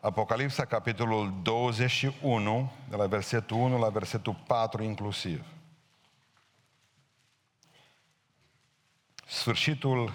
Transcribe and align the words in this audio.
Apocalipsa, 0.00 0.64
capitolul 0.64 1.32
21, 1.42 2.72
de 2.88 2.96
la 2.96 3.06
versetul 3.06 3.56
1 3.56 3.78
la 3.78 3.88
versetul 3.88 4.36
4 4.46 4.82
inclusiv. 4.82 5.44
Sfârșitul 9.26 10.12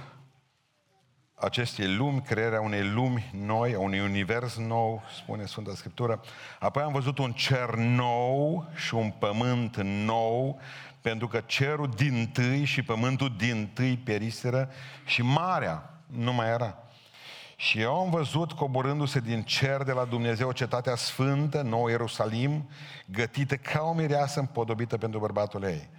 acestei 1.34 1.96
lumi, 1.96 2.22
crearea 2.22 2.62
unei 2.62 2.84
lumi 2.90 3.30
noi, 3.34 3.74
a 3.74 3.80
unui 3.80 4.00
univers 4.00 4.58
nou, 4.58 5.04
spune 5.22 5.46
Sfânta 5.46 5.76
Scriptură. 5.76 6.22
Apoi 6.60 6.84
am 6.84 6.92
văzut 6.92 7.18
un 7.18 7.32
cer 7.32 7.76
nou 7.76 8.66
și 8.76 8.94
un 8.94 9.12
pământ 9.12 9.78
nou, 9.82 10.60
pentru 11.02 11.28
că 11.28 11.42
cerul 11.46 11.90
din 11.90 12.30
tâi 12.34 12.64
și 12.64 12.84
pământul 12.84 13.36
din 13.38 13.72
tâi 13.74 13.98
periseră 13.98 14.70
și 15.06 15.22
marea 15.22 16.00
nu 16.06 16.34
mai 16.34 16.48
era. 16.48 16.78
Și 17.64 17.80
eu 17.80 18.00
am 18.00 18.10
văzut 18.10 18.52
coborându-se 18.52 19.20
din 19.20 19.42
cer 19.42 19.84
de 19.84 19.92
la 19.92 20.04
Dumnezeu 20.06 20.52
cetatea 20.52 20.96
sfântă, 20.96 21.62
nou 21.62 21.88
Ierusalim, 21.88 22.70
gătită 23.06 23.56
ca 23.56 23.82
o 23.82 23.94
mireasă 23.94 24.40
împodobită 24.40 24.98
pentru 24.98 25.20
bărbatul 25.20 25.64
ei. 25.64 25.90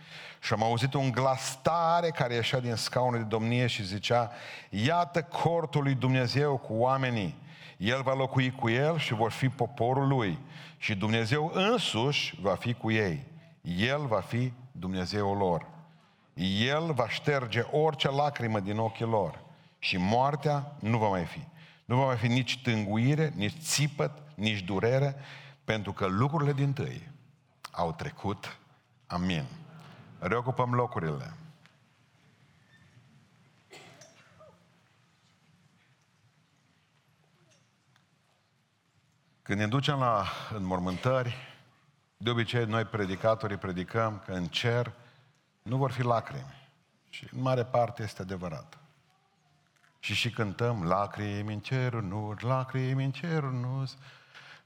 Și 0.41 0.53
am 0.53 0.63
auzit 0.63 0.95
un 0.95 1.11
glas 1.11 1.59
tare 1.63 2.11
care 2.11 2.35
ieșea 2.35 2.61
din 2.61 2.75
scaunul 2.75 3.19
de 3.19 3.25
domnie 3.25 3.67
și 3.67 3.85
zicea, 3.85 4.31
iată 4.71 5.23
cortul 5.23 5.83
lui 5.83 5.95
Dumnezeu 5.95 6.57
cu 6.57 6.73
oamenii, 6.75 7.39
el 7.77 8.03
va 8.03 8.15
locui 8.15 8.51
cu 8.51 8.69
el 8.69 8.99
și 8.99 9.15
vor 9.15 9.31
fi 9.31 9.49
poporul 9.49 10.09
lui. 10.09 10.39
Și 10.79 10.95
Dumnezeu 10.95 11.51
însuși 11.55 12.39
va 12.41 12.55
fi 12.55 12.75
cu 12.75 12.91
ei. 12.91 13.27
El 13.77 14.07
va 14.07 14.21
fi 14.21 14.53
Dumnezeul 14.73 15.37
lor. 15.37 15.67
El 16.67 16.93
va 16.93 17.09
șterge 17.09 17.65
orice 17.71 18.11
lacrimă 18.11 18.61
din 18.61 18.79
ochii 18.79 19.07
lor. 19.07 19.43
Și 19.79 19.97
moartea 19.97 20.73
nu 20.79 20.99
va 20.99 21.09
mai 21.09 21.25
fi. 21.25 21.53
Nu 21.85 21.97
va 21.97 22.05
mai 22.05 22.17
fi 22.17 22.27
nici 22.27 22.63
tânguire, 22.63 23.33
nici 23.35 23.59
țipăt, 23.59 24.23
nici 24.35 24.61
durere, 24.61 25.17
pentru 25.65 25.93
că 25.93 26.07
lucrurile 26.07 26.53
din 26.53 26.73
tâi 26.73 27.11
au 27.71 27.93
trecut. 27.93 28.59
Amin. 29.07 29.45
Reocupăm 30.19 30.75
locurile. 30.75 31.35
Când 39.43 39.59
ne 39.59 39.67
ducem 39.67 39.99
la 39.99 40.25
înmormântări, 40.55 41.35
de 42.17 42.31
obicei 42.31 42.65
noi 42.65 42.85
predicatorii 42.85 43.57
predicăm 43.57 44.23
că 44.25 44.33
în 44.33 44.47
cer 44.47 44.93
nu 45.63 45.77
vor 45.77 45.91
fi 45.91 46.03
lacrimi. 46.03 46.69
Și 47.09 47.29
în 47.33 47.41
mare 47.41 47.65
parte 47.65 48.03
este 48.03 48.23
adevărat. 48.23 48.84
Și 50.05 50.15
și 50.15 50.31
cântăm 50.31 50.83
lacrimi 50.83 51.53
în 51.53 51.61
cerul 51.61 52.03
nu, 52.03 52.35
lacrimi 52.41 53.05
în 53.05 53.11
cerul 53.11 53.53
nu, 53.53 53.85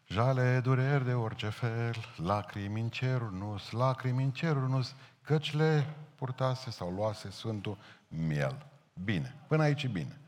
jale, 0.06 0.60
dureri 0.60 1.04
de 1.04 1.12
orice 1.12 1.48
fel, 1.48 1.94
lacrimi 2.16 2.80
în 2.80 2.88
cerul 2.88 3.30
nu, 3.32 3.58
lacrimi 3.70 4.22
în 4.22 4.30
cerul 4.30 4.68
nu, 4.68 4.86
căci 5.22 5.54
le 5.54 5.94
purtase 6.14 6.70
sau 6.70 6.90
luase 6.90 7.30
Sfântul 7.30 7.78
Miel. 8.08 8.66
Bine, 9.04 9.34
până 9.46 9.62
aici 9.62 9.82
e 9.82 9.88
bine. 9.88 10.20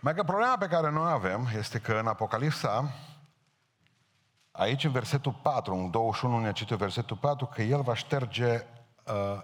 Mai 0.00 0.14
că 0.14 0.22
problema 0.22 0.56
pe 0.56 0.66
care 0.66 0.90
noi 0.90 1.10
avem 1.10 1.48
este 1.56 1.78
că 1.78 1.92
în 1.92 2.06
Apocalipsa, 2.06 2.90
aici 4.50 4.84
în 4.84 4.92
versetul 4.92 5.32
4, 5.42 5.74
în 5.74 5.90
21 5.90 6.38
ne 6.38 6.52
cită 6.52 6.76
versetul 6.76 7.16
4, 7.16 7.46
că 7.46 7.62
El 7.62 7.82
va 7.82 7.94
șterge 7.94 8.64
uh, 9.06 9.42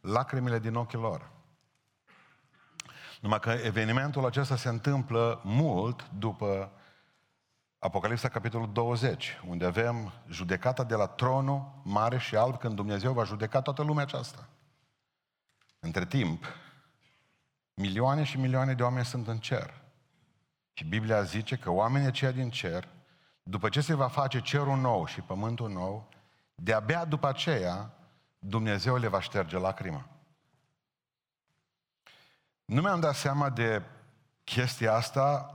lacrimile 0.00 0.58
din 0.58 0.74
ochii 0.74 0.98
lor. 0.98 1.30
Numai 3.20 3.38
că 3.38 3.50
evenimentul 3.50 4.24
acesta 4.24 4.56
se 4.56 4.68
întâmplă 4.68 5.40
mult 5.44 6.10
după 6.18 6.72
Apocalipsa, 7.78 8.28
capitolul 8.28 8.72
20, 8.72 9.40
unde 9.46 9.64
avem 9.64 10.12
judecata 10.28 10.84
de 10.84 10.94
la 10.94 11.06
tronul 11.06 11.80
mare 11.82 12.18
și 12.18 12.36
alb, 12.36 12.58
când 12.58 12.74
Dumnezeu 12.74 13.12
va 13.12 13.24
judeca 13.24 13.60
toată 13.60 13.82
lumea 13.82 14.02
aceasta. 14.02 14.48
Între 15.78 16.06
timp, 16.06 16.44
milioane 17.74 18.22
și 18.22 18.38
milioane 18.38 18.74
de 18.74 18.82
oameni 18.82 19.04
sunt 19.04 19.28
în 19.28 19.38
cer. 19.38 19.80
Și 20.72 20.84
Biblia 20.84 21.22
zice 21.22 21.56
că 21.56 21.70
oamenii 21.70 22.06
aceia 22.06 22.30
din 22.30 22.50
cer, 22.50 22.88
după 23.42 23.68
ce 23.68 23.80
se 23.80 23.94
va 23.94 24.08
face 24.08 24.40
cerul 24.40 24.76
nou 24.76 25.06
și 25.06 25.20
pământul 25.20 25.70
nou, 25.70 26.08
de-abia 26.54 27.04
după 27.04 27.28
aceea, 27.28 27.90
Dumnezeu 28.38 28.96
le 28.96 29.08
va 29.08 29.20
șterge 29.20 29.58
lacrima. 29.58 30.08
Nu 32.70 32.80
mi-am 32.80 33.00
dat 33.00 33.14
seama 33.14 33.48
de 33.48 33.82
chestia 34.44 34.94
asta, 34.94 35.54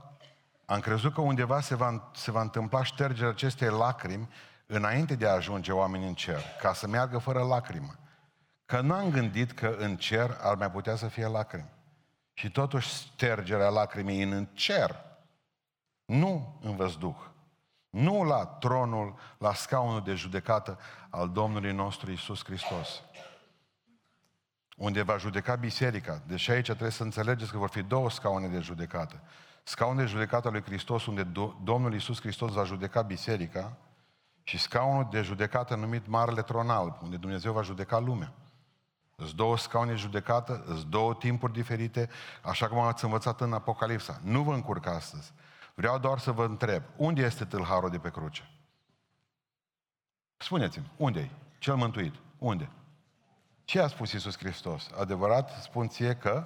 am 0.65 0.79
crezut 0.79 1.13
că 1.13 1.21
undeva 1.21 1.61
se 1.61 1.75
va, 1.75 2.11
se 2.13 2.31
va 2.31 2.41
întâmpla 2.41 2.83
ștergerea 2.83 3.29
acestei 3.29 3.69
lacrimi 3.69 4.29
înainte 4.65 5.15
de 5.15 5.27
a 5.27 5.33
ajunge 5.33 5.71
oamenii 5.71 6.07
în 6.07 6.13
cer, 6.13 6.41
ca 6.61 6.73
să 6.73 6.87
meargă 6.87 7.17
fără 7.17 7.43
lacrimă. 7.43 7.95
Că 8.65 8.81
nu 8.81 8.93
am 8.93 9.09
gândit 9.09 9.51
că 9.51 9.75
în 9.77 9.97
cer 9.97 10.37
ar 10.41 10.55
mai 10.55 10.71
putea 10.71 10.95
să 10.95 11.07
fie 11.07 11.27
lacrimi. 11.27 11.69
Și 12.33 12.51
totuși 12.51 12.89
ștergerea 12.89 13.69
lacrimii 13.69 14.21
în 14.21 14.47
cer, 14.53 14.95
nu 16.05 16.59
în 16.61 16.75
văzduh, 16.75 17.17
nu 17.89 18.23
la 18.23 18.45
tronul, 18.45 19.15
la 19.37 19.53
scaunul 19.53 20.03
de 20.03 20.13
judecată 20.13 20.79
al 21.09 21.29
Domnului 21.29 21.71
nostru 21.71 22.11
Isus 22.11 22.43
Hristos 22.43 23.01
unde 24.75 25.02
va 25.02 25.18
judeca 25.18 25.56
biserica. 25.56 26.22
Deci 26.28 26.50
aici 26.50 26.66
trebuie 26.66 26.91
să 26.91 27.03
înțelegeți 27.03 27.52
că 27.52 27.58
vor 27.58 27.69
fi 27.69 27.81
două 27.81 28.09
scaune 28.09 28.47
de 28.47 28.59
judecată. 28.59 29.22
Scaunul 29.63 30.02
de 30.02 30.06
judecată 30.06 30.50
lui 30.50 30.62
Hristos, 30.62 31.06
unde 31.06 31.24
Domnul 31.63 31.94
Iisus 31.94 32.19
Hristos 32.19 32.52
va 32.52 32.63
judeca 32.63 33.02
biserica, 33.02 33.78
și 34.47 34.58
scaunul 34.58 35.08
de 35.12 35.22
judecată 35.22 35.75
numit 35.75 36.08
Marele 36.08 36.41
Tron 36.41 36.69
Alb, 36.69 36.96
unde 37.02 37.18
Dumnezeu 37.18 37.53
va 37.53 37.62
judeca 37.62 38.00
lumea. 38.00 38.34
Sunt 39.18 39.31
două 39.31 39.58
scaune 39.58 39.91
de 39.91 39.97
judecată, 39.97 40.63
sunt 40.66 40.84
două 40.84 41.16
timpuri 41.16 41.53
diferite, 41.53 42.09
așa 42.42 42.68
cum 42.68 42.80
ați 42.80 43.03
învățat 43.03 43.42
în 43.42 43.53
Apocalipsa. 43.53 44.19
Nu 44.24 44.44
vă 44.44 44.53
încurc 44.53 44.86
astăzi. 44.86 45.34
Vreau 45.74 46.00
doar 46.00 46.19
să 46.19 46.31
vă 46.31 46.46
întreb, 46.46 46.84
unde 46.96 47.22
este 47.22 47.46
tâlharul 47.46 47.90
de 47.90 47.97
pe 47.97 48.09
cruce? 48.09 48.50
Spuneți-mi, 50.38 50.92
unde 50.97 51.19
e? 51.19 51.30
Cel 51.57 51.75
mântuit. 51.75 52.13
Unde? 52.38 52.69
Ce 53.65 53.79
a 53.79 53.87
spus 53.87 54.11
Iisus 54.11 54.37
Hristos? 54.37 54.89
Adevărat 54.99 55.61
spun 55.61 55.87
ție 55.87 56.15
că? 56.15 56.45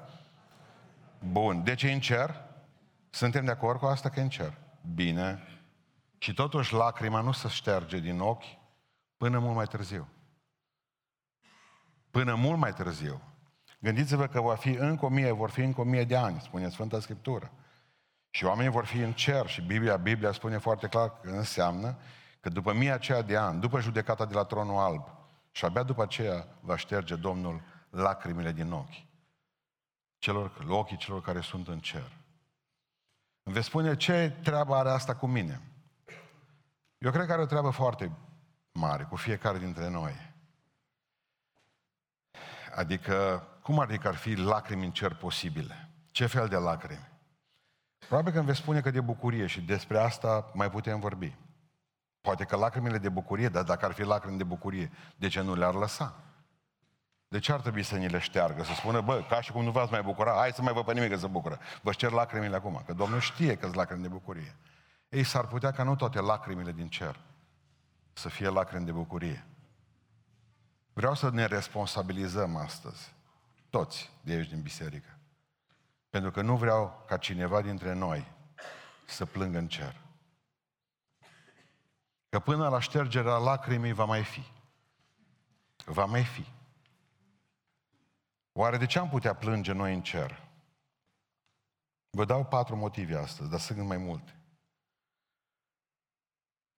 Bun. 1.20 1.64
De 1.64 1.76
ce 1.76 1.92
în 1.92 2.00
cer? 2.00 2.44
Suntem 3.10 3.46
de 3.46 3.52
acord 3.52 3.80
cu 3.80 3.86
asta 3.86 4.10
că 4.10 4.20
în 4.20 4.30
cer. 4.30 4.58
Bine. 4.94 5.48
Și 6.18 6.34
totuși 6.34 6.74
lacrima 6.74 7.22
nu 7.22 7.32
se 7.32 7.48
șterge 7.48 8.00
din 8.00 8.20
ochi 8.20 8.44
până 9.18 9.40
mult 9.40 9.56
mai 9.56 9.66
târziu. 9.66 10.08
Până 12.12 12.36
mult 12.36 12.58
mai 12.58 12.74
târziu. 12.74 13.22
Gândiți-vă 13.80 14.28
că 14.28 14.42
va 14.42 14.56
fi 14.56 14.70
încă 14.70 15.06
o 15.06 15.10
mie, 15.10 15.32
vor 15.32 15.50
fi 15.50 15.62
încă 15.62 15.82
o 15.82 15.84
mie 15.84 16.04
de 16.04 16.16
ani, 16.16 16.40
spune 16.42 16.70
Sfânta 16.70 17.00
Scriptură. 17.00 17.52
Și 18.30 18.46
oamenii 18.46 18.72
vor 18.72 18.86
fi 18.86 18.98
în 18.98 19.14
cer 19.14 19.48
și 19.48 19.62
Biblia, 19.62 19.98
Biblia 19.98 20.32
spune 20.32 20.58
foarte 20.58 20.88
clar 20.88 21.20
că 21.20 21.30
înseamnă 21.30 21.98
că 22.40 22.50
după 22.50 22.74
mie 22.74 22.92
aceea 22.92 23.22
de 23.22 23.38
ani, 23.38 23.60
după 23.60 23.80
judecata 23.80 24.26
de 24.26 24.34
la 24.34 24.44
tronul 24.44 24.78
alb, 24.78 25.19
și 25.60 25.66
abia 25.66 25.84
după 25.84 26.02
aceea 26.02 26.48
va 26.60 26.76
șterge 26.76 27.16
Domnul 27.16 27.62
lacrimile 27.90 28.52
din 28.52 28.72
ochi. 28.72 29.06
Celor, 30.18 30.66
ochii 30.68 30.98
celor 30.98 31.22
care 31.22 31.42
sunt 31.42 31.68
în 31.68 31.80
cer. 31.80 32.12
Îmi 33.44 33.56
veți 33.56 33.66
spune 33.66 33.96
ce 33.96 34.38
treabă 34.44 34.76
are 34.76 34.90
asta 34.90 35.16
cu 35.16 35.28
mine? 35.28 35.62
Eu 36.98 37.12
cred 37.12 37.26
că 37.26 37.32
are 37.32 37.42
o 37.42 37.46
treabă 37.46 37.70
foarte 37.70 38.12
mare 38.72 39.04
cu 39.04 39.16
fiecare 39.16 39.58
dintre 39.58 39.90
noi. 39.90 40.34
Adică, 42.76 43.48
cum 43.64 43.80
adică 43.80 44.08
ar 44.08 44.16
fi 44.16 44.34
lacrimi 44.36 44.86
în 44.86 44.92
cer 44.92 45.16
posibile? 45.16 45.90
Ce 46.12 46.26
fel 46.26 46.48
de 46.48 46.56
lacrimi? 46.56 47.10
Probabil 47.98 48.32
că 48.32 48.38
îmi 48.38 48.48
veți 48.48 48.60
spune 48.60 48.82
că 48.82 48.92
de 48.92 49.02
bucurie 49.02 49.46
și 49.46 49.62
despre 49.62 50.00
asta 50.00 50.52
mai 50.54 50.70
putem 50.70 51.00
vorbi. 51.00 51.38
Poate 52.22 52.44
că 52.44 52.56
lacrimile 52.56 52.98
de 52.98 53.10
bucurie, 53.10 53.50
dar 53.50 53.64
dacă 53.64 53.86
ar 53.86 53.92
fi 53.92 54.04
lacrimi 54.04 54.38
de 54.38 54.44
bucurie, 54.44 54.92
de 55.16 55.28
ce 55.28 55.42
nu 55.42 55.56
le-ar 55.56 55.74
lăsa? 55.74 56.16
De 57.28 57.40
ce 57.40 57.52
ar 57.52 57.62
trebui 57.62 57.84
să 57.84 57.96
ni 57.96 58.08
le 58.08 58.20
șteargă? 58.20 58.64
Să 58.64 58.74
spună, 58.74 59.02
bă, 59.02 59.26
ca 59.30 59.42
și 59.42 59.52
cum 59.52 59.64
nu 59.64 59.72
v-ați 59.72 59.92
mai 59.92 60.02
bucura, 60.02 60.34
hai 60.34 60.52
să 60.52 60.62
mai 60.62 60.74
vă 60.74 60.84
pe 60.84 60.94
nimic 60.94 61.10
că 61.10 61.18
se 61.18 61.28
bucură. 61.28 61.60
Vă 61.82 61.92
cer 61.92 62.12
lacrimile 62.12 62.56
acum, 62.56 62.84
că 62.86 62.94
Domnul 62.94 63.20
știe 63.20 63.56
că 63.56 63.62
sunt 63.62 63.76
lacrimi 63.76 64.02
de 64.02 64.08
bucurie. 64.08 64.56
Ei, 65.10 65.24
s-ar 65.24 65.48
putea 65.48 65.72
ca 65.72 65.84
nu 65.84 65.96
toate 65.96 66.20
lacrimile 66.20 66.72
din 66.72 66.90
cer 66.90 67.20
să 68.14 68.30
fie 68.30 68.48
lacrimi 68.48 68.86
de 68.86 68.92
bucurie. 68.92 69.46
Vreau 70.94 71.16
să 71.16 71.30
ne 71.30 71.46
responsabilizăm 71.46 72.56
astăzi, 72.56 73.14
toți 73.70 74.12
de 74.22 74.34
aici 74.34 74.50
din 74.50 74.62
biserică. 74.62 75.18
Pentru 76.10 76.32
că 76.32 76.42
nu 76.42 76.56
vreau 76.56 77.04
ca 77.08 77.18
cineva 77.18 77.62
dintre 77.62 77.94
noi 77.94 78.32
să 79.06 79.26
plângă 79.26 79.58
în 79.58 79.68
cer. 79.68 79.96
Că 82.30 82.40
până 82.40 82.70
la 82.70 82.80
ștergerea 82.80 83.38
lacrimii 83.38 83.94
va 83.94 84.06
mai 84.06 84.24
fi. 84.24 84.44
Va 85.86 86.06
mai 86.06 86.24
fi. 86.24 86.46
Oare 88.52 88.78
de 88.78 88.86
ce 88.86 89.00
am 89.00 89.10
putea 89.10 89.34
plânge 89.34 89.72
noi 89.72 89.94
în 89.94 90.02
cer? 90.02 90.48
Vă 92.10 92.26
dau 92.26 92.46
patru 92.46 92.76
motive 92.76 93.18
astăzi, 93.18 93.50
dar 93.50 93.60
sunt 93.60 93.88
mai 93.88 93.98
multe. 93.98 94.36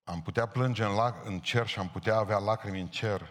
Am 0.04 0.22
putea 0.22 0.46
plânge 0.46 0.84
în, 0.84 0.94
lac, 0.94 1.24
în 1.24 1.40
cer 1.40 1.66
și 1.66 1.78
am 1.78 1.88
putea 1.88 2.16
avea 2.16 2.38
lacrimi 2.38 2.80
în 2.80 2.88
cer 2.88 3.28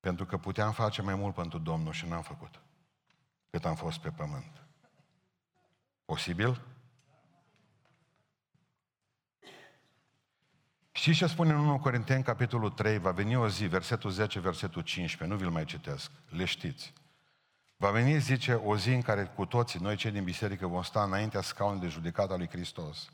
pentru 0.00 0.26
că 0.26 0.36
puteam 0.36 0.72
face 0.72 1.02
mai 1.02 1.14
mult 1.14 1.34
pentru 1.34 1.58
Domnul 1.58 1.92
și 1.92 2.06
n-am 2.06 2.22
făcut 2.22 2.60
cât 3.50 3.64
am 3.64 3.74
fost 3.74 3.98
pe 3.98 4.10
pământ. 4.10 4.66
Posibil? 6.04 6.60
Știți 10.96 11.16
ce 11.16 11.26
spune 11.26 11.52
în 11.52 11.58
1 11.58 11.78
Corinteni, 11.78 12.22
capitolul 12.22 12.70
3? 12.70 12.98
Va 12.98 13.10
veni 13.10 13.36
o 13.36 13.48
zi, 13.48 13.66
versetul 13.66 14.10
10, 14.10 14.40
versetul 14.40 14.82
15, 14.82 15.36
nu 15.36 15.42
vi-l 15.42 15.52
mai 15.52 15.64
citesc, 15.64 16.10
le 16.28 16.44
știți. 16.44 16.92
Va 17.76 17.90
veni, 17.90 18.18
zice, 18.18 18.52
o 18.52 18.76
zi 18.76 18.88
în 18.88 19.02
care 19.02 19.24
cu 19.24 19.46
toții, 19.46 19.80
noi 19.80 19.96
cei 19.96 20.10
din 20.10 20.24
biserică, 20.24 20.66
vom 20.66 20.82
sta 20.82 21.02
înaintea 21.02 21.40
scaunului 21.40 21.80
de 21.80 21.88
judecată 21.88 22.32
a 22.32 22.36
lui 22.36 22.48
Hristos. 22.48 23.12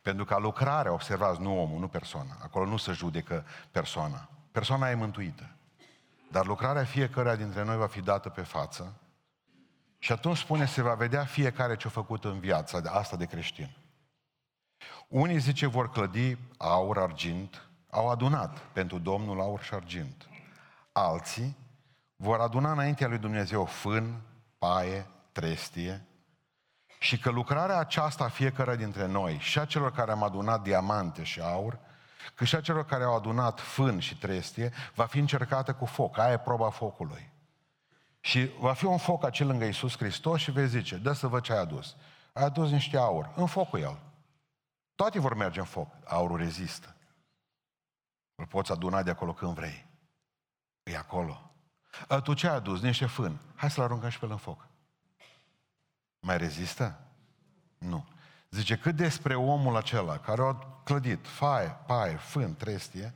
Pentru 0.00 0.24
că 0.24 0.38
lucrarea, 0.38 0.92
observați, 0.92 1.40
nu 1.40 1.60
omul, 1.60 1.80
nu 1.80 1.88
persoana. 1.88 2.38
Acolo 2.42 2.66
nu 2.66 2.76
se 2.76 2.92
judecă 2.92 3.44
persoana. 3.70 4.28
Persoana 4.52 4.90
e 4.90 4.94
mântuită. 4.94 5.50
Dar 6.30 6.46
lucrarea 6.46 6.84
fiecare 6.84 7.36
dintre 7.36 7.64
noi 7.64 7.76
va 7.76 7.86
fi 7.86 8.00
dată 8.00 8.28
pe 8.28 8.42
față 8.42 8.94
și 9.98 10.12
atunci 10.12 10.38
spune, 10.38 10.66
se 10.66 10.82
va 10.82 10.94
vedea 10.94 11.24
fiecare 11.24 11.76
ce 11.76 11.86
a 11.86 11.90
făcut 11.90 12.24
în 12.24 12.38
viața 12.38 12.80
de 12.80 12.88
asta 12.88 13.16
de 13.16 13.24
creștin. 13.24 13.76
Unii 15.12 15.38
zice 15.38 15.66
vor 15.66 15.90
clădi 15.90 16.36
aur, 16.56 16.98
argint, 16.98 17.68
au 17.90 18.10
adunat 18.10 18.58
pentru 18.58 18.98
Domnul 18.98 19.40
aur 19.40 19.62
și 19.62 19.74
argint. 19.74 20.28
Alții 20.92 21.56
vor 22.16 22.40
aduna 22.40 22.72
înaintea 22.72 23.08
lui 23.08 23.18
Dumnezeu 23.18 23.64
fân, 23.64 24.20
paie, 24.58 25.06
trestie 25.32 26.06
și 26.98 27.18
că 27.18 27.30
lucrarea 27.30 27.78
aceasta 27.78 28.28
fiecare 28.28 28.76
dintre 28.76 29.06
noi, 29.06 29.38
și 29.40 29.58
a 29.58 29.64
celor 29.64 29.92
care 29.92 30.10
am 30.10 30.22
adunat 30.22 30.62
diamante 30.62 31.22
și 31.22 31.40
aur, 31.40 31.78
că 32.34 32.44
și 32.44 32.54
a 32.54 32.60
celor 32.60 32.84
care 32.84 33.04
au 33.04 33.16
adunat 33.16 33.60
fân 33.60 33.98
și 33.98 34.18
trestie, 34.18 34.72
va 34.94 35.04
fi 35.04 35.18
încercată 35.18 35.72
cu 35.72 35.84
foc. 35.84 36.18
Aia 36.18 36.32
e 36.32 36.38
proba 36.38 36.70
focului. 36.70 37.32
Și 38.20 38.50
va 38.60 38.72
fi 38.72 38.84
un 38.84 38.98
foc 38.98 39.24
acel 39.24 39.46
lângă 39.46 39.64
Iisus 39.64 39.96
Hristos 39.96 40.40
și 40.40 40.50
vei 40.50 40.68
zice, 40.68 40.96
dă 40.96 41.12
să 41.12 41.26
văd 41.26 41.42
ce 41.42 41.52
ai 41.52 41.60
adus. 41.60 41.96
Ai 42.32 42.44
adus 42.44 42.70
niște 42.70 42.96
aur, 42.96 43.30
în 43.36 43.46
focul 43.46 43.80
el. 43.80 43.98
Toate 44.94 45.18
vor 45.18 45.34
merge 45.34 45.58
în 45.58 45.64
foc. 45.64 45.88
Aurul 46.04 46.36
rezistă. 46.36 46.96
Îl 48.34 48.46
poți 48.46 48.72
aduna 48.72 49.02
de 49.02 49.10
acolo 49.10 49.32
când 49.32 49.54
vrei. 49.54 49.86
E 50.82 50.96
acolo. 50.96 51.50
A, 52.08 52.20
tu 52.20 52.34
ce 52.34 52.48
ai 52.48 52.54
adus? 52.54 52.80
Niște 52.80 53.06
fân. 53.06 53.40
Hai 53.54 53.70
să-l 53.70 53.84
aruncăm 53.84 54.08
și 54.08 54.18
pe 54.18 54.24
el 54.24 54.30
în 54.30 54.36
foc. 54.36 54.66
Mai 56.20 56.38
rezistă? 56.38 57.00
Nu. 57.78 58.06
Zice, 58.50 58.76
cât 58.76 58.94
despre 58.94 59.34
omul 59.34 59.76
acela 59.76 60.18
care 60.18 60.42
a 60.42 60.54
clădit 60.84 61.26
faie, 61.26 61.68
paie, 61.86 62.16
fân, 62.16 62.56
trestie, 62.56 63.14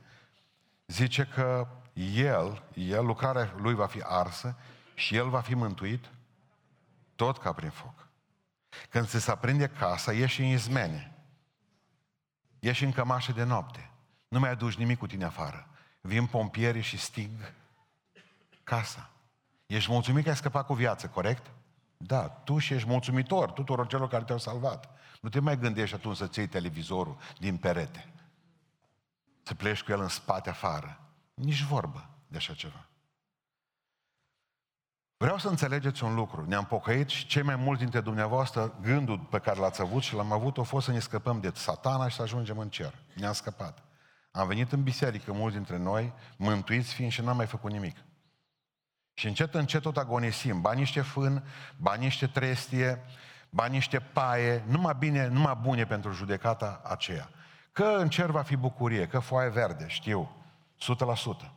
zice 0.87 1.25
că 1.25 1.67
el, 1.93 2.63
el, 2.73 3.05
lucrarea 3.05 3.53
lui 3.57 3.73
va 3.73 3.87
fi 3.87 4.01
arsă 4.03 4.55
și 4.93 5.15
el 5.15 5.29
va 5.29 5.41
fi 5.41 5.53
mântuit 5.53 6.09
tot 7.15 7.37
ca 7.37 7.53
prin 7.53 7.69
foc. 7.69 8.07
Când 8.89 9.07
se 9.07 9.31
aprinde 9.31 9.67
casa, 9.67 10.13
ieși 10.13 10.41
în 10.41 10.47
izmene. 10.47 11.16
Ieși 12.67 12.83
în 12.83 12.91
cămașă 12.91 13.31
de 13.31 13.43
noapte. 13.43 13.89
Nu 14.27 14.39
mai 14.39 14.49
aduci 14.49 14.75
nimic 14.75 14.97
cu 14.97 15.07
tine 15.07 15.25
afară. 15.25 15.67
Vin 16.01 16.25
pompierii 16.25 16.81
și 16.81 16.97
stig 16.97 17.53
casa. 18.63 19.09
Ești 19.65 19.91
mulțumit 19.91 20.23
că 20.23 20.29
ai 20.29 20.35
scăpat 20.35 20.65
cu 20.65 20.73
viață, 20.73 21.07
corect? 21.07 21.51
Da, 21.97 22.27
tu 22.27 22.57
și 22.57 22.73
ești 22.73 22.87
mulțumitor 22.87 23.51
tuturor 23.51 23.87
celor 23.87 24.07
care 24.07 24.23
te-au 24.23 24.37
salvat. 24.37 24.89
Nu 25.21 25.29
te 25.29 25.39
mai 25.39 25.57
gândești 25.57 25.95
atunci 25.95 26.15
să-ți 26.15 26.39
iei 26.39 26.47
televizorul 26.47 27.17
din 27.39 27.57
perete. 27.57 28.13
Să 29.43 29.53
pleci 29.53 29.83
cu 29.83 29.91
el 29.91 30.01
în 30.01 30.07
spate 30.07 30.49
afară. 30.49 30.99
Nici 31.33 31.63
vorbă 31.63 32.09
de 32.27 32.37
așa 32.37 32.53
ceva. 32.53 32.87
Vreau 35.17 35.37
să 35.37 35.47
înțelegeți 35.47 36.03
un 36.03 36.15
lucru. 36.15 36.45
Ne-am 36.47 36.65
pocăit 36.65 37.09
și 37.09 37.25
cei 37.25 37.41
mai 37.41 37.55
mulți 37.55 37.81
dintre 37.81 37.99
dumneavoastră, 37.99 38.73
gândul 38.81 39.19
pe 39.19 39.39
care 39.39 39.59
l-ați 39.59 39.81
avut 39.81 40.01
și 40.01 40.15
l-am 40.15 40.31
avut, 40.31 40.57
a 40.57 40.63
fost 40.63 40.85
să 40.85 40.91
ne 40.91 40.99
scăpăm 40.99 41.39
de 41.39 41.51
satana 41.53 42.07
și 42.07 42.15
să 42.15 42.21
ajungem 42.21 42.57
în 42.57 42.69
cer. 42.69 42.93
Ne-am 43.13 43.33
scăpat. 43.33 43.83
Am 44.31 44.47
venit 44.47 44.71
în 44.71 44.83
biserică, 44.83 45.33
mulți 45.33 45.55
dintre 45.55 45.77
noi, 45.77 46.13
mântuiți 46.37 46.93
fiind 46.93 47.11
și 47.11 47.21
n-am 47.21 47.35
mai 47.35 47.45
făcut 47.45 47.71
nimic. 47.71 47.97
Și 49.13 49.27
încet, 49.27 49.53
încet 49.53 49.81
tot 49.81 49.97
agonisim. 49.97 50.61
Ba 50.61 50.73
niște 50.73 51.01
fân, 51.01 51.43
ba 51.77 51.95
niște 51.95 52.27
trestie, 52.27 53.03
ba 53.49 53.65
niște 53.65 53.99
paie, 53.99 54.63
numai 54.67 54.95
bine, 54.99 55.27
numai 55.27 55.59
bune 55.61 55.85
pentru 55.85 56.11
judecata 56.11 56.81
aceea. 56.83 57.29
Că 57.71 57.83
în 57.83 58.09
cer 58.09 58.29
va 58.29 58.41
fi 58.41 58.55
bucurie, 58.55 59.07
că 59.07 59.19
foaie 59.19 59.49
verde, 59.49 59.87
știu, 59.87 60.45
100%. 60.75 61.51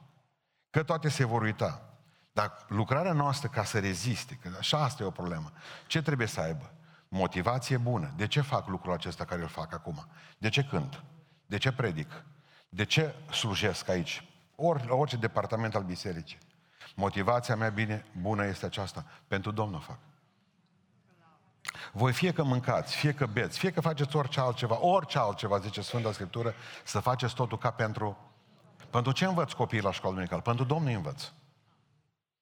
Că 0.70 0.82
toate 0.82 1.08
se 1.08 1.24
vor 1.24 1.42
uita. 1.42 1.89
Dar 2.32 2.64
lucrarea 2.68 3.12
noastră 3.12 3.48
ca 3.48 3.64
să 3.64 3.78
reziste, 3.78 4.38
că 4.42 4.50
așa 4.58 4.82
asta 4.82 5.02
e 5.02 5.06
o 5.06 5.10
problemă, 5.10 5.52
ce 5.86 6.02
trebuie 6.02 6.26
să 6.26 6.40
aibă? 6.40 6.72
Motivație 7.08 7.76
bună. 7.76 8.12
De 8.16 8.26
ce 8.26 8.40
fac 8.40 8.68
lucrul 8.68 8.92
acesta 8.92 9.24
care 9.24 9.42
îl 9.42 9.48
fac 9.48 9.72
acum? 9.72 10.06
De 10.38 10.48
ce 10.48 10.64
cânt? 10.64 11.02
De 11.46 11.58
ce 11.58 11.72
predic? 11.72 12.24
De 12.68 12.84
ce 12.84 13.14
slujesc 13.30 13.88
aici? 13.88 14.24
Ori, 14.54 14.86
la 14.86 14.94
orice 14.94 15.16
departament 15.16 15.74
al 15.74 15.82
bisericii. 15.82 16.38
Motivația 16.94 17.56
mea 17.56 17.68
bine, 17.68 18.04
bună 18.20 18.44
este 18.44 18.66
aceasta. 18.66 19.04
Pentru 19.26 19.50
Domnul 19.50 19.80
fac. 19.80 19.98
Voi 21.92 22.12
fie 22.12 22.32
că 22.32 22.42
mâncați, 22.42 22.96
fie 22.96 23.12
că 23.12 23.26
beți, 23.26 23.58
fie 23.58 23.70
că 23.70 23.80
faceți 23.80 24.16
orice 24.16 24.40
altceva, 24.40 24.84
orice 24.84 25.18
altceva, 25.18 25.58
zice 25.58 25.80
Sfânta 25.80 26.12
Scriptură, 26.12 26.54
să 26.84 27.00
faceți 27.00 27.34
totul 27.34 27.58
ca 27.58 27.70
pentru... 27.70 28.18
Pentru 28.90 29.12
ce 29.12 29.24
învăț 29.24 29.52
copiii 29.52 29.82
la 29.82 29.92
școală 29.92 30.14
duminicală? 30.14 30.42
Pentru 30.42 30.64
Domnul 30.64 30.94
învăț. 30.94 31.30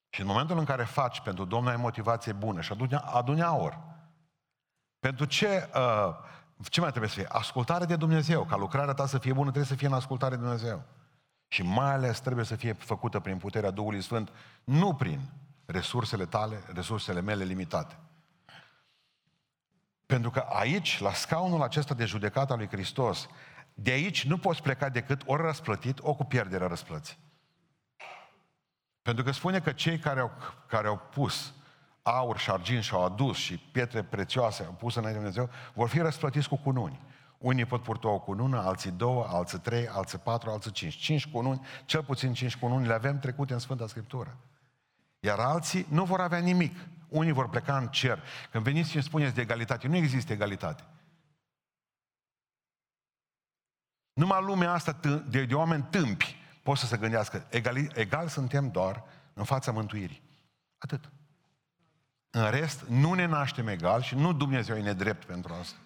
Și 0.09 0.21
în 0.21 0.27
momentul 0.27 0.59
în 0.59 0.65
care 0.65 0.85
faci 0.85 1.21
pentru 1.21 1.45
Domnul 1.45 1.71
ai 1.71 1.77
motivație 1.77 2.33
bună 2.33 2.61
și 2.61 2.73
aduni, 2.73 2.95
aduni 2.95 3.43
aur. 3.43 3.79
Pentru 4.99 5.25
ce, 5.25 5.71
uh, 5.75 6.15
ce 6.69 6.81
mai 6.81 6.91
trebuie 6.91 7.11
să 7.11 7.19
fie? 7.19 7.29
Ascultare 7.29 7.85
de 7.85 7.97
Dumnezeu. 7.97 8.45
Ca 8.45 8.57
lucrarea 8.57 8.95
ta 8.95 9.07
să 9.07 9.19
fie 9.19 9.33
bună, 9.33 9.51
trebuie 9.51 9.71
să 9.71 9.75
fie 9.75 9.87
în 9.87 9.93
ascultare 9.93 10.35
de 10.35 10.41
Dumnezeu. 10.41 10.83
Și 11.49 11.63
mai 11.63 11.93
ales 11.93 12.21
trebuie 12.21 12.45
să 12.45 12.57
fie 12.57 12.73
făcută 12.73 13.21
prin 13.21 13.37
puterea 13.37 13.71
Duhului 13.71 14.03
Sfânt, 14.03 14.33
nu 14.65 14.95
prin 14.95 15.21
resursele 15.67 16.27
tale, 16.27 16.63
resursele 16.73 17.21
mele 17.21 17.45
limitate. 17.45 17.99
Pentru 20.07 20.31
că 20.31 20.39
aici, 20.39 21.01
la 21.01 21.13
scaunul 21.13 21.63
acesta 21.63 21.95
de 21.95 22.05
judecată 22.05 22.53
al 22.53 22.59
lui 22.59 22.69
Hristos, 22.69 23.29
de 23.75 23.91
aici 23.91 24.25
nu 24.25 24.39
poți 24.39 24.63
pleca 24.63 24.89
decât 24.89 25.23
ori 25.27 25.43
răsplătit, 25.43 25.99
ori 26.03 26.17
cu 26.17 26.25
pierderea 26.25 26.67
răsplății. 26.67 27.19
Pentru 29.09 29.27
că 29.27 29.33
spune 29.33 29.61
că 29.61 29.73
cei 29.73 29.99
care 29.99 30.21
au, 30.21 30.31
care 30.67 30.87
au 30.87 31.01
pus 31.11 31.55
aur 32.03 32.39
și 32.39 32.51
argint 32.51 32.83
și 32.83 32.95
au 32.95 33.05
adus 33.05 33.37
și 33.37 33.59
pietre 33.59 34.03
prețioase 34.03 34.65
au 34.65 34.73
pus 34.73 34.95
înainte 34.95 35.19
de 35.19 35.25
Dumnezeu, 35.25 35.51
vor 35.75 35.89
fi 35.89 35.99
răsplătiți 35.99 36.49
cu 36.49 36.57
cununi. 36.57 37.01
Unii 37.39 37.65
pot 37.65 37.83
purta 37.83 38.09
o 38.09 38.19
cunună, 38.19 38.61
alții 38.61 38.91
două, 38.91 39.27
alții 39.29 39.59
trei, 39.59 39.89
alții 39.89 40.19
patru, 40.19 40.51
alții 40.51 40.71
cinci. 40.71 40.97
Cinci 40.97 41.27
cununi, 41.27 41.67
cel 41.85 42.05
puțin 42.05 42.33
cinci 42.33 42.57
cununi 42.57 42.87
le 42.87 42.93
avem 42.93 43.19
trecute 43.19 43.53
în 43.53 43.59
Sfânta 43.59 43.87
Scriptură. 43.87 44.37
Iar 45.21 45.39
alții 45.39 45.87
nu 45.89 46.05
vor 46.05 46.21
avea 46.21 46.39
nimic. 46.39 46.77
Unii 47.09 47.33
vor 47.33 47.49
pleca 47.49 47.77
în 47.77 47.87
cer. 47.87 48.23
Când 48.51 48.65
veniți 48.65 48.89
și 48.89 48.95
îmi 48.95 49.05
spuneți 49.05 49.35
de 49.35 49.41
egalitate, 49.41 49.89
nu 49.89 49.97
există 49.97 50.33
egalitate. 50.33 50.85
Numai 54.13 54.43
lumea 54.43 54.73
asta 54.73 54.99
de, 55.29 55.45
de 55.45 55.55
oameni 55.55 55.87
tâmpi 55.91 56.38
pot 56.69 56.79
să 56.79 56.87
se 56.87 56.97
gândească, 56.97 57.47
egal, 57.49 57.77
egal 57.95 58.29
suntem 58.29 58.71
doar 58.71 59.05
în 59.33 59.45
fața 59.45 59.73
mântuirii. 59.73 60.23
Atât. 60.79 61.11
În 62.31 62.51
rest, 62.51 62.85
nu 62.89 63.13
ne 63.13 63.25
naștem 63.25 63.69
egal 63.69 64.03
și 64.03 64.15
nu 64.15 64.33
Dumnezeu 64.33 64.77
e 64.77 64.81
nedrept 64.81 65.25
pentru 65.25 65.53
asta. 65.61 65.77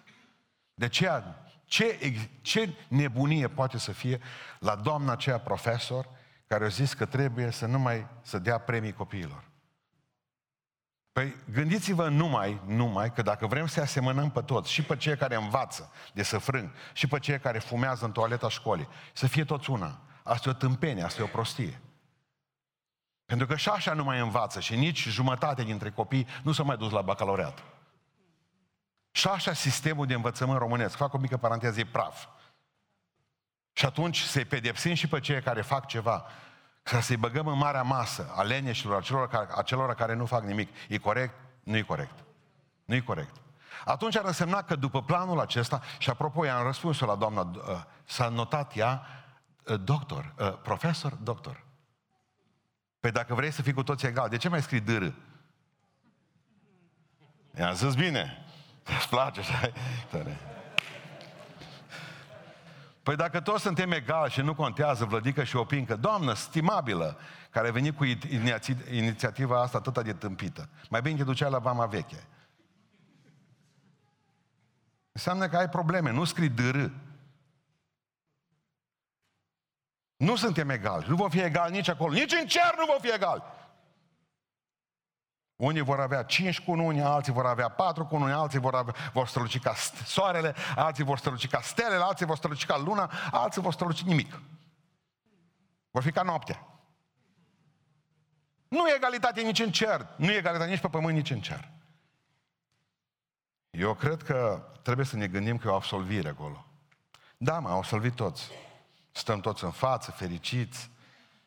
De 0.73 0.87
ce, 0.87 1.23
ce, 1.65 1.99
ce 2.41 2.73
nebunie 2.87 3.47
poate 3.47 3.77
să 3.77 3.91
fie 3.91 4.19
la 4.59 4.75
doamna 4.75 5.11
aceea 5.11 5.39
profesor 5.39 6.09
care 6.47 6.65
a 6.65 6.67
zis 6.67 6.93
că 6.93 7.05
trebuie 7.05 7.51
să 7.51 7.65
nu 7.65 7.79
mai 7.79 8.07
să 8.21 8.39
dea 8.39 8.57
premii 8.57 8.93
copiilor? 8.93 9.43
Păi 11.11 11.35
gândiți-vă 11.51 12.09
numai, 12.09 12.61
numai 12.65 13.13
că 13.13 13.21
dacă 13.21 13.47
vrem 13.47 13.67
să 13.67 13.81
asemănăm 13.81 14.31
pe 14.31 14.41
toți, 14.41 14.71
și 14.71 14.83
pe 14.83 14.95
cei 14.95 15.17
care 15.17 15.35
învață 15.35 15.91
de 16.13 16.23
să 16.23 16.37
frâng, 16.37 16.71
și 16.93 17.07
pe 17.07 17.19
cei 17.19 17.39
care 17.39 17.59
fumează 17.59 18.05
în 18.05 18.11
toaleta 18.11 18.49
școlii, 18.49 18.87
să 19.13 19.27
fie 19.27 19.43
toți 19.43 19.69
una. 19.69 20.01
Asta 20.23 20.49
e 20.49 20.51
o 20.51 20.55
tâmpenie, 20.55 21.03
asta 21.03 21.21
e 21.21 21.25
o 21.25 21.27
prostie. 21.27 21.81
Pentru 23.25 23.47
că 23.47 23.55
și 23.55 23.69
așa 23.69 23.93
nu 23.93 24.03
mai 24.03 24.19
învață 24.19 24.59
și 24.59 24.75
nici 24.75 25.07
jumătate 25.07 25.63
dintre 25.63 25.91
copii 25.91 26.27
nu 26.43 26.51
s-au 26.51 26.65
mai 26.65 26.77
dus 26.77 26.91
la 26.91 27.01
bacalaureat. 27.01 27.63
Și 29.11 29.27
așa 29.27 29.53
sistemul 29.53 30.05
de 30.05 30.13
învățământ 30.13 30.57
românesc, 30.57 30.95
fac 30.95 31.13
o 31.13 31.17
mică 31.17 31.37
paranteză, 31.37 31.79
e 31.79 31.85
praf. 31.85 32.25
Și 33.73 33.85
atunci 33.85 34.19
să-i 34.19 34.45
pedepsim 34.45 34.93
și 34.93 35.07
pe 35.07 35.19
cei 35.19 35.41
care 35.41 35.61
fac 35.61 35.85
ceva, 35.85 36.25
să 36.83 36.99
să-i 36.99 37.17
băgăm 37.17 37.47
în 37.47 37.57
marea 37.57 37.81
masă 37.81 38.31
a 38.35 38.41
leneșilor, 38.41 38.97
a 38.97 39.01
celor, 39.01 39.27
care, 39.27 39.47
a 39.55 39.61
celor 39.61 39.95
care 39.95 40.13
nu 40.13 40.25
fac 40.25 40.43
nimic. 40.43 40.69
E 40.89 40.97
corect? 40.97 41.33
Nu 41.63 41.75
e 41.75 41.81
corect. 41.81 42.23
Nu 42.85 42.95
e 42.95 42.99
corect. 42.99 43.35
Atunci 43.85 44.17
ar 44.17 44.25
însemna 44.25 44.61
că 44.61 44.75
după 44.75 45.03
planul 45.03 45.39
acesta, 45.39 45.81
și 45.97 46.09
apropo, 46.09 46.45
i-am 46.45 46.63
răspuns 46.63 46.99
la 46.99 47.15
doamna, 47.15 47.41
uh, 47.41 47.83
s-a 48.05 48.27
notat 48.27 48.75
ea, 48.75 49.01
uh, 49.01 49.22
doctor, 49.83 50.33
uh, 50.39 50.59
profesor, 50.61 51.13
doctor. 51.13 51.63
Păi 52.99 53.11
dacă 53.11 53.33
vrei 53.33 53.51
să 53.51 53.61
fii 53.61 53.73
cu 53.73 53.83
toți 53.83 54.05
egal, 54.05 54.29
de 54.29 54.37
ce 54.37 54.49
mai 54.49 54.61
scrii 54.61 54.79
dârâ? 54.79 55.11
I-am 57.57 57.73
zis 57.73 57.95
bine. 57.95 58.45
Îți 58.97 59.09
place, 59.09 59.39
așa? 59.39 59.71
Tare. 60.09 60.37
Păi 63.03 63.15
dacă 63.15 63.39
toți 63.39 63.61
suntem 63.61 63.91
egali 63.91 64.31
și 64.31 64.41
nu 64.41 64.55
contează 64.55 65.05
Vlădică 65.05 65.43
și 65.43 65.55
Opincă, 65.55 65.95
doamnă 65.95 66.33
stimabilă, 66.33 67.17
care 67.49 67.67
a 67.67 67.71
venit 67.71 67.97
cu 67.97 68.03
inițiativa 68.91 69.61
asta 69.61 69.77
atâta 69.77 70.01
de 70.01 70.13
tâmpită, 70.13 70.69
mai 70.89 71.01
bine 71.01 71.17
te 71.17 71.23
ducea 71.23 71.47
la 71.47 71.59
vama 71.59 71.85
veche. 71.85 72.27
Înseamnă 75.11 75.47
că 75.47 75.57
ai 75.57 75.69
probleme, 75.69 76.11
nu 76.11 76.23
scrii 76.23 76.49
dârâ. 76.49 76.87
Nu 80.15 80.35
suntem 80.35 80.69
egali, 80.69 81.05
nu 81.07 81.15
vom 81.15 81.29
fi 81.29 81.39
egali 81.39 81.71
nici 81.71 81.87
acolo, 81.87 82.13
nici 82.13 82.33
în 82.41 82.47
cer 82.47 82.73
nu 82.77 82.85
vom 82.85 82.99
fi 82.99 83.13
egali. 83.13 83.43
Unii 85.55 85.81
vor 85.81 85.99
avea 85.99 86.23
cinci 86.23 86.61
cununi, 86.61 87.01
alții 87.01 87.33
vor 87.33 87.45
avea 87.45 87.69
patru 87.69 88.05
cununi, 88.05 88.31
alții 88.31 88.59
vor, 88.59 88.75
avea, 88.75 88.95
vor 89.13 89.27
străluci 89.27 89.59
ca 89.59 89.73
soarele, 90.05 90.55
alții 90.75 91.03
vor 91.03 91.17
străluci 91.17 91.47
ca 91.47 91.61
stelele, 91.61 92.03
alții 92.03 92.25
vor 92.25 92.37
străluci 92.37 92.65
ca 92.65 92.77
luna, 92.77 93.11
alții 93.31 93.61
vor 93.61 93.73
străluci 93.73 94.01
nimic. 94.01 94.41
Vor 95.91 96.03
fi 96.03 96.11
ca 96.11 96.21
noaptea. 96.21 96.67
Nu 98.67 98.87
e 98.87 98.95
egalitate 98.95 99.41
nici 99.41 99.59
în 99.59 99.71
cer, 99.71 100.07
nu 100.15 100.31
e 100.31 100.37
egalitate 100.37 100.69
nici 100.69 100.81
pe 100.81 100.87
pământ, 100.87 101.15
nici 101.15 101.29
în 101.29 101.41
cer. 101.41 101.69
Eu 103.69 103.93
cred 103.93 104.23
că 104.23 104.67
trebuie 104.81 105.05
să 105.05 105.15
ne 105.15 105.27
gândim 105.27 105.57
că 105.57 105.67
e 105.67 105.71
o 105.71 105.75
absolvire 105.75 106.29
acolo. 106.29 106.65
Da, 107.37 107.59
mă, 107.59 107.69
au 107.69 107.77
absolvit 107.77 108.13
toți. 108.13 108.51
Stăm 109.13 109.39
toți 109.39 109.63
în 109.63 109.71
față, 109.71 110.11
fericiți. 110.11 110.91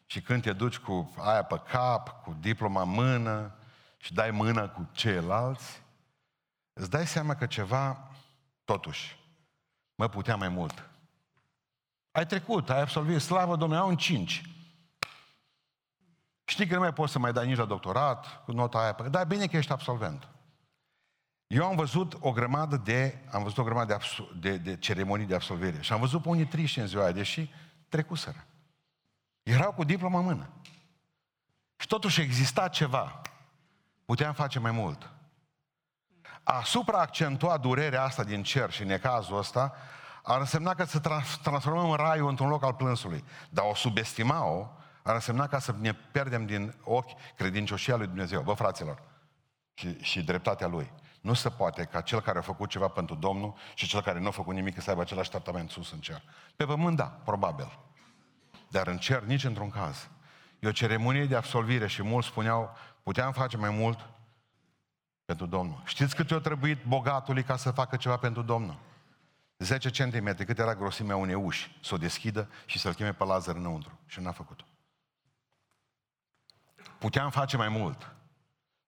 Și 0.07 0.21
când 0.21 0.43
te 0.43 0.53
duci 0.53 0.79
cu 0.79 1.15
aia 1.19 1.43
pe 1.43 1.61
cap, 1.71 2.23
cu 2.23 2.37
diploma 2.41 2.83
în 2.83 2.89
mână, 2.89 3.55
și 3.97 4.15
dai 4.15 4.31
mâna 4.31 4.69
cu 4.69 4.89
ceilalți, 4.93 5.83
îți 6.73 6.91
dai 6.91 7.07
seama 7.07 7.35
că 7.35 7.47
ceva, 7.47 8.11
totuși, 8.65 9.19
mă 9.95 10.09
putea 10.09 10.37
mai 10.37 10.49
mult. 10.49 10.89
Ai 12.11 12.27
trecut, 12.27 12.71
ai 12.71 12.81
absolvit, 12.81 13.21
slavă 13.21 13.57
Domnului, 13.57 13.83
au 13.83 13.89
un 13.89 13.97
cinci. 13.97 14.43
Știi 16.45 16.67
că 16.67 16.75
nu 16.75 16.81
mai 16.81 16.93
poți 16.93 17.13
să 17.13 17.19
mai 17.19 17.33
dai 17.33 17.47
nici 17.47 17.57
la 17.57 17.65
doctorat 17.65 18.45
cu 18.45 18.53
nota 18.53 18.79
aia, 18.79 19.09
dar 19.09 19.27
bine 19.27 19.47
că 19.47 19.57
ești 19.57 19.73
absolvent. 19.73 20.29
Eu 21.47 21.67
am 21.67 21.77
văzut 21.77 22.17
o 22.21 22.33
grămadă 22.33 22.77
de, 22.77 23.19
am 23.31 23.43
văzut 23.43 23.59
o 23.59 23.63
grămadă 23.63 23.99
de, 24.41 24.51
de, 24.51 24.57
de 24.57 24.77
ceremonii 24.77 25.27
de 25.27 25.35
absolvire 25.35 25.81
și 25.81 25.93
am 25.93 26.01
văzut 26.01 26.23
pe 26.23 26.29
unii 26.29 26.47
triși 26.47 26.79
în 26.79 26.87
ziua 26.87 27.03
aia, 27.03 27.13
deși 27.13 27.51
trecuseră. 27.89 28.47
Erau 29.43 29.73
cu 29.73 29.85
diplomă 29.85 30.19
în 30.19 30.25
mână. 30.25 30.51
Și 31.77 31.87
totuși 31.87 32.21
exista 32.21 32.69
ceva 32.69 33.21
puteam 34.05 34.33
face 34.33 34.59
mai 34.59 34.71
mult. 34.71 35.11
A 36.43 36.63
supraaccentua 36.65 37.57
durerea 37.57 38.03
asta 38.03 38.25
din 38.25 38.43
cer 38.43 38.71
și 38.71 38.85
necazul 38.85 39.39
ăsta 39.39 39.75
ar 40.23 40.41
însemna 40.41 40.75
că 40.75 40.85
să 40.85 41.01
transformăm 41.43 41.95
raiul 41.95 42.29
într-un 42.29 42.49
loc 42.49 42.65
al 42.65 42.75
plânsului. 42.75 43.25
Dar 43.51 43.65
o 43.69 43.75
subestima-o 43.75 44.69
ar 45.03 45.15
însemna 45.15 45.47
ca 45.47 45.59
să 45.59 45.75
ne 45.79 45.93
pierdem 45.93 46.47
din 46.47 46.75
ochi 46.83 47.11
credincioșia 47.37 47.97
lui 47.97 48.07
Dumnezeu. 48.07 48.43
Bă, 48.43 48.53
fraților, 48.53 49.03
și, 49.75 50.01
și 50.01 50.23
dreptatea 50.23 50.67
lui. 50.67 50.93
Nu 51.27 51.35
se 51.35 51.51
poate 51.51 51.85
ca 51.85 52.01
cel 52.01 52.21
care 52.21 52.39
a 52.39 52.41
făcut 52.41 52.69
ceva 52.69 52.89
pentru 52.89 53.15
Domnul 53.15 53.55
și 53.75 53.87
cel 53.87 54.03
care 54.03 54.19
nu 54.19 54.27
a 54.27 54.31
făcut 54.31 54.55
nimic 54.55 54.81
să 54.81 54.91
aibă 54.91 55.03
același 55.03 55.31
tratament 55.31 55.71
sus 55.71 55.93
în 55.93 55.99
cer. 55.99 56.23
Pe 56.57 56.65
pământ, 56.65 56.97
da, 56.97 57.05
probabil. 57.05 57.79
Dar 58.69 58.87
în 58.87 58.99
cer, 58.99 59.23
nici 59.23 59.45
într-un 59.45 59.71
caz. 59.71 60.09
E 60.59 60.69
o 60.69 60.73
ceremonie 60.73 61.25
de 61.25 61.37
absolvire 61.37 61.87
și 61.87 62.03
mulți 62.03 62.29
spuneau, 62.29 62.77
Puteam 63.03 63.33
face 63.33 63.57
mai 63.57 63.71
mult 63.71 64.09
pentru 65.25 65.47
Domnul. 65.47 65.83
Știți 65.85 66.15
cât 66.15 66.31
i-a 66.31 66.39
trebuit 66.39 66.85
bogatului 66.85 67.43
ca 67.43 67.57
să 67.57 67.71
facă 67.71 67.97
ceva 67.97 68.17
pentru 68.17 68.43
Domnul? 68.43 68.79
10 69.59 69.91
cm, 69.91 70.45
cât 70.45 70.59
era 70.59 70.75
grosimea 70.75 71.17
unei 71.17 71.35
uși, 71.35 71.79
să 71.83 71.95
o 71.95 71.97
deschidă 71.97 72.51
și 72.65 72.79
să-l 72.79 72.95
cheme 72.95 73.13
pe 73.13 73.25
Lazar 73.25 73.55
înăuntru. 73.55 73.99
Și 74.07 74.21
n-a 74.21 74.33
făcut-o. 74.33 74.65
Puteam 76.99 77.31
face 77.31 77.57
mai 77.57 77.69
mult. 77.69 78.15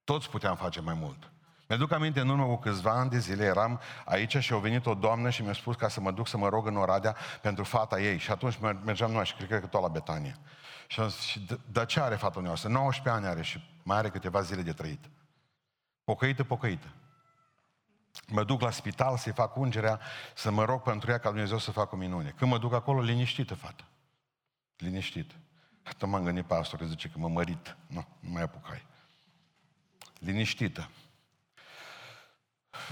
Toți 0.05 0.31
puteam 0.31 0.57
face 0.57 0.81
mai 0.81 0.95
mult. 0.95 1.31
Mi-aduc 1.69 1.93
aminte, 1.93 2.21
în 2.21 2.29
urmă 2.29 2.45
cu 2.45 2.57
câțiva 2.57 2.91
ani 2.91 3.11
de 3.11 3.19
zile, 3.19 3.45
eram 3.45 3.81
aici 4.05 4.37
și 4.37 4.53
a 4.53 4.59
venit 4.59 4.87
o 4.87 4.95
doamnă 4.95 5.31
și 5.31 5.43
mi-a 5.43 5.53
spus 5.53 5.77
ca 5.77 5.89
să 5.89 6.01
mă 6.01 6.11
duc 6.11 6.29
să 6.29 6.37
mă 6.37 6.49
rog 6.49 6.67
în 6.67 6.77
Oradea 6.77 7.17
pentru 7.43 7.65
fata 7.65 8.01
ei. 8.01 8.19
Și 8.19 8.31
atunci 8.31 8.59
mergeam 8.85 9.11
noi 9.11 9.25
și 9.25 9.35
cred 9.35 9.61
că 9.61 9.67
tot 9.67 9.83
la 9.83 9.89
Betania. 9.89 10.39
Și 10.87 11.01
am 11.01 11.09
zis, 11.09 11.21
și 11.21 11.47
de, 11.71 11.85
ce 11.85 12.01
are 12.01 12.15
fata 12.15 12.41
noastră? 12.41 12.69
19 12.69 13.23
ani 13.23 13.33
are 13.33 13.43
și 13.43 13.81
mai 13.83 13.97
are 13.97 14.11
câteva 14.11 14.41
zile 14.41 14.63
de 14.63 14.73
trăit. 14.73 15.11
Pocăită, 16.05 16.45
pocăită. 16.45 16.87
Mă 18.27 18.45
duc 18.45 18.61
la 18.61 18.71
spital 18.71 19.17
să-i 19.17 19.33
fac 19.33 19.57
ungerea, 19.57 20.01
să 20.35 20.51
mă 20.51 20.65
rog 20.65 20.83
pentru 20.83 21.11
ea 21.11 21.19
ca 21.19 21.29
Dumnezeu 21.29 21.59
să 21.59 21.71
facă 21.71 21.95
o 21.95 21.99
minune. 21.99 22.35
Când 22.37 22.51
mă 22.51 22.59
duc 22.59 22.73
acolo, 22.73 23.01
liniștită, 23.01 23.55
fată. 23.55 23.85
Liniștit. 24.77 25.31
Atât 25.83 26.09
m-am 26.09 26.25
gândit 26.25 26.45
pastor, 26.45 26.83
zice 26.83 27.09
că 27.09 27.19
mă 27.19 27.29
mărit. 27.29 27.77
Nu, 27.87 28.07
nu 28.21 28.31
mai 28.31 28.43
apucai. 28.43 28.87
Liniștită. 30.19 30.91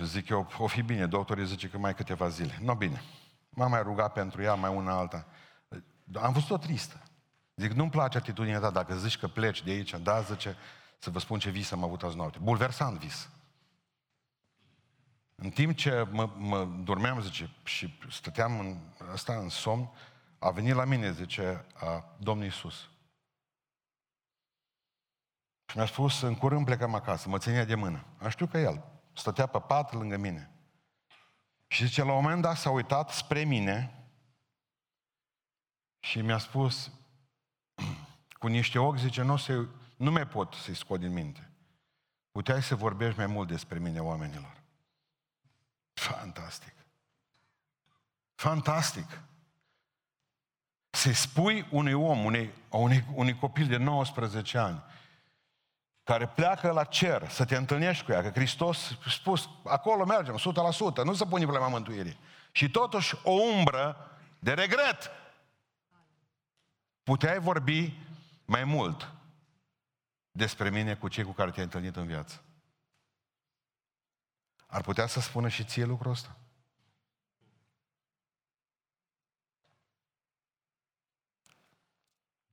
Zic 0.02 0.28
eu, 0.28 0.50
o 0.58 0.66
fi 0.66 0.82
bine, 0.82 1.06
doctorii 1.06 1.46
zice 1.46 1.68
că 1.68 1.78
mai 1.78 1.94
câteva 1.94 2.28
zile. 2.28 2.58
Nu, 2.62 2.74
bine. 2.74 3.02
M-am 3.48 3.70
mai 3.70 3.82
rugat 3.82 4.12
pentru 4.12 4.42
ea, 4.42 4.54
mai 4.54 4.74
una 4.74 4.98
alta. 4.98 5.26
Am 6.14 6.32
văzut-o 6.32 6.56
tristă. 6.56 7.02
Zic, 7.54 7.72
nu-mi 7.72 7.90
place 7.90 8.18
atitudinea 8.18 8.60
ta 8.60 8.70
dacă 8.70 8.96
zici 8.96 9.18
că 9.18 9.28
pleci 9.28 9.62
de 9.62 9.70
aici, 9.70 9.94
da, 9.94 10.20
zice, 10.20 10.56
să 10.98 11.10
vă 11.10 11.18
spun 11.18 11.38
ce 11.38 11.50
vis 11.50 11.70
am 11.70 11.84
avut 11.84 12.02
azi 12.02 12.16
noapte. 12.16 12.38
Bulversant 12.42 12.98
vis. 12.98 13.28
În 15.34 15.50
timp 15.50 15.76
ce 15.76 16.06
mă, 16.10 16.30
mă 16.36 16.64
dormeam, 16.64 17.20
zice, 17.20 17.50
și 17.64 17.98
stăteam 18.10 18.58
în, 18.58 18.78
ăsta 19.12 19.32
în 19.32 19.48
somn, 19.48 19.90
a 20.38 20.50
venit 20.50 20.74
la 20.74 20.84
mine, 20.84 21.12
zice, 21.12 21.64
a, 21.74 22.04
Domnul 22.18 22.44
Iisus. 22.44 22.88
Și 25.66 25.76
mi-a 25.76 25.86
spus, 25.86 26.20
în 26.22 26.34
curând 26.34 26.64
plecăm 26.64 26.94
acasă, 26.94 27.28
mă 27.28 27.38
ținea 27.38 27.64
de 27.64 27.74
mână. 27.74 28.04
Am 28.18 28.28
știu 28.28 28.46
că 28.46 28.58
el 28.58 28.95
stătea 29.18 29.46
pe 29.46 29.60
pat 29.60 29.92
lângă 29.92 30.16
mine. 30.16 30.50
Și 31.66 31.86
zice, 31.86 32.02
la 32.02 32.12
un 32.12 32.22
moment 32.22 32.42
dat 32.42 32.56
s-a 32.56 32.70
uitat 32.70 33.10
spre 33.10 33.44
mine 33.44 34.08
și 35.98 36.20
mi-a 36.20 36.38
spus, 36.38 36.90
cu 38.40 38.46
niște 38.46 38.78
ochi, 38.78 38.98
zice, 38.98 39.22
nu, 39.22 39.36
se, 39.36 39.68
nu 39.96 40.10
mai 40.10 40.26
pot 40.26 40.54
să-i 40.54 40.74
scot 40.74 41.00
din 41.00 41.12
minte. 41.12 41.50
Puteai 42.30 42.62
să 42.62 42.74
vorbești 42.74 43.18
mai 43.18 43.26
mult 43.26 43.48
despre 43.48 43.78
mine 43.78 44.00
oamenilor. 44.00 44.62
Fantastic. 45.92 46.74
Fantastic. 48.34 49.22
Să 50.90 51.12
spui 51.12 51.68
unui 51.70 51.92
om, 51.92 52.24
unei, 52.24 52.52
unei, 52.68 53.04
unui 53.14 53.38
copil 53.38 53.66
de 53.66 53.76
19 53.76 54.58
ani, 54.58 54.82
care 56.06 56.26
pleacă 56.26 56.70
la 56.70 56.84
cer, 56.84 57.28
să 57.28 57.44
te 57.44 57.56
întâlnești 57.56 58.04
cu 58.04 58.12
ea, 58.12 58.22
că 58.22 58.30
Hristos 58.30 58.90
a 59.06 59.10
spus, 59.10 59.48
acolo 59.64 60.04
mergem, 60.04 60.38
100%, 60.38 61.04
nu 61.04 61.14
se 61.14 61.24
pune 61.24 61.42
problema 61.42 61.68
mântuirii. 61.68 62.18
Și 62.52 62.70
totuși 62.70 63.14
o 63.22 63.30
umbră 63.30 64.10
de 64.38 64.52
regret. 64.52 65.10
Puteai 67.02 67.38
vorbi 67.38 67.98
mai 68.44 68.64
mult 68.64 69.12
despre 70.30 70.70
mine 70.70 70.94
cu 70.94 71.08
cei 71.08 71.24
cu 71.24 71.32
care 71.32 71.50
te-ai 71.50 71.64
întâlnit 71.64 71.96
în 71.96 72.06
viață. 72.06 72.42
Ar 74.66 74.82
putea 74.82 75.06
să 75.06 75.20
spună 75.20 75.48
și 75.48 75.64
ție 75.64 75.84
lucrul 75.84 76.10
ăsta? 76.10 76.36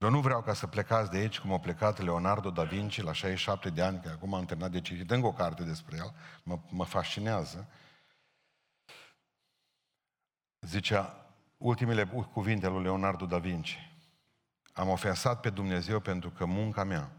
Eu 0.03 0.09
nu 0.09 0.19
vreau 0.19 0.41
ca 0.41 0.53
să 0.53 0.67
plecați 0.67 1.11
de 1.11 1.17
aici 1.17 1.39
cum 1.39 1.53
a 1.53 1.59
plecat 1.59 1.99
Leonardo 1.99 2.49
da 2.49 2.63
Vinci 2.63 3.01
la 3.01 3.11
67 3.11 3.69
de 3.69 3.81
ani, 3.81 4.01
că 4.01 4.09
acum 4.09 4.33
am 4.33 4.45
terminat 4.45 4.71
de 4.71 4.81
citit 4.81 5.11
încă 5.11 5.27
o 5.27 5.33
carte 5.33 5.63
despre 5.63 5.97
el, 5.97 6.13
mă, 6.43 6.59
mă 6.69 6.83
fascinează. 6.83 7.67
Zicea 10.59 11.25
ultimele 11.57 12.05
cuvinte 12.33 12.67
lui 12.67 12.83
Leonardo 12.83 13.25
da 13.25 13.37
Vinci. 13.37 13.91
Am 14.73 14.89
ofensat 14.89 15.39
pe 15.39 15.49
Dumnezeu 15.49 15.99
pentru 15.99 16.29
că 16.29 16.45
munca 16.45 16.83
mea 16.83 17.11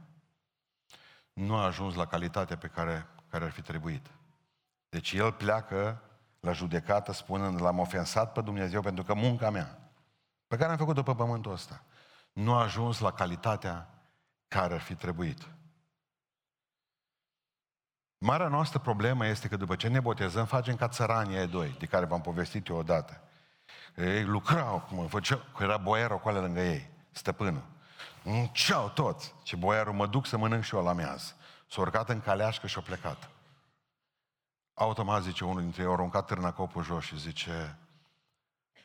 nu 1.33 1.57
a 1.57 1.64
ajuns 1.64 1.95
la 1.95 2.07
calitatea 2.07 2.57
pe 2.57 2.67
care, 2.67 3.07
care 3.29 3.45
ar 3.45 3.50
fi 3.50 3.62
trebuit. 3.62 4.07
Deci 4.88 5.12
el 5.12 5.33
pleacă 5.33 6.03
la 6.41 6.53
judecată 6.53 7.12
spunând, 7.12 7.61
l-am 7.61 7.79
ofensat 7.79 8.33
pe 8.33 8.41
Dumnezeu 8.41 8.81
pentru 8.81 9.05
că 9.05 9.14
munca 9.14 9.50
mea, 9.50 9.79
pe 10.47 10.57
care 10.57 10.71
am 10.71 10.79
făcut-o 10.79 11.03
pe 11.03 11.14
pământul 11.14 11.53
ăsta, 11.53 11.83
nu 12.35 12.55
a 12.55 12.62
ajuns 12.62 12.99
la 12.99 13.12
calitatea 13.12 13.88
care 14.49 14.75
ar 14.75 14.81
fi 14.81 14.95
trebuit. 14.95 15.49
Marea 18.19 18.49
noastră 18.49 18.79
problemă 18.79 19.26
este 19.26 19.49
că 19.49 19.57
după 19.57 19.76
ce 19.76 19.88
ne 19.88 20.00
botezăm, 20.00 20.47
facem 20.47 20.76
ca 20.76 20.88
țăranii 20.88 21.38
ai 21.38 21.49
doi, 21.49 21.76
de 21.79 21.87
care 21.87 22.05
v-am 22.05 22.21
povestit 22.21 22.67
eu 22.67 22.76
odată. 22.76 23.21
Ei 23.97 24.25
lucrau, 24.25 24.88
mă 24.91 25.07
făceau, 25.09 25.41
că 25.57 25.62
era 25.62 25.76
boierul 25.76 26.17
acolo 26.17 26.41
lângă 26.41 26.61
ei, 26.61 26.91
stăpânul. 27.11 27.64
Ceau 28.53 28.88
toți. 28.88 29.35
Și 29.43 29.57
boierul 29.57 29.93
mă 29.93 30.07
duc 30.07 30.26
să 30.26 30.37
mănânc 30.37 30.64
și 30.64 30.75
eu 30.75 30.85
la 30.85 30.93
mează. 30.93 31.33
S-a 31.71 31.81
urcat 31.81 32.09
în 32.09 32.21
caleașcă 32.21 32.67
și 32.67 32.79
a 32.79 32.83
plecat. 32.83 33.31
Automat 34.75 35.23
zice 35.23 35.45
unul 35.45 35.61
dintre 35.62 35.83
ei, 35.83 35.88
a 35.88 35.93
aruncat 35.93 36.26
târnacopul 36.26 36.83
jos 36.83 37.05
și 37.05 37.19
zice, 37.19 37.79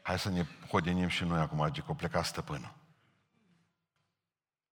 hai 0.01 0.20
să 0.20 0.29
ne 0.29 0.46
hodenim 0.68 1.08
și 1.08 1.24
noi 1.24 1.39
acum, 1.39 1.62
adică 1.62 1.88
a 1.89 1.94
plecat 1.94 2.25
stăpânul. 2.25 2.77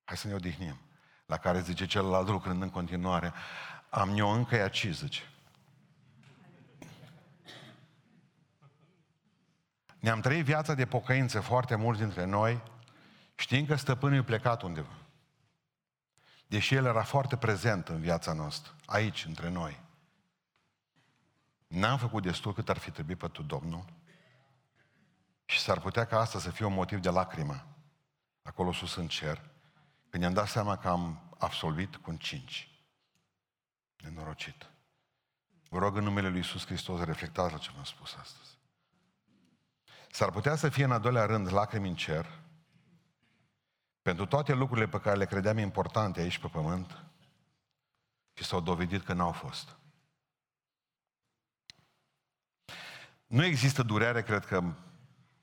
Hai 0.08 0.18
să 0.18 0.28
ne 0.28 0.34
odihnim. 0.34 0.80
La 1.26 1.38
care 1.38 1.62
zice 1.62 1.86
celălalt 1.86 2.28
lucrând 2.28 2.62
în 2.62 2.70
continuare, 2.70 3.34
am 3.90 4.18
eu 4.18 4.30
încă 4.30 4.62
aici, 4.62 4.88
zice. 4.92 5.22
Ne-am 10.00 10.20
trăit 10.20 10.46
viața 10.46 10.74
de 10.74 10.86
pocăință 10.86 11.40
foarte 11.40 11.76
mulți 11.76 12.02
dintre 12.02 12.26
noi, 12.26 12.62
știind 13.36 13.68
că 13.68 13.76
stăpânul 13.76 14.18
e 14.18 14.24
plecat 14.24 14.62
undeva. 14.62 14.96
Deși 16.48 16.76
el 16.76 16.86
era 16.86 17.04
foarte 17.04 17.38
prezent 17.38 17.88
în 17.88 18.00
viața 18.00 18.34
noastră, 18.34 18.74
aici, 18.86 19.26
între 19.26 19.50
noi. 19.50 19.82
N-am 21.68 21.98
făcut 21.98 22.24
destul 22.24 22.54
cât 22.54 22.70
ar 22.70 22.78
fi 22.78 22.92
trebuit 22.92 23.18
pentru 23.18 23.44
Domnul 23.44 23.86
și 25.46 25.60
s-ar 25.60 25.80
putea 25.80 26.06
ca 26.06 26.20
asta 26.20 26.40
să 26.40 26.50
fie 26.50 26.66
un 26.66 26.74
motiv 26.74 27.00
de 27.00 27.10
lacrimă 27.10 27.66
acolo 28.42 28.72
sus 28.72 28.96
în 28.96 29.08
cer, 29.08 29.42
când 30.18 30.30
ne-am 30.30 30.46
dat 30.46 30.54
seama 30.54 30.78
că 30.78 30.88
am 30.88 31.36
absolvit 31.38 31.96
cu 31.96 32.10
un 32.10 32.18
cinci. 32.18 32.70
Nenorocit. 33.98 34.70
Vă 35.70 35.78
rog 35.78 35.98
în 35.98 36.04
numele 36.04 36.28
Lui 36.28 36.38
Iisus 36.38 36.66
Hristos, 36.66 37.02
reflectați 37.02 37.54
la 37.54 37.58
ce 37.58 37.72
v-am 37.76 37.84
spus 37.84 38.16
astăzi. 38.20 38.58
S-ar 40.12 40.32
putea 40.32 40.56
să 40.56 40.70
fie 40.70 40.84
în 40.84 40.92
al 40.92 41.00
doilea 41.00 41.26
rând 41.26 41.52
lacrimi 41.52 41.88
în 41.88 41.96
cer, 41.96 42.42
pentru 44.02 44.26
toate 44.26 44.54
lucrurile 44.54 44.88
pe 44.88 45.00
care 45.00 45.18
le 45.18 45.26
credeam 45.26 45.58
importante 45.58 46.20
aici 46.20 46.40
pe 46.40 46.48
pământ 46.48 47.04
și 48.34 48.44
s-au 48.44 48.62
dovedit 48.62 49.04
că 49.04 49.14
n-au 49.14 49.32
fost. 49.32 49.78
Nu 53.28 53.44
există 53.44 53.84
durere, 53.84 54.24
cred 54.24 54.46
că, 54.46 54.74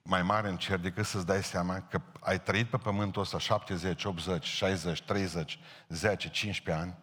mai 0.08 0.22
mare 0.22 0.48
în 0.48 0.56
cer 0.56 0.78
decât 0.78 1.04
să-ți 1.06 1.26
dai 1.26 1.42
seama 1.42 1.80
că 1.80 2.00
ai 2.20 2.40
trăit 2.40 2.68
pe 2.68 2.76
pământul 2.76 3.22
ăsta 3.22 3.38
70, 3.38 4.04
80, 4.04 4.44
60, 4.44 5.02
30, 5.02 5.58
10, 5.88 6.30
15 6.30 6.84
ani 6.84 6.98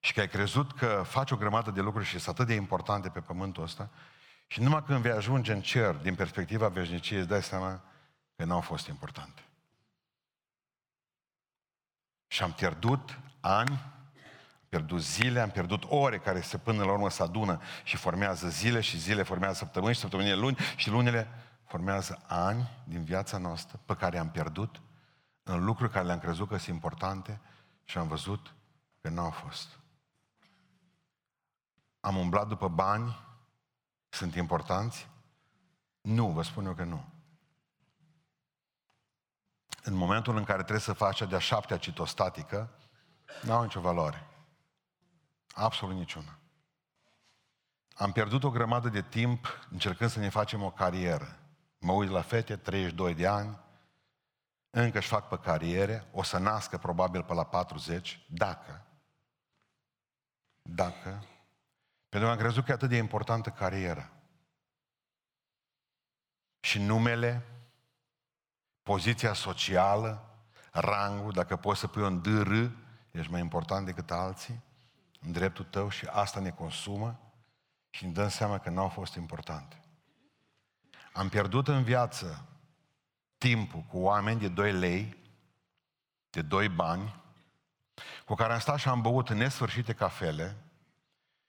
și 0.00 0.12
că 0.12 0.20
ai 0.20 0.28
crezut 0.28 0.72
că 0.72 1.02
faci 1.06 1.30
o 1.30 1.36
grămadă 1.36 1.70
de 1.70 1.80
lucruri 1.80 2.06
și 2.06 2.18
sunt 2.18 2.34
atât 2.34 2.46
de 2.46 2.54
importante 2.54 3.08
pe 3.08 3.20
pământul 3.20 3.62
ăsta 3.62 3.90
și 4.46 4.60
numai 4.60 4.84
când 4.84 5.02
vei 5.02 5.12
ajunge 5.12 5.52
în 5.52 5.60
cer, 5.60 5.94
din 5.94 6.14
perspectiva 6.14 6.68
veșniciei, 6.68 7.18
îți 7.18 7.28
dai 7.28 7.42
seama 7.42 7.82
că 8.36 8.44
nu 8.44 8.54
au 8.54 8.60
fost 8.60 8.86
importante. 8.86 9.42
Și 12.26 12.42
am 12.42 12.52
pierdut 12.52 13.18
ani, 13.40 13.70
am 13.70 14.64
pierdut 14.68 15.02
zile, 15.02 15.40
am 15.40 15.50
pierdut 15.50 15.84
ore 15.88 16.18
care 16.18 16.40
se 16.40 16.58
până 16.58 16.84
la 16.84 16.92
urmă 16.92 17.10
se 17.10 17.22
adună 17.22 17.60
și 17.82 17.96
formează 17.96 18.48
zile 18.48 18.80
și 18.80 18.98
zile 18.98 19.22
formează 19.22 19.54
săptămâni 19.54 19.94
și 19.94 20.00
săptămânile 20.00 20.34
luni 20.34 20.56
și 20.76 20.90
lunile 20.90 21.28
formează 21.72 22.22
ani 22.26 22.84
din 22.84 23.04
viața 23.04 23.38
noastră 23.38 23.80
pe 23.84 23.96
care 23.96 24.18
am 24.18 24.30
pierdut 24.30 24.80
în 25.42 25.64
lucruri 25.64 25.92
care 25.92 26.04
le-am 26.04 26.18
crezut 26.18 26.48
că 26.48 26.56
sunt 26.56 26.74
importante 26.74 27.40
și 27.84 27.98
am 27.98 28.08
văzut 28.08 28.54
că 29.00 29.08
nu 29.08 29.20
au 29.20 29.30
fost. 29.30 29.78
Am 32.00 32.16
umblat 32.16 32.48
după 32.48 32.68
bani, 32.68 33.16
sunt 34.08 34.34
importanți? 34.34 35.08
Nu, 36.00 36.30
vă 36.30 36.42
spun 36.42 36.66
eu 36.66 36.74
că 36.74 36.84
nu. 36.84 37.04
În 39.82 39.94
momentul 39.94 40.36
în 40.36 40.44
care 40.44 40.58
trebuie 40.58 40.80
să 40.80 40.92
faci 40.92 41.16
cea 41.16 41.26
de-a 41.26 41.38
șaptea 41.38 41.76
citostatică, 41.76 42.70
nu 43.42 43.52
au 43.52 43.62
nicio 43.62 43.80
valoare. 43.80 44.26
Absolut 45.54 45.94
niciuna. 45.94 46.38
Am 47.94 48.12
pierdut 48.12 48.44
o 48.44 48.50
grămadă 48.50 48.88
de 48.88 49.02
timp 49.02 49.66
încercând 49.70 50.10
să 50.10 50.18
ne 50.18 50.28
facem 50.28 50.62
o 50.62 50.70
carieră. 50.70 51.36
Mă 51.82 51.92
uit 51.92 52.10
la 52.10 52.22
fete, 52.22 52.56
32 52.56 53.14
de 53.14 53.26
ani, 53.26 53.58
încă 54.70 54.98
își 54.98 55.08
fac 55.08 55.28
pe 55.28 55.38
cariere, 55.38 56.08
o 56.12 56.22
să 56.22 56.38
nască 56.38 56.78
probabil 56.78 57.22
pe 57.22 57.34
la 57.34 57.44
40, 57.44 58.26
dacă, 58.28 58.86
dacă, 60.62 61.24
pentru 62.08 62.28
că 62.28 62.34
am 62.34 62.38
crezut 62.38 62.64
că 62.64 62.70
e 62.70 62.74
atât 62.74 62.88
de 62.88 62.96
importantă 62.96 63.50
cariera. 63.50 64.10
Și 66.60 66.78
numele, 66.78 67.46
poziția 68.82 69.32
socială, 69.32 70.36
rangul, 70.72 71.32
dacă 71.32 71.56
poți 71.56 71.80
să 71.80 71.86
pui 71.86 72.02
un 72.02 72.22
DR, 72.22 72.52
ești 73.10 73.30
mai 73.30 73.40
important 73.40 73.86
decât 73.86 74.10
alții, 74.10 74.62
în 75.20 75.32
dreptul 75.32 75.64
tău 75.64 75.88
și 75.88 76.06
asta 76.06 76.40
ne 76.40 76.50
consumă 76.50 77.20
și 77.90 78.06
ne 78.06 78.12
dăm 78.12 78.28
seama 78.28 78.58
că 78.58 78.70
n-au 78.70 78.88
fost 78.88 79.14
importante. 79.14 79.81
Am 81.12 81.28
pierdut 81.28 81.68
în 81.68 81.82
viață 81.82 82.46
timpul 83.38 83.80
cu 83.80 83.98
oameni 83.98 84.40
de 84.40 84.48
2 84.48 84.72
lei, 84.72 85.16
de 86.30 86.42
2 86.42 86.68
bani, 86.68 87.22
cu 88.24 88.34
care 88.34 88.52
am 88.52 88.58
stat 88.58 88.78
și 88.78 88.88
am 88.88 89.00
băut 89.00 89.28
în 89.28 89.36
nesfârșite 89.36 89.92
cafele 89.92 90.56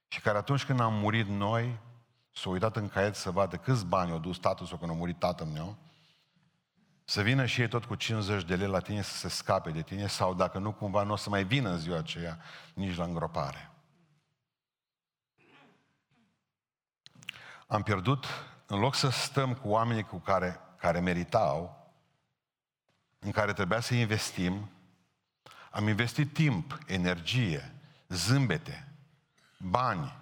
și 0.07 0.21
care 0.21 0.37
atunci 0.37 0.65
când 0.65 0.79
am 0.79 0.93
murit 0.93 1.27
noi, 1.27 1.79
s-au 2.31 2.51
uitat 2.51 2.75
în 2.75 2.89
caiet 2.89 3.15
să 3.15 3.31
vadă 3.31 3.57
câți 3.57 3.85
bani 3.85 4.11
au 4.11 4.19
dus 4.19 4.37
tatăl 4.37 4.65
sau 4.65 4.77
când 4.77 4.91
a 4.91 4.93
murit 4.93 5.19
tatăl 5.19 5.47
meu, 5.47 5.77
să 7.05 7.21
vină 7.21 7.45
și 7.45 7.61
ei 7.61 7.67
tot 7.67 7.85
cu 7.85 7.95
50 7.95 8.43
de 8.43 8.55
lei 8.55 8.67
la 8.67 8.79
tine 8.79 9.01
să 9.01 9.17
se 9.17 9.27
scape 9.27 9.71
de 9.71 9.81
tine 9.81 10.07
sau 10.07 10.33
dacă 10.33 10.57
nu 10.57 10.71
cumva 10.71 11.03
nu 11.03 11.11
o 11.11 11.15
să 11.15 11.29
mai 11.29 11.43
vină 11.43 11.69
în 11.69 11.77
ziua 11.77 11.97
aceea 11.97 12.39
nici 12.73 12.95
la 12.95 13.03
îngropare. 13.03 13.71
Am 17.67 17.83
pierdut 17.83 18.25
în 18.65 18.79
loc 18.79 18.95
să 18.95 19.09
stăm 19.09 19.53
cu 19.53 19.67
oamenii 19.67 20.03
cu 20.03 20.17
care, 20.17 20.59
care 20.77 20.99
meritau, 20.99 21.91
în 23.19 23.31
care 23.31 23.53
trebuia 23.53 23.79
să 23.79 23.93
investim, 23.93 24.69
am 25.71 25.87
investit 25.87 26.33
timp, 26.33 26.77
energie, 26.87 27.75
zâmbete, 28.07 28.93
bani 29.57 30.17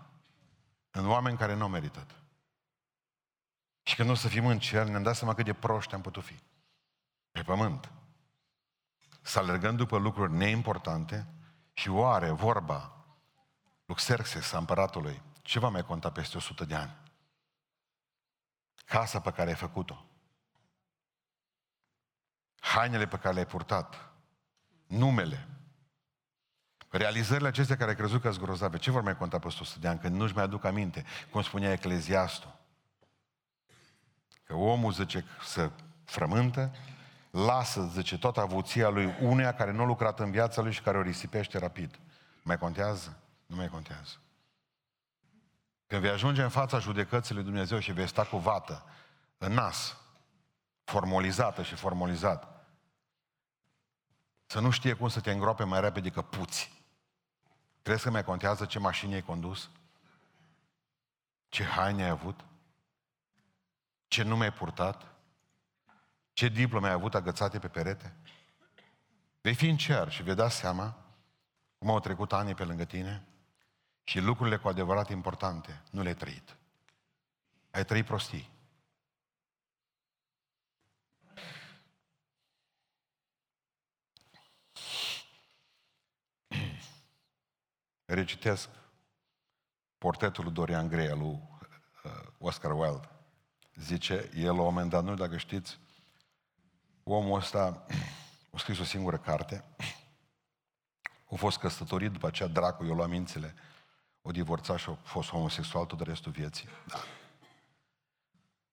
în 0.92 1.10
oameni 1.10 1.38
care 1.38 1.56
nu 1.56 1.64
au 1.64 1.70
meritat. 1.70 2.16
Și 3.84 3.96
când 3.96 4.10
o 4.10 4.14
să 4.14 4.28
fim 4.28 4.46
în 4.46 4.60
cer, 4.60 4.88
ne-am 4.88 5.04
dat 5.04 5.16
seama 5.16 5.34
cât 5.34 5.46
de 5.46 5.54
proști 5.54 5.94
am 5.94 6.02
putut 6.02 6.24
fi. 6.24 6.40
Pe 7.32 7.42
pământ. 7.42 7.92
Să 9.22 9.40
alergăm 9.40 9.76
după 9.76 9.98
lucruri 9.98 10.34
neimportante 10.34 11.28
și 11.74 11.90
oare 11.90 12.30
vorba 12.30 12.96
Luxerxes, 13.86 14.52
împăratului, 14.52 15.22
ce 15.42 15.60
va 15.60 15.70
mai 15.70 15.84
conta 15.84 16.12
peste 16.12 16.38
100 16.38 16.66
de 16.66 16.76
ani? 16.76 16.96
Casa 18.86 19.20
pe 19.20 19.32
care 19.32 19.50
ai 19.50 19.56
făcut-o, 19.56 20.06
hainele 22.60 23.08
pe 23.08 23.18
care 23.18 23.34
le-ai 23.34 23.46
purtat, 23.46 24.12
numele, 24.88 25.48
realizările 26.90 27.48
acestea 27.48 27.78
care 27.78 27.90
ai 27.90 27.96
crezut 27.96 28.22
că 28.22 28.32
sunt 28.32 28.44
grozave, 28.44 28.78
ce 28.78 28.92
vor 28.92 29.02
mai 29.02 29.18
conta 29.18 29.40
pe 29.40 29.48
100 29.48 29.80
de 29.80 29.88
ani 29.88 30.00
când 30.00 30.16
nu-și 30.16 30.34
mai 30.34 30.44
aduc 30.44 30.64
aminte, 30.64 31.06
cum 31.30 31.42
spunea 31.42 31.72
Ecleziastul? 31.72 32.60
Că 34.44 34.54
omul 34.56 34.92
zice 34.92 35.26
să 35.44 35.72
frământă, 36.04 36.76
lasă, 37.32 37.90
zice, 37.94 38.18
toată 38.18 38.40
avuția 38.40 38.90
lui 38.90 39.16
uneia 39.22 39.54
care 39.54 39.72
nu 39.72 39.82
a 39.82 39.86
lucrat 39.86 40.20
în 40.20 40.32
viața 40.32 40.62
lui 40.62 40.72
și 40.72 40.82
care 40.82 40.98
o 40.98 41.02
risipește 41.02 41.58
rapid. 41.58 42.00
Mai 42.44 42.58
contează? 42.58 43.18
Nu 43.46 43.56
mai 43.56 43.68
contează. 43.68 44.16
Când 45.92 46.04
vei 46.04 46.12
ajunge 46.12 46.44
în 46.44 46.50
fața 46.50 46.80
judecății 46.80 47.36
lui 47.36 47.44
Dumnezeu 47.44 47.80
și 47.80 47.92
vei 47.92 48.08
sta 48.08 48.26
cu 48.26 48.38
vată 48.38 48.86
în 49.38 49.54
nas, 49.54 49.98
formalizată 50.84 51.64
și 51.64 51.76
formalizat, 51.76 52.66
să 54.46 54.60
nu 54.60 54.70
știe 54.70 54.94
cum 54.94 55.08
să 55.08 55.20
te 55.20 55.32
îngroape 55.32 55.64
mai 55.64 55.82
repede 55.82 56.10
că 56.10 56.22
puți. 56.22 56.84
Crezi 57.82 58.04
că 58.04 58.10
mai 58.10 58.24
contează 58.24 58.66
ce 58.66 58.80
mașini 58.80 59.14
ai 59.14 59.22
condus? 59.22 59.70
Ce 61.50 61.64
haine 61.64 62.04
ai 62.04 62.10
avut? 62.10 62.40
Ce 64.08 64.24
nume 64.24 64.44
ai 64.44 64.54
purtat? 64.54 65.12
Ce 66.34 66.48
diplome 66.48 66.88
ai 66.88 66.94
avut 66.94 67.16
agățate 67.16 67.60
pe 67.60 67.68
perete? 67.68 68.16
Vei 69.42 69.56
fi 69.56 69.70
în 69.70 69.78
cer 69.78 70.12
și 70.12 70.24
vei 70.24 70.36
da 70.36 70.50
seama 70.50 70.96
cum 71.78 71.90
au 71.90 72.00
trecut 72.00 72.34
anii 72.34 72.56
pe 72.56 72.64
lângă 72.64 72.86
tine 72.86 73.26
și 74.04 74.20
lucrurile 74.20 74.58
cu 74.58 74.68
adevărat 74.68 75.10
importante 75.10 75.82
nu 75.92 76.02
le-ai 76.02 76.16
trăit. 76.16 76.56
Ai 77.72 77.86
trăit 77.86 78.06
prostii. 78.06 78.50
Recitesc 88.06 88.70
portretul 89.98 90.44
lui 90.44 90.54
Dorian 90.54 90.88
Gray, 90.88 91.08
al 91.08 91.18
lui 91.18 91.50
uh, 92.04 92.12
Oscar 92.38 92.72
Wilde. 92.72 93.10
Zice, 93.76 94.30
el 94.36 94.46
la 94.46 94.52
un 94.52 94.58
moment 94.58 94.90
dat, 94.90 95.04
nu 95.04 95.16
dacă 95.16 95.38
știți, 95.38 95.80
omul 97.04 97.38
ăsta 97.38 97.86
a 98.54 98.58
scris 98.58 98.80
o 98.80 98.84
singură 98.84 99.18
carte, 99.18 99.64
a 101.32 101.36
fost 101.36 101.58
căsătorit, 101.58 102.12
după 102.12 102.28
aceea 102.28 102.50
dracu 102.50 102.86
i-a 102.86 102.94
luat 102.94 103.10
mințile, 103.10 103.56
o 104.22 104.32
divorțat 104.32 104.78
și 104.78 104.90
a 104.90 104.98
fost 105.04 105.30
homosexual 105.30 105.86
tot 105.86 106.02
restul 106.02 106.32
vieții. 106.32 106.68
Da. 106.88 106.98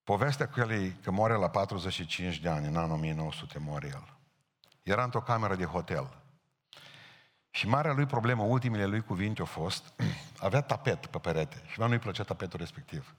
Povestea 0.02 0.48
cu 0.48 0.60
el 0.60 0.70
e 0.70 0.96
că 1.02 1.10
moare 1.10 1.34
la 1.34 1.50
45 1.50 2.38
de 2.38 2.48
ani, 2.48 2.66
în 2.66 2.76
anul 2.76 2.96
1900 2.96 3.58
moare 3.58 3.86
el. 3.86 4.16
Era 4.82 5.04
într-o 5.04 5.20
cameră 5.20 5.54
de 5.54 5.64
hotel. 5.64 6.16
Și 7.50 7.68
marea 7.68 7.92
lui 7.92 8.06
problemă, 8.06 8.42
ultimele 8.42 8.86
lui 8.86 9.02
cuvinte 9.02 9.40
au 9.40 9.46
fost, 9.46 9.92
avea 10.46 10.60
tapet 10.60 11.06
pe 11.06 11.18
perete 11.18 11.62
și 11.66 11.80
nu-i 11.80 11.98
plăcea 11.98 12.22
tapetul 12.22 12.58
respectiv. 12.58 13.14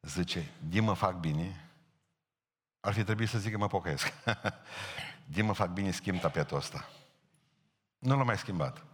Zice, 0.00 0.50
din 0.68 0.84
mă 0.84 0.92
fac 0.92 1.14
bine, 1.14 1.70
ar 2.80 2.92
fi 2.92 3.04
trebuit 3.04 3.28
să 3.28 3.38
zic 3.38 3.52
că 3.52 3.58
mă 3.58 3.66
pocăiesc. 3.66 4.12
din 5.34 5.44
mă 5.44 5.52
fac 5.52 5.70
bine, 5.70 5.90
schimb 5.90 6.20
tapetul 6.20 6.56
ăsta. 6.56 6.88
Nu 7.98 8.16
l-a 8.16 8.22
mai 8.22 8.38
schimbat. 8.38 8.84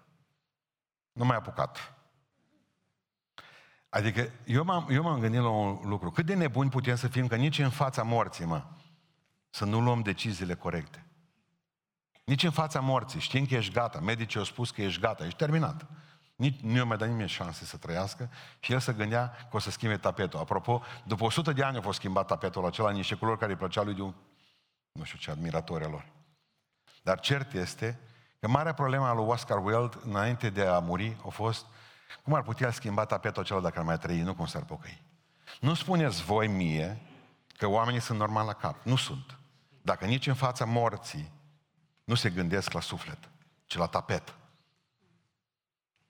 Nu 1.12 1.24
mai 1.24 1.36
apucat. 1.36 1.97
Adică 3.98 4.30
eu 4.44 4.64
m-am, 4.64 4.86
eu 4.90 5.02
m-am 5.02 5.20
gândit 5.20 5.40
la 5.40 5.48
un 5.48 5.80
lucru. 5.82 6.10
Cât 6.10 6.26
de 6.26 6.34
nebuni 6.34 6.70
putem 6.70 6.96
să 6.96 7.08
fim 7.08 7.26
că 7.26 7.36
nici 7.36 7.58
în 7.58 7.70
fața 7.70 8.02
morții, 8.02 8.44
mă, 8.44 8.64
să 9.50 9.64
nu 9.64 9.80
luăm 9.80 10.00
deciziile 10.00 10.54
corecte. 10.54 11.06
Nici 12.24 12.42
în 12.42 12.50
fața 12.50 12.80
morții. 12.80 13.20
Știm 13.20 13.46
că 13.46 13.54
ești 13.54 13.72
gata. 13.72 14.00
Medicii 14.00 14.38
au 14.38 14.44
spus 14.44 14.70
că 14.70 14.82
ești 14.82 15.00
gata. 15.00 15.24
Ești 15.24 15.38
terminat. 15.38 15.86
Nici, 16.36 16.60
nu 16.60 16.76
i-a 16.76 16.84
mai 16.84 16.96
dat 16.96 17.08
nimeni 17.08 17.28
șanse 17.28 17.64
să 17.64 17.76
trăiască 17.76 18.30
și 18.60 18.72
el 18.72 18.78
se 18.78 18.92
gândea 18.92 19.28
că 19.50 19.56
o 19.56 19.58
să 19.58 19.70
schimbe 19.70 19.96
tapetul. 19.96 20.40
Apropo, 20.40 20.82
după 21.04 21.24
100 21.24 21.52
de 21.52 21.62
ani 21.62 21.76
a 21.76 21.80
fost 21.80 21.98
schimbat 21.98 22.26
tapetul 22.26 22.66
acela 22.66 22.88
în 22.88 22.94
niște 22.94 23.14
culori 23.14 23.38
care 23.38 23.50
îi 23.52 23.58
plăcea 23.58 23.82
lui 23.82 23.94
de 23.94 24.02
un, 24.02 24.14
nu 24.92 25.04
știu 25.04 25.18
ce, 25.18 25.30
admiratori 25.30 25.90
lor. 25.90 26.06
Dar 27.02 27.20
cert 27.20 27.52
este 27.52 28.00
că 28.40 28.48
marea 28.48 28.74
problemă 28.74 29.06
a 29.06 29.12
lui 29.12 29.24
Oscar 29.24 29.64
Wilde, 29.64 29.96
înainte 30.04 30.50
de 30.50 30.66
a 30.66 30.78
muri, 30.78 31.16
a 31.26 31.28
fost 31.28 31.66
cum 32.22 32.34
ar 32.34 32.42
putea 32.42 32.70
schimba 32.70 33.04
tapetul 33.04 33.42
acela 33.42 33.60
dacă 33.60 33.78
ar 33.78 33.84
mai 33.84 33.98
trăi, 33.98 34.20
nu 34.20 34.34
cum 34.34 34.46
s-ar 34.46 34.62
pocăi. 34.62 35.02
Nu 35.60 35.74
spuneți 35.74 36.22
voi 36.22 36.46
mie 36.46 37.00
că 37.56 37.66
oamenii 37.66 38.00
sunt 38.00 38.18
normal 38.18 38.46
la 38.46 38.52
cap. 38.52 38.76
Nu 38.82 38.96
sunt. 38.96 39.38
Dacă 39.82 40.04
nici 40.04 40.26
în 40.26 40.34
fața 40.34 40.64
morții 40.64 41.32
nu 42.04 42.14
se 42.14 42.30
gândesc 42.30 42.72
la 42.72 42.80
suflet, 42.80 43.18
ci 43.66 43.76
la 43.76 43.86
tapet. 43.86 44.34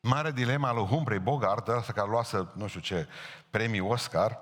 Mare 0.00 0.32
dilema 0.32 0.72
lui 0.72 0.84
Humphrey 0.84 1.18
Bogart, 1.18 1.68
ăsta 1.68 1.92
care 1.92 2.08
luase, 2.08 2.48
nu 2.54 2.66
știu 2.66 2.80
ce, 2.80 3.08
premii 3.50 3.80
Oscar, 3.80 4.38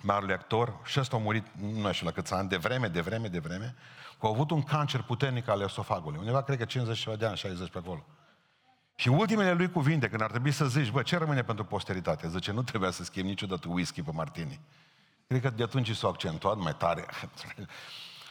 marele 0.00 0.32
actor, 0.32 0.80
și 0.84 1.00
ăsta 1.00 1.16
a 1.16 1.18
murit, 1.18 1.46
nu 1.58 1.92
știu 1.92 2.06
la 2.06 2.12
câți 2.12 2.32
ani, 2.32 2.48
de 2.48 2.56
vreme, 2.56 2.88
de 2.88 3.00
vreme, 3.00 3.28
de 3.28 3.38
vreme, 3.38 3.74
că 4.20 4.26
a 4.26 4.28
avut 4.28 4.50
un 4.50 4.62
cancer 4.62 5.02
puternic 5.02 5.48
al 5.48 5.60
esofagului. 5.60 6.18
Undeva, 6.18 6.42
cred 6.42 6.58
că 6.58 6.64
50 6.64 7.08
de 7.18 7.26
ani, 7.26 7.36
60 7.36 7.70
pe 7.70 7.78
acolo. 7.78 8.04
Și 8.98 9.08
ultimele 9.08 9.52
lui 9.52 9.70
cuvinte, 9.70 10.08
când 10.08 10.20
ar 10.20 10.30
trebui 10.30 10.50
să 10.50 10.66
zici, 10.66 10.90
bă, 10.90 11.02
ce 11.02 11.16
rămâne 11.16 11.42
pentru 11.42 11.64
posteritate? 11.64 12.28
Zice, 12.28 12.52
nu 12.52 12.62
trebuia 12.62 12.90
să 12.90 13.04
schimbi 13.04 13.28
niciodată 13.28 13.68
whisky 13.68 14.02
pe 14.02 14.10
martini. 14.12 14.60
Cred 15.26 15.40
că 15.40 15.50
de 15.50 15.62
atunci 15.62 15.96
s-a 15.96 16.08
accentuat 16.08 16.56
mai 16.56 16.74
tare. 16.74 17.06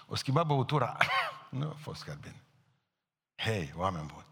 O 0.07 0.15
schimba 0.15 0.43
băutura. 0.43 0.97
nu 1.49 1.67
a 1.67 1.75
fost 1.77 2.03
chiar 2.03 2.17
bine. 2.21 2.41
Hei, 3.35 3.73
oameni 3.75 4.05
buni. 4.13 4.25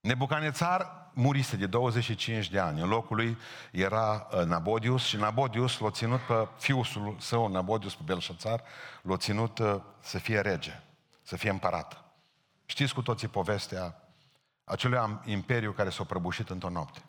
Nebucanețar 0.00 1.10
murise 1.12 1.56
de 1.56 1.66
25 1.66 2.50
de 2.50 2.58
ani. 2.58 2.80
În 2.80 2.88
locul 2.88 3.16
lui 3.16 3.38
era 3.70 4.26
uh, 4.30 4.42
Nabodius 4.42 5.04
și 5.04 5.16
Nabodius 5.16 5.78
l-a 5.78 5.90
ținut 5.90 6.20
pe 6.20 6.48
fiul 6.58 7.16
său, 7.18 7.48
Nabodius 7.48 7.94
pe 7.94 8.02
Belșațar, 8.04 8.62
l-a 9.02 9.16
ținut 9.16 9.58
uh, 9.58 9.76
să 10.00 10.18
fie 10.18 10.40
rege, 10.40 10.82
să 11.22 11.36
fie 11.36 11.50
împărat. 11.50 12.04
Știți 12.66 12.94
cu 12.94 13.02
toții 13.02 13.28
povestea 13.28 14.05
acelui 14.66 15.20
imperiu 15.24 15.72
care 15.72 15.90
s-a 15.90 16.04
prăbușit 16.04 16.50
într-o 16.50 16.68
noapte. 16.68 17.02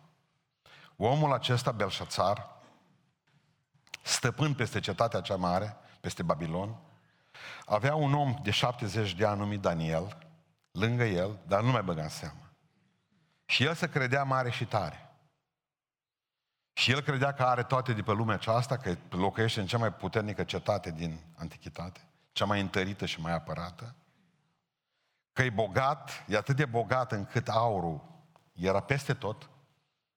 Omul 0.95 1.33
acesta, 1.33 1.71
Belșațar, 1.71 2.55
stăpân 4.03 4.53
peste 4.53 4.79
cetatea 4.79 5.21
cea 5.21 5.35
mare, 5.35 5.77
peste 5.99 6.23
Babilon, 6.23 6.75
avea 7.65 7.95
un 7.95 8.13
om 8.13 8.35
de 8.43 8.51
70 8.51 9.13
de 9.13 9.25
ani 9.25 9.39
numit 9.39 9.61
Daniel, 9.61 10.17
lângă 10.71 11.03
el, 11.03 11.39
dar 11.47 11.61
nu 11.61 11.71
mai 11.71 11.83
băga 11.83 12.01
în 12.01 12.09
seamă. 12.09 12.51
Și 13.45 13.63
el 13.63 13.73
se 13.73 13.89
credea 13.89 14.23
mare 14.23 14.49
și 14.49 14.65
tare. 14.65 15.01
Și 16.73 16.91
el 16.91 17.01
credea 17.01 17.33
că 17.33 17.43
are 17.43 17.63
toate 17.63 17.93
de 17.93 18.01
pe 18.01 18.11
lumea 18.11 18.35
aceasta, 18.35 18.77
că 18.77 18.95
locuiește 19.09 19.59
în 19.59 19.67
cea 19.67 19.77
mai 19.77 19.93
puternică 19.93 20.43
cetate 20.43 20.91
din 20.91 21.19
antichitate, 21.37 22.07
cea 22.31 22.45
mai 22.45 22.61
întărită 22.61 23.05
și 23.05 23.21
mai 23.21 23.33
apărată, 23.33 23.95
că 25.38 25.43
e 25.43 25.50
bogat, 25.50 26.26
e 26.28 26.38
atât 26.38 26.56
de 26.56 26.65
bogat 26.65 27.12
încât 27.12 27.47
aurul 27.47 28.02
era 28.54 28.80
peste 28.80 29.13
tot 29.13 29.50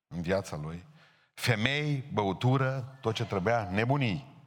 în 0.09 0.23
viața 0.23 0.57
lui, 0.57 0.87
femei, 1.35 2.05
băutură, 2.13 2.99
tot 3.01 3.15
ce 3.15 3.25
trebuia, 3.25 3.71
nebunii. 3.71 4.45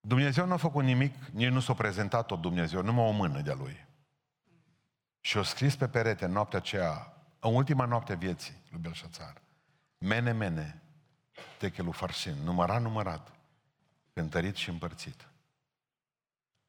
Dumnezeu 0.00 0.46
nu 0.46 0.52
a 0.52 0.56
făcut 0.56 0.84
nimic, 0.84 1.14
nici 1.26 1.48
nu 1.48 1.60
s-a 1.60 1.74
prezentat 1.74 2.26
tot 2.26 2.40
Dumnezeu, 2.40 2.82
numai 2.82 3.04
o 3.04 3.10
mână 3.10 3.40
de-a 3.40 3.54
lui. 3.54 3.86
Și 5.20 5.38
a 5.38 5.42
scris 5.42 5.76
pe 5.76 5.88
perete 5.88 6.24
în 6.24 6.32
noaptea 6.32 6.58
aceea, 6.58 7.12
în 7.38 7.54
ultima 7.54 7.84
noapte 7.84 8.12
a 8.12 8.16
vieții 8.16 8.62
lui 8.70 8.80
Belșațar, 8.80 9.42
mene, 9.98 10.32
mene, 10.32 10.82
techelul 11.58 11.92
farsin, 11.92 12.34
numărat, 12.44 12.82
numărat, 12.82 13.32
cântărit 14.12 14.56
și 14.56 14.68
împărțit. 14.68 15.28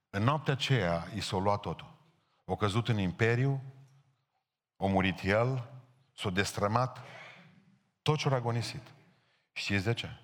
În 0.10 0.24
noaptea 0.24 0.54
aceea 0.54 1.08
i 1.16 1.22
s-a 1.22 1.38
luat 1.38 1.60
totul. 1.60 1.98
O 2.52 2.56
căzut 2.56 2.88
în 2.88 2.98
imperiu, 2.98 3.64
a 4.78 4.86
murit 4.86 5.20
el, 5.24 5.70
s-a 6.14 6.30
destrămat 6.30 7.00
tot 8.02 8.18
ce 8.18 8.30
a 8.30 8.34
agonisit. 8.34 8.82
Știți 9.52 9.84
de 9.84 9.94
ce? 9.94 10.20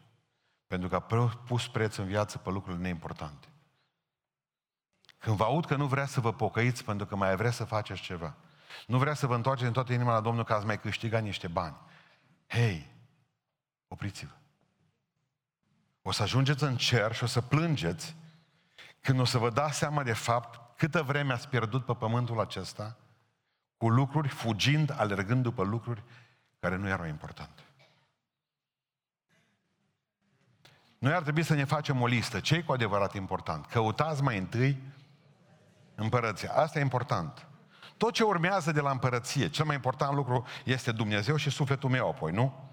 Pentru 0.68 0.90
că 0.90 0.96
a 0.96 1.30
pus 1.46 1.68
preț 1.68 1.96
în 1.96 2.06
viață 2.06 2.38
pe 2.38 2.50
lucrurile 2.50 2.82
neimportante. 2.82 3.48
Când 5.18 5.38
vă 5.38 5.44
aud 5.44 5.66
că 5.66 5.76
nu 5.76 5.88
vrea 5.88 6.06
să 6.06 6.20
vă 6.20 6.34
pocăiți 6.34 6.84
pentru 6.84 7.06
că 7.06 7.16
mai 7.16 7.36
vrea 7.36 7.52
să 7.52 7.64
faceți 7.64 8.02
ceva, 8.02 8.36
nu 8.88 8.98
vrea 8.98 9.14
să 9.14 9.28
vă 9.28 9.36
întoarceți 9.36 9.68
în 9.68 9.74
toată 9.74 9.94
inima 9.94 10.14
la 10.14 10.22
Domnul 10.22 10.44
ca 10.44 10.60
să 10.60 10.66
mai 10.66 10.80
câștiga 10.80 11.20
niște 11.20 11.48
bani. 11.48 11.78
Hei, 12.48 12.92
opriți-vă. 13.88 14.34
O 16.02 16.12
să 16.12 16.22
ajungeți 16.22 16.64
în 16.64 16.78
cer 16.78 17.14
și 17.14 17.24
o 17.24 17.28
să 17.28 17.42
plângeți 17.42 18.16
când 19.02 19.20
o 19.20 19.26
să 19.26 19.38
vă 19.38 19.50
dați 19.50 19.78
seama 19.78 20.04
de 20.04 20.14
fapt 20.14 20.64
câtă 20.78 21.04
vreme 21.04 21.34
ați 21.34 21.48
pierdut 21.48 21.86
pe 21.86 21.94
pământul 21.94 22.40
acesta 22.40 22.96
cu 23.78 23.90
lucruri, 23.90 24.28
fugind, 24.28 24.96
alergând 24.98 25.44
după 25.44 25.64
lucruri 25.64 26.04
care 26.60 26.76
nu 26.76 26.88
erau 26.88 27.06
importante. 27.06 27.62
Noi 30.98 31.14
ar 31.14 31.22
trebui 31.22 31.44
să 31.44 31.54
ne 31.54 31.64
facem 31.64 32.02
o 32.02 32.08
listă. 32.08 32.40
Ce 32.40 32.56
e 32.56 32.62
cu 32.62 32.72
adevărat 32.72 33.14
important? 33.14 33.66
Căutați 33.66 34.24
mai 34.24 34.38
întâi 34.38 34.82
împărăția. 35.96 36.52
Asta 36.54 36.80
e 36.80 36.82
important. 36.82 37.48
Tot 37.98 38.14
ce 38.14 38.24
urmează 38.24 38.72
de 38.72 38.82
la 38.82 38.92
împărăție, 38.92 39.50
cel 39.50 39.66
mai 39.66 39.76
important 39.76 40.16
lucru 40.16 40.46
este 40.64 40.92
Dumnezeu 40.92 41.36
și 41.36 41.50
sufletul 41.50 41.90
meu 41.90 42.10
apoi, 42.10 42.32
nu? 42.32 42.70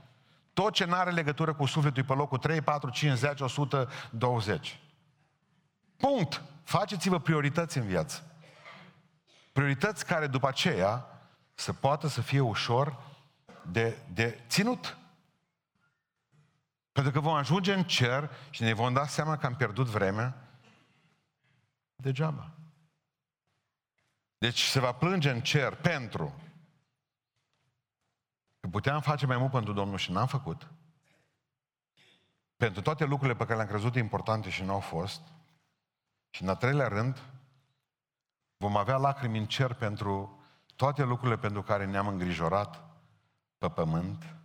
Tot 0.53 0.73
ce 0.73 0.85
nu 0.85 0.95
are 0.95 1.11
legătură 1.11 1.55
cu 1.55 1.65
sufletul 1.65 2.03
e 2.03 2.07
pe 2.07 2.13
locul 2.13 2.39
3, 2.39 2.61
4, 2.61 2.91
5, 2.91 3.19
10, 3.19 3.45
120. 3.45 4.81
Punct. 5.97 6.43
Faceți-vă 6.63 7.19
priorități 7.19 7.79
în 7.79 7.87
viață. 7.87 8.37
Priorități 9.53 10.07
care 10.07 10.27
după 10.27 10.49
aceea 10.49 11.07
să 11.55 11.73
poată 11.73 12.07
să 12.07 12.21
fie 12.21 12.41
ușor 12.41 12.99
de, 13.71 13.99
de 14.13 14.45
ținut. 14.49 14.97
Pentru 16.93 17.13
că 17.13 17.21
vom 17.21 17.35
ajunge 17.35 17.73
în 17.73 17.85
cer 17.85 18.31
și 18.51 18.63
ne 18.63 18.73
vom 18.73 18.93
da 18.93 19.07
seama 19.07 19.37
că 19.37 19.47
am 19.47 19.57
pierdut 19.57 19.87
vremea 19.87 20.49
degeaba. 21.97 22.51
Deci 24.39 24.63
se 24.63 24.81
va 24.81 24.93
plânge 24.93 25.31
în 25.31 25.41
cer 25.41 25.75
pentru 25.75 26.41
că 28.61 28.69
puteam 28.69 29.01
face 29.01 29.27
mai 29.27 29.37
mult 29.37 29.51
pentru 29.51 29.73
Domnul 29.73 29.99
și 29.99 30.13
n-am 30.13 30.27
făcut. 30.27 30.71
Pentru 32.57 32.83
toate 32.83 33.05
lucrurile 33.05 33.37
pe 33.37 33.45
care 33.45 33.57
le-am 33.57 33.69
crezut 33.69 33.95
importante 33.95 34.51
și 34.51 34.63
nu 34.63 34.73
au 34.73 34.81
fost. 34.81 35.32
Și 36.35 36.43
în 36.43 36.49
al 36.49 36.57
treilea 36.57 36.89
rând, 36.89 37.23
vom 38.57 38.77
avea 38.77 38.97
lacrimi 38.97 39.39
în 39.39 39.47
cer 39.47 39.75
pentru 39.75 40.43
toate 40.77 41.03
lucrurile 41.03 41.39
pentru 41.39 41.63
care 41.63 41.87
ne-am 41.87 42.09
îngrijorat 42.09 42.85
pe 43.59 43.69
pământ, 43.69 44.37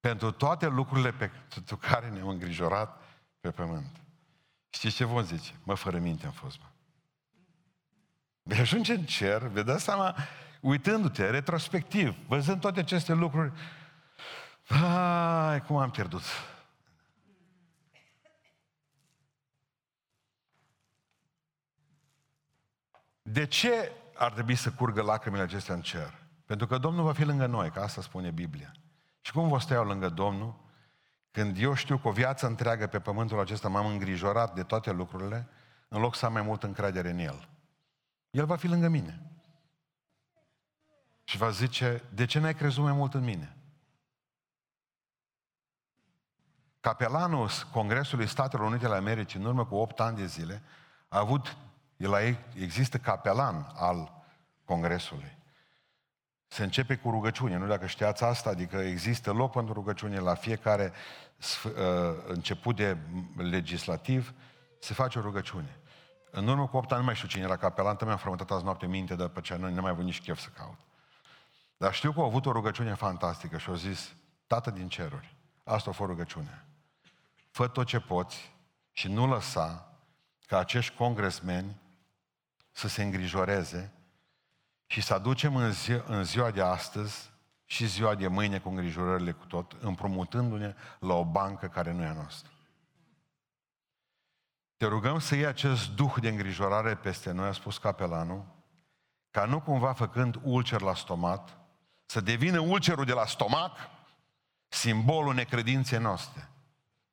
pentru 0.00 0.30
toate 0.30 0.66
lucrurile 0.66 1.12
pentru 1.12 1.76
care 1.76 2.08
ne-am 2.08 2.28
îngrijorat 2.28 3.02
pe 3.40 3.50
pământ. 3.50 4.00
Știți 4.68 4.96
ce 4.96 5.04
vom 5.04 5.22
zice? 5.22 5.52
Mă, 5.62 5.74
fără 5.74 5.98
minte 5.98 6.26
am 6.26 6.32
fost, 6.32 6.58
mă. 6.60 6.66
Vei 8.42 8.58
ajunge 8.58 8.94
în 8.94 9.04
cer, 9.04 9.42
vei 9.42 9.64
da 9.64 9.78
seama, 9.78 10.16
uitându-te, 10.60 11.30
retrospectiv, 11.30 12.16
văzând 12.26 12.60
toate 12.60 12.80
aceste 12.80 13.12
lucruri, 13.12 13.52
Hai, 14.66 15.62
cum 15.62 15.76
am 15.76 15.90
pierdut. 15.90 16.22
De 23.30 23.46
ce 23.46 23.92
ar 24.14 24.32
trebui 24.32 24.54
să 24.54 24.72
curgă 24.72 25.02
lacrimile 25.02 25.42
acestea 25.42 25.74
în 25.74 25.80
cer? 25.80 26.18
Pentru 26.44 26.66
că 26.66 26.78
Domnul 26.78 27.04
va 27.04 27.12
fi 27.12 27.24
lângă 27.24 27.46
noi, 27.46 27.70
că 27.70 27.80
asta 27.80 28.02
spune 28.02 28.30
Biblia. 28.30 28.72
Și 29.20 29.32
cum 29.32 29.48
vă 29.48 29.58
stau 29.58 29.84
lângă 29.84 30.08
Domnul? 30.08 30.54
Când 31.30 31.58
eu 31.58 31.74
știu 31.74 31.98
că 31.98 32.08
o 32.08 32.12
viață 32.12 32.46
întreagă 32.46 32.86
pe 32.86 33.00
pământul 33.00 33.40
acesta 33.40 33.68
m-am 33.68 33.86
îngrijorat 33.86 34.54
de 34.54 34.62
toate 34.62 34.92
lucrurile, 34.92 35.48
în 35.88 36.00
loc 36.00 36.14
să 36.14 36.26
am 36.26 36.32
mai 36.32 36.42
mult 36.42 36.62
încredere 36.62 37.10
în 37.10 37.18
El. 37.18 37.48
El 38.30 38.46
va 38.46 38.56
fi 38.56 38.66
lângă 38.66 38.88
mine. 38.88 39.20
Și 41.24 41.36
va 41.36 41.50
zice, 41.50 42.02
de 42.14 42.24
ce 42.24 42.38
n-ai 42.38 42.54
crezut 42.54 42.82
mai 42.82 42.92
mult 42.92 43.14
în 43.14 43.24
mine? 43.24 43.56
Capelanul 46.80 47.48
Congresului 47.72 48.26
Statelor 48.26 48.66
Unite 48.66 48.86
ale 48.86 48.96
Americii, 48.96 49.40
în 49.40 49.46
urmă 49.46 49.66
cu 49.66 49.74
8 49.74 50.00
ani 50.00 50.16
de 50.16 50.26
zile, 50.26 50.62
a 51.08 51.18
avut, 51.18 51.56
el 51.96 52.38
există 52.54 52.98
capelan 52.98 53.72
al 53.74 54.24
Congresului. 54.64 55.38
Se 56.46 56.62
începe 56.62 56.96
cu 56.96 57.10
rugăciune, 57.10 57.56
nu 57.56 57.66
dacă 57.66 57.86
știați 57.86 58.24
asta, 58.24 58.50
adică 58.50 58.76
există 58.76 59.32
loc 59.32 59.52
pentru 59.52 59.72
rugăciune 59.72 60.18
la 60.18 60.34
fiecare 60.34 60.92
uh, 61.64 61.72
început 62.26 62.76
de 62.76 62.96
legislativ, 63.36 64.34
se 64.78 64.94
face 64.94 65.18
o 65.18 65.22
rugăciune. 65.22 65.78
În 66.30 66.48
urmă 66.48 66.66
cu 66.66 66.76
8 66.76 66.90
ani 66.90 67.00
nu 67.00 67.06
mai 67.06 67.14
știu 67.14 67.28
cine 67.28 67.42
era 67.42 67.56
capelan, 67.56 67.96
mi-am 68.04 68.16
frământat 68.16 68.50
azi 68.50 68.64
noapte 68.64 68.86
minte, 68.86 69.14
dar 69.14 69.28
pe 69.28 69.40
ce 69.40 69.56
nu, 69.56 69.70
nu 69.70 69.80
mai 69.80 69.90
avut 69.90 70.04
nici 70.04 70.20
chef 70.20 70.38
să 70.38 70.48
caut. 70.48 70.78
Dar 71.76 71.94
știu 71.94 72.12
că 72.12 72.20
au 72.20 72.26
avut 72.26 72.46
o 72.46 72.52
rugăciune 72.52 72.94
fantastică 72.94 73.58
și 73.58 73.68
au 73.68 73.74
zis, 73.74 74.14
Tată 74.46 74.70
din 74.70 74.88
ceruri, 74.88 75.36
asta 75.64 75.90
a 75.90 75.92
fost 75.92 76.10
rugăciunea. 76.10 76.66
Fă 77.50 77.68
tot 77.68 77.86
ce 77.86 78.00
poți 78.00 78.52
și 78.92 79.08
nu 79.08 79.26
lăsa 79.26 79.98
ca 80.46 80.58
acești 80.58 80.94
congresmeni 80.96 81.80
să 82.74 82.88
se 82.88 83.02
îngrijoreze 83.02 83.92
și 84.86 85.00
să 85.00 85.14
aducem 85.14 85.56
în, 85.56 85.72
zi, 85.72 85.92
în 86.06 86.24
ziua 86.24 86.50
de 86.50 86.62
astăzi 86.62 87.32
și 87.64 87.86
ziua 87.86 88.14
de 88.14 88.28
mâine 88.28 88.58
cu 88.58 88.68
îngrijorările 88.68 89.32
cu 89.32 89.46
tot, 89.46 89.76
împrumutându-ne 89.80 90.74
la 90.98 91.14
o 91.14 91.24
bancă 91.24 91.68
care 91.68 91.92
nu 91.92 92.02
e 92.02 92.06
a 92.06 92.12
noastră. 92.12 92.50
Te 94.76 94.86
rugăm 94.86 95.18
să 95.18 95.34
iei 95.34 95.46
acest 95.46 95.90
duh 95.90 96.14
de 96.20 96.28
îngrijorare 96.28 96.96
peste 96.96 97.30
noi, 97.30 97.48
a 97.48 97.52
spus 97.52 97.78
capelanul, 97.78 98.44
ca 99.30 99.44
nu 99.44 99.60
cumva 99.60 99.92
făcând 99.92 100.40
ulcer 100.42 100.80
la 100.80 100.94
stomat, 100.94 101.58
să 102.06 102.20
devină 102.20 102.60
ulcerul 102.60 103.04
de 103.04 103.12
la 103.12 103.26
stomac 103.26 103.76
simbolul 104.68 105.34
necredinței 105.34 105.98
noastre 105.98 106.48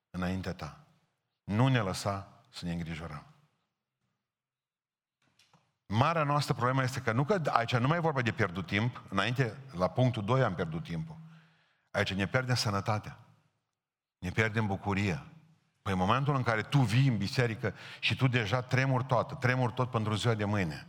înaintea 0.09 0.53
ta. 0.53 0.85
Nu 1.43 1.67
ne 1.67 1.79
lăsa 1.79 2.43
să 2.49 2.65
ne 2.65 2.71
îngrijorăm. 2.71 3.30
Marea 5.93 6.23
noastră 6.23 6.53
problemă 6.53 6.83
este 6.83 7.01
că 7.01 7.11
nu 7.11 7.23
că 7.23 7.41
aici 7.45 7.75
nu 7.75 7.87
mai 7.87 7.97
e 7.97 8.01
vorba 8.01 8.21
de 8.21 8.31
pierdut 8.31 8.65
timp, 8.65 9.03
înainte, 9.09 9.57
la 9.71 9.87
punctul 9.87 10.23
2 10.23 10.43
am 10.43 10.55
pierdut 10.55 10.83
timpul. 10.83 11.17
Aici 11.91 12.13
ne 12.13 12.27
pierdem 12.27 12.55
sănătatea. 12.55 13.17
Ne 14.17 14.29
pierdem 14.29 14.67
bucuria. 14.67 15.25
Păi 15.81 15.91
în 15.91 15.99
momentul 15.99 16.35
în 16.35 16.43
care 16.43 16.61
tu 16.61 16.79
vii 16.79 17.07
în 17.07 17.17
biserică 17.17 17.73
și 17.99 18.15
tu 18.15 18.27
deja 18.27 18.61
tremuri 18.61 19.03
toată, 19.03 19.35
tremuri 19.35 19.73
tot 19.73 19.89
pentru 19.89 20.13
ziua 20.13 20.33
de 20.33 20.45
mâine, 20.45 20.87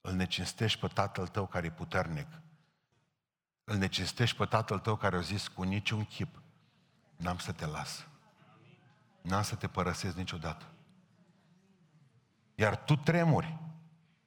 îl 0.00 0.14
necinstești 0.14 0.80
pe 0.80 0.86
tatăl 0.86 1.26
tău 1.26 1.46
care 1.46 1.66
e 1.66 1.70
puternic. 1.70 2.28
Îl 3.64 3.76
necinstești 3.76 4.36
pe 4.36 4.44
tatăl 4.44 4.78
tău 4.78 4.96
care 4.96 5.16
a 5.16 5.20
zis 5.20 5.48
cu 5.48 5.62
niciun 5.62 6.04
chip, 6.04 6.42
n-am 7.16 7.38
să 7.38 7.52
te 7.52 7.66
las. 7.66 8.06
N-am 9.22 9.42
să 9.42 9.54
te 9.54 9.66
părăsesc 9.66 10.16
niciodată. 10.16 10.64
Iar 12.54 12.76
tu 12.76 12.96
tremuri. 12.96 13.66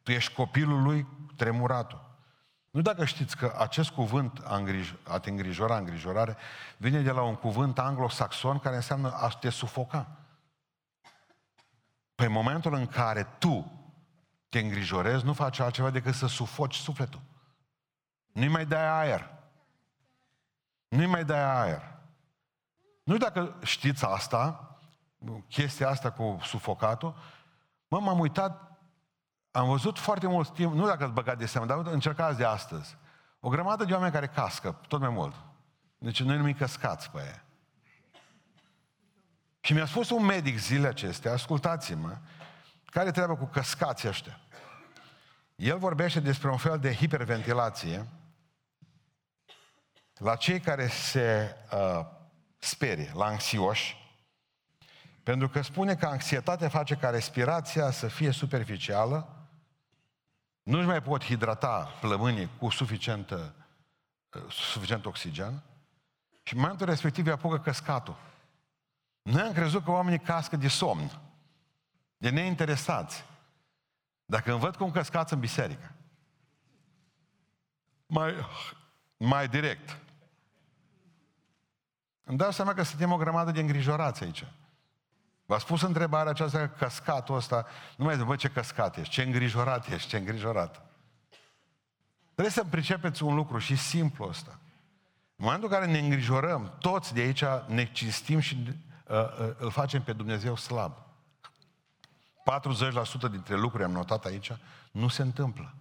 Tu 0.04 0.12
ești 0.12 0.34
copilul 0.34 0.82
lui 0.82 1.08
tremuratul. 1.36 2.10
Nu 2.72 2.82
dacă 2.82 3.06
știți 3.06 3.38
că 3.38 3.56
acest 3.58 3.90
cuvânt 3.90 4.42
a, 4.46 4.64
îngrij- 4.64 5.04
a 5.04 5.20
te 5.20 5.30
îngrijora, 5.30 5.78
îngrijorare, 5.78 6.38
vine 6.78 7.02
de 7.02 7.12
la 7.12 7.22
un 7.22 7.36
cuvânt 7.36 7.80
anglosaxon 7.80 8.60
care 8.60 8.76
înseamnă 8.76 9.12
a 9.12 9.28
te 9.28 9.50
sufoca. 9.50 10.08
Pe 12.16 12.28
momentul 12.28 12.74
în 12.74 12.88
care 12.88 13.24
tu 13.24 13.72
te 14.50 14.60
îngrijorezi, 14.60 15.26
nu 15.26 15.34
faci 15.34 15.60
altceva 15.60 15.90
decât 15.90 16.14
să 16.14 16.28
sufoci 16.28 16.76
sufletul. 16.76 17.22
Nu-i 18.34 18.48
mai 18.48 18.66
dai 18.66 18.88
aer. 18.88 19.30
Nu-i 20.88 21.06
mai 21.06 21.26
dai 21.26 21.62
aer. 21.62 21.92
Nu 23.04 23.14
știu 23.14 23.28
dacă 23.28 23.56
știți 23.64 24.06
asta, 24.06 24.76
chestia 25.48 25.90
asta 25.90 26.12
cu 26.12 26.40
sufocatul, 26.44 27.16
mă, 27.88 28.00
m-am 28.00 28.20
uitat 28.20 28.71
am 29.52 29.68
văzut 29.68 30.00
foarte 30.00 30.28
mult 30.28 30.54
timp, 30.54 30.74
nu 30.74 30.86
dacă 30.86 31.04
ați 31.04 31.14
băgat 31.14 31.38
de 31.38 31.46
seamă, 31.46 31.68
dar 31.68 31.94
încercați 31.94 32.38
de 32.38 32.46
astăzi. 32.46 32.98
O 33.40 33.50
grămadă 33.50 33.84
de 33.84 33.94
oameni 33.94 34.12
care 34.12 34.28
cască, 34.28 34.80
tot 34.88 35.00
mai 35.00 35.10
mult. 35.10 35.36
Deci 35.98 36.24
noi 36.24 36.38
numim 36.38 36.54
căscați 36.54 37.10
pe 37.10 37.22
aia. 37.22 37.44
Și 39.62 39.74
mi-a 39.74 39.86
spus 39.86 40.10
un 40.10 40.26
medic 40.26 40.58
zile 40.58 40.88
acestea, 40.88 41.32
ascultați-mă, 41.32 42.18
care 42.86 43.12
treabă 43.12 43.36
cu 43.36 43.46
căscații 43.46 44.08
ăștia. 44.08 44.40
El 45.56 45.78
vorbește 45.78 46.20
despre 46.20 46.50
un 46.50 46.58
fel 46.58 46.80
de 46.80 46.94
hiperventilație 46.94 48.08
la 50.14 50.36
cei 50.36 50.60
care 50.60 50.88
se 50.88 51.56
uh, 51.74 52.06
sperie, 52.58 53.12
la 53.14 53.26
anxioși, 53.26 53.98
pentru 55.24 55.50
că 55.50 55.62
spune 55.62 55.96
că 55.96 56.06
anxietatea 56.06 56.70
face 56.70 56.96
ca 56.96 57.10
respirația 57.10 57.92
să 57.92 58.08
fie 58.08 58.32
superficială, 58.32 59.41
nu-și 60.64 60.88
mai 60.88 61.02
pot 61.02 61.24
hidrata 61.24 61.98
plămânii 62.02 62.50
cu 62.60 62.70
suficient, 62.70 63.30
uh, 63.30 63.40
suficient 64.50 65.06
oxigen 65.06 65.64
și 66.44 66.54
în 66.54 66.60
momentul 66.60 66.86
respectiv 66.86 67.26
îi 67.26 67.32
apucă 67.32 67.60
căscatul. 67.60 68.18
Noi 69.22 69.42
am 69.42 69.54
crezut 69.54 69.84
că 69.84 69.92
oamenii 69.92 70.20
cască 70.20 70.56
de 70.56 70.68
somn, 70.68 71.12
de 72.18 72.30
neinteresați. 72.30 73.26
Dacă 74.26 74.52
îmi 74.52 74.60
văd 74.60 74.76
cum 74.76 74.92
căscați 74.92 75.34
în 75.34 75.40
biserică, 75.40 75.96
mai, 78.06 78.36
mai 79.18 79.48
direct, 79.48 80.00
îmi 82.24 82.38
dau 82.38 82.52
seama 82.52 82.74
că 82.74 82.84
suntem 82.84 83.12
o 83.12 83.18
grămadă 83.18 83.52
de 83.52 83.60
îngrijorați 83.60 84.24
aici. 84.24 84.46
V-a 85.52 85.58
spus 85.58 85.82
întrebarea 85.82 86.32
aceasta, 86.32 86.68
căscatul 86.68 87.36
ăsta, 87.36 87.66
nu 87.96 88.06
mai 88.06 88.16
zic, 88.16 88.36
ce 88.36 88.48
căscat 88.48 88.98
ești, 88.98 89.14
ce 89.14 89.22
îngrijorat 89.22 89.88
ești, 89.88 90.10
ce 90.10 90.18
îngrijorat. 90.18 90.82
Trebuie 92.24 92.54
să 92.54 92.64
pricepeți 92.70 93.24
un 93.24 93.36
lucru 93.36 93.58
și 93.58 93.76
simplu 93.76 94.26
ăsta. 94.28 94.60
În 95.36 95.46
momentul 95.46 95.70
în 95.70 95.74
care 95.76 95.92
ne 95.92 96.00
îngrijorăm, 96.00 96.74
toți 96.80 97.14
de 97.14 97.22
aici 97.22 97.44
ne 97.66 97.92
cinstim 97.92 98.40
și 98.40 98.58
uh, 99.08 99.18
uh, 99.18 99.54
îl 99.58 99.72
facem 99.72 100.02
pe 100.02 100.14
Dumnezeu 100.14 100.56
slab. 100.56 100.94
40% 103.28 103.32
dintre 103.32 103.56
lucruri, 103.56 103.84
am 103.84 103.92
notat 103.92 104.26
aici, 104.26 104.52
nu 104.92 105.08
se 105.08 105.22
întâmplă. 105.22 105.74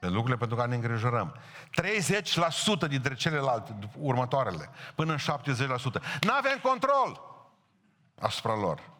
Pe 0.00 0.06
lucrurile 0.06 0.36
pentru 0.36 0.56
care 0.56 0.68
ne 0.68 0.74
îngrijorăm. 0.74 1.36
30% 2.84 2.88
dintre 2.88 3.14
celelalte, 3.14 3.78
următoarele, 3.98 4.68
până 4.94 5.12
în 5.12 5.18
70%. 5.18 6.20
Nu 6.20 6.32
avem 6.32 6.58
control 6.62 7.31
asupra 8.22 8.54
lor. 8.54 8.90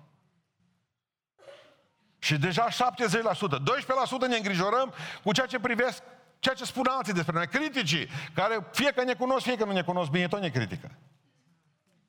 Și 2.18 2.38
deja 2.38 2.68
70%, 2.68 2.72
12% 2.74 4.28
ne 4.28 4.36
îngrijorăm 4.36 4.94
cu 5.22 5.32
ceea 5.32 5.46
ce 5.46 5.58
privesc, 5.58 6.02
ceea 6.38 6.54
ce 6.54 6.64
spun 6.64 6.86
alții 6.90 7.12
despre 7.12 7.34
noi, 7.34 7.46
criticii, 7.46 8.08
care 8.34 8.66
fie 8.72 8.92
că 8.92 9.02
ne 9.02 9.14
cunosc, 9.14 9.44
fie 9.44 9.56
că 9.56 9.64
nu 9.64 9.72
ne 9.72 9.82
cunosc 9.82 10.10
bine, 10.10 10.28
tot 10.28 10.40
ne 10.40 10.48
critică. 10.48 10.90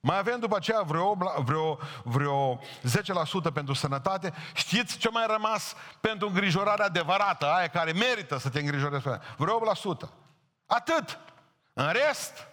Mai 0.00 0.18
avem 0.18 0.40
după 0.40 0.56
aceea 0.56 0.80
vreo, 0.80 1.16
vreo, 1.44 1.78
vreo 2.02 2.60
10% 3.48 3.52
pentru 3.54 3.74
sănătate. 3.74 4.32
Știți 4.54 4.98
ce 4.98 5.08
mai 5.10 5.24
rămas 5.26 5.74
pentru 6.00 6.28
îngrijorare 6.28 6.82
adevărată, 6.82 7.46
aia 7.46 7.68
care 7.68 7.92
merită 7.92 8.38
să 8.38 8.48
te 8.50 8.58
îngrijorezi? 8.58 9.04
Vreo 9.36 9.60
8%. 10.06 10.08
Atât. 10.66 11.18
În 11.72 11.92
rest, 11.92 12.46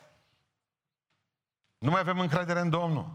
nu 1.77 1.89
mai 1.89 1.99
avem 1.99 2.19
încredere 2.19 2.59
în 2.59 2.69
Domnul. 2.69 3.09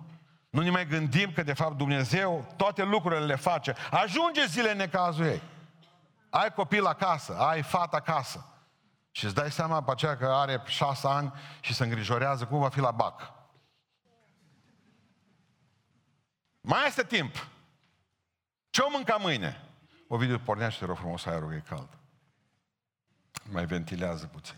Nu 0.50 0.62
ne 0.62 0.70
mai 0.70 0.87
gândim 0.87 1.32
că 1.32 1.42
de 1.42 1.52
fapt 1.52 1.76
Dumnezeu 1.76 2.54
toate 2.56 2.82
lucrurile 2.82 3.24
le 3.24 3.37
face. 3.37 3.74
Ajunge 3.90 4.46
zile 4.46 4.70
în 4.70 4.76
necazul 4.76 5.24
ei. 5.24 5.42
Ai 6.30 6.52
copil 6.52 6.87
acasă, 6.87 7.37
ai 7.38 7.62
fată 7.62 7.96
acasă. 7.96 8.50
Și 9.11 9.24
îți 9.24 9.35
dai 9.35 9.50
seama 9.50 9.82
pe 9.82 9.90
aceea 9.90 10.16
că 10.16 10.26
are 10.26 10.62
șase 10.66 11.06
ani 11.06 11.32
și 11.61 11.74
se 11.74 11.85
îngrijorează 11.85 12.46
cum 12.46 12.59
va 12.59 12.68
fi 12.68 12.80
la 12.80 12.90
bac. 12.90 13.32
Mai 16.61 16.87
este 16.87 17.04
timp. 17.04 17.46
Ce 18.70 18.80
o 18.80 18.90
mânca 18.90 19.16
mâine? 19.16 19.61
O 20.09 20.16
video 20.16 20.38
pornește, 20.38 20.85
rog 20.85 20.96
frumos, 20.96 21.24
aerul 21.24 21.52
e 21.52 21.62
cald. 21.68 21.88
Mai 23.50 23.66
ventilează 23.66 24.26
puțin. 24.26 24.56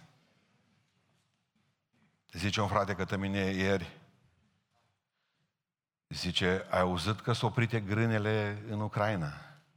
Zice 2.32 2.60
un 2.60 2.68
frate 2.68 2.94
către 2.94 3.16
mine 3.16 3.38
ieri, 3.38 3.97
zice, 6.08 6.66
ai 6.70 6.80
auzit 6.80 7.20
că 7.20 7.32
s-au 7.32 7.48
oprite 7.48 7.80
grânele 7.80 8.62
în 8.70 8.80
Ucraina? 8.80 9.32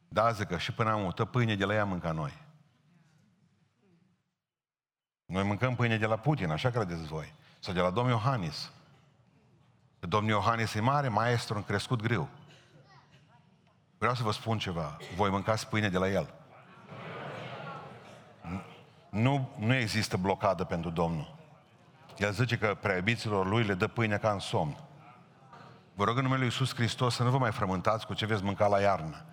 Da, 0.08 0.32
zic 0.32 0.48
că 0.48 0.58
și 0.58 0.74
până 0.74 0.92
am 0.92 1.02
mută 1.02 1.26
pâine 1.26 1.56
de 1.56 1.66
la 1.66 1.74
ea 1.74 1.86
mânca 1.86 2.12
noi. 2.12 2.42
Noi 5.26 5.44
mâncăm 5.44 5.76
pâine 5.76 5.98
de 5.98 6.06
la 6.06 6.18
Putin, 6.18 6.50
așa 6.50 6.70
credeți 6.70 7.04
voi. 7.04 7.34
Sau 7.60 7.74
de 7.74 7.80
la 7.80 7.90
domnul 7.90 8.14
Iohannis. 8.14 8.72
Domnul 10.00 10.32
Iohannis 10.32 10.74
e 10.74 10.82
mare 10.82 11.08
maestru 11.08 11.56
în 11.56 11.64
crescut 11.64 12.02
greu. 12.02 12.30
Vreau 13.98 14.16
să 14.16 14.24
vă 14.24 14.32
spun 14.32 14.58
ceva. 14.58 14.98
Voi 15.16 15.30
mâncați 15.30 15.68
pâine 15.68 15.90
de 15.90 15.98
la 15.98 16.10
el. 16.10 16.34
Nu, 19.10 19.50
nu 19.58 19.74
există 19.74 20.18
blocadă 20.18 20.64
pentru 20.64 20.90
Domnul. 20.90 21.36
El 22.18 22.32
zice 22.32 22.58
că 22.58 22.78
preiubiților 22.82 23.48
lui 23.48 23.64
le 23.64 23.74
dă 23.74 23.88
pâine 23.88 24.18
ca 24.18 24.32
în 24.32 24.40
somn. 24.40 24.78
Vă 26.02 26.08
rog 26.08 26.18
în 26.18 26.24
numele 26.24 26.42
Lui 26.42 26.50
Iisus 26.50 26.76
Hristos 26.76 27.16
să 27.16 27.24
nu 27.24 27.30
vă 27.30 27.38
mai 27.38 27.52
frământați 27.52 28.06
cu 28.06 28.14
ce 28.14 28.26
veți 28.26 28.44
mânca 28.44 28.68
la 28.68 28.80
iarnă. 28.80 29.26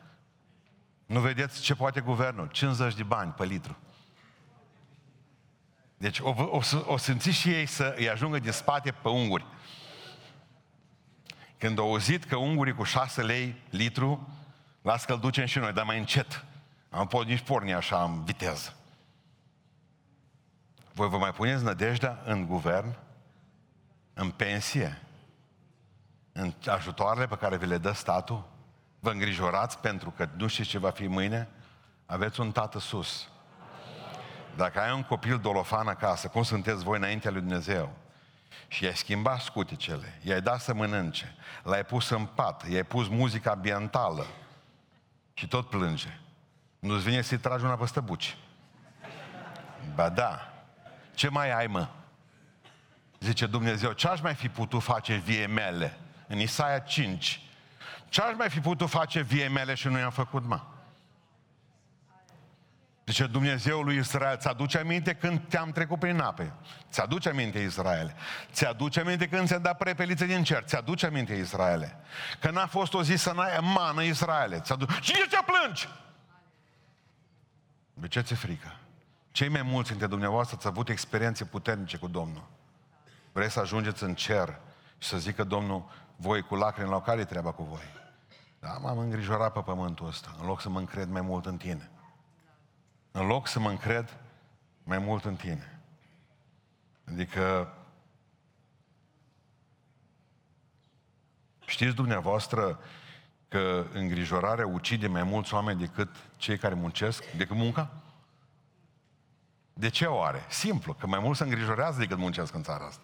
Nu 1.07 1.20
vedeți 1.20 1.61
ce 1.61 1.74
poate 1.74 2.00
guvernul? 2.00 2.46
50 2.46 2.94
de 2.94 3.02
bani 3.02 3.33
pe 3.33 3.44
litru. 3.44 3.76
Deci 5.96 6.18
o, 6.18 6.28
o, 6.28 6.61
o 6.87 6.96
simți 6.96 7.28
și 7.28 7.52
ei 7.52 7.66
să 7.66 7.94
îi 7.96 8.11
ajungă 8.11 8.38
din 8.38 8.52
spate 8.52 8.90
pe 8.90 9.09
unguri. 9.09 9.46
Când 11.59 11.78
au 11.78 11.85
auzit 11.85 12.24
că 12.24 12.37
ungurii 12.37 12.74
cu 12.74 12.83
6 12.83 13.22
lei 13.22 13.62
litru, 13.70 14.28
las 14.83 15.04
că 15.04 15.16
ducem 15.16 15.46
și 15.46 15.59
noi, 15.59 15.72
dar 15.72 15.85
mai 15.85 15.98
încet. 15.98 16.44
Am 16.90 17.07
pot 17.07 17.26
nici 17.26 17.40
porni 17.42 17.74
așa 17.74 18.02
în 18.02 18.24
viteză. 18.24 18.76
Voi 20.92 21.09
vă 21.09 21.18
mai 21.18 21.33
puneți 21.33 21.64
nădejdea 21.64 22.22
în 22.24 22.46
guvern, 22.46 22.98
în 24.14 24.31
pensie, 24.31 25.02
în 26.38 26.53
ajutoarele 26.66 27.27
pe 27.27 27.37
care 27.37 27.57
vi 27.57 27.66
le 27.66 27.79
dă 27.79 27.92
statul? 27.92 28.48
Vă 29.01 29.11
îngrijorați 29.11 29.79
pentru 29.79 30.11
că 30.11 30.29
nu 30.37 30.46
știți 30.46 30.68
ce 30.68 30.79
va 30.79 30.90
fi 30.90 31.07
mâine? 31.07 31.48
Aveți 32.07 32.40
un 32.40 32.53
tată 32.53 32.79
sus. 32.79 33.29
Dacă 34.57 34.81
ai 34.81 34.92
un 34.92 35.03
copil 35.03 35.38
dolofan 35.38 35.88
acasă, 35.88 36.29
cum 36.29 36.42
sunteți 36.42 36.85
voi 36.85 36.96
înaintea 36.96 37.31
lui 37.31 37.40
Dumnezeu? 37.40 37.92
Și 38.68 38.85
i-ai 38.85 38.96
schimbat 38.96 39.40
scuticele, 39.40 40.18
i-ai 40.22 40.40
dat 40.40 40.61
să 40.61 40.74
mănânce, 40.74 41.35
l-ai 41.62 41.85
pus 41.85 42.09
în 42.09 42.24
pat, 42.24 42.68
i-ai 42.68 42.83
pus 42.83 43.09
muzica 43.09 43.51
ambientală 43.51 44.27
și 45.35 45.48
tot 45.48 45.68
plânge. 45.68 46.20
Nu-ți 46.79 47.05
vine 47.05 47.20
să-i 47.20 47.38
tragi 47.38 47.64
una 47.64 47.77
peste 47.77 48.01
buci. 48.01 48.37
Ba 49.94 50.09
da. 50.09 50.53
Ce 51.14 51.29
mai 51.29 51.53
ai, 51.53 51.66
mă? 51.66 51.88
Zice 53.18 53.46
Dumnezeu, 53.46 53.92
ce 53.92 54.09
aș 54.09 54.20
mai 54.20 54.35
fi 54.35 54.48
putut 54.48 54.83
face 54.83 55.14
vie 55.14 55.46
mele? 55.46 55.98
În 56.28 56.38
Isaia 56.38 56.78
5. 56.78 57.42
Ce 58.08 58.22
aș 58.22 58.34
mai 58.36 58.50
fi 58.50 58.60
putut 58.60 58.88
face 58.88 59.20
vie 59.20 59.48
mele 59.48 59.74
și 59.74 59.88
nu 59.88 59.98
i-am 59.98 60.10
făcut, 60.10 60.44
mă? 60.44 60.60
Zice 63.06 63.26
Dumnezeul 63.26 63.84
lui 63.84 63.96
Israel, 63.96 64.36
ți-aduce 64.36 64.78
aminte 64.78 65.14
când 65.14 65.40
te-am 65.48 65.70
trecut 65.70 65.98
prin 65.98 66.20
ape? 66.20 66.52
Ți-aduce 66.90 67.28
aminte 67.28 67.58
Israel? 67.58 68.14
Ți-aduce 68.52 69.00
aminte 69.00 69.28
când 69.28 69.46
ți-am 69.46 69.62
dat 69.62 69.76
prepelițe 69.76 70.26
din 70.26 70.42
cer? 70.42 70.62
Ți-aduce 70.62 71.06
aminte 71.06 71.34
Israel? 71.34 71.96
Că 72.40 72.50
n-a 72.50 72.66
fost 72.66 72.94
o 72.94 73.02
zi 73.02 73.16
să 73.16 73.32
n-ai 73.32 73.58
mană 73.60 74.02
Israel. 74.02 74.60
Ți-aduce... 74.60 74.98
Și 75.00 75.12
de 75.12 75.26
ce 75.30 75.38
plângi? 75.46 75.88
De 77.94 78.08
ce 78.08 78.20
ți-e 78.20 78.36
frică? 78.36 78.76
Cei 79.30 79.48
mai 79.48 79.62
mulți 79.62 79.88
dintre 79.88 80.06
dumneavoastră 80.06 80.56
ați 80.56 80.66
avut 80.66 80.88
experiențe 80.88 81.44
puternice 81.44 81.96
cu 81.96 82.08
Domnul. 82.08 82.48
Vreți 83.32 83.52
să 83.52 83.60
ajungeți 83.60 84.02
în 84.02 84.14
cer 84.14 84.58
și 84.98 85.08
să 85.08 85.18
zică 85.18 85.44
Domnul, 85.44 85.90
voi 86.20 86.42
cu 86.42 86.54
lacrimi 86.54 86.90
la 86.90 87.00
care 87.00 87.20
e 87.20 87.24
treaba 87.24 87.52
cu 87.52 87.62
voi? 87.62 87.96
Da, 88.61 88.78
m-am 88.78 88.98
îngrijorat 88.98 89.52
pe 89.52 89.61
pământul 89.61 90.07
ăsta, 90.07 90.35
în 90.40 90.46
loc 90.46 90.61
să 90.61 90.68
mă 90.68 90.78
încred 90.78 91.09
mai 91.09 91.20
mult 91.20 91.46
în 91.46 91.57
tine. 91.57 91.90
În 93.11 93.26
loc 93.26 93.46
să 93.46 93.61
mă 93.61 93.70
încred 93.70 94.16
mai 94.83 94.98
mult 94.98 95.24
în 95.24 95.37
tine. 95.37 95.81
Adică 97.09 97.74
știți 101.66 101.94
dumneavoastră 101.94 102.81
că 103.48 103.87
îngrijorarea 103.92 104.66
ucide 104.66 105.07
mai 105.07 105.22
mulți 105.22 105.54
oameni 105.54 105.78
decât 105.78 106.09
cei 106.37 106.59
care 106.59 106.74
muncesc, 106.74 107.31
decât 107.31 107.57
munca? 107.57 107.90
De 109.72 109.88
ce 109.88 110.04
o 110.04 110.22
are? 110.22 110.44
Simplu, 110.48 110.92
că 110.92 111.07
mai 111.07 111.18
mult 111.18 111.37
se 111.37 111.42
îngrijorează 111.42 111.98
decât 111.98 112.18
muncesc 112.18 112.54
în 112.54 112.62
țara 112.62 112.87
asta. 112.87 113.02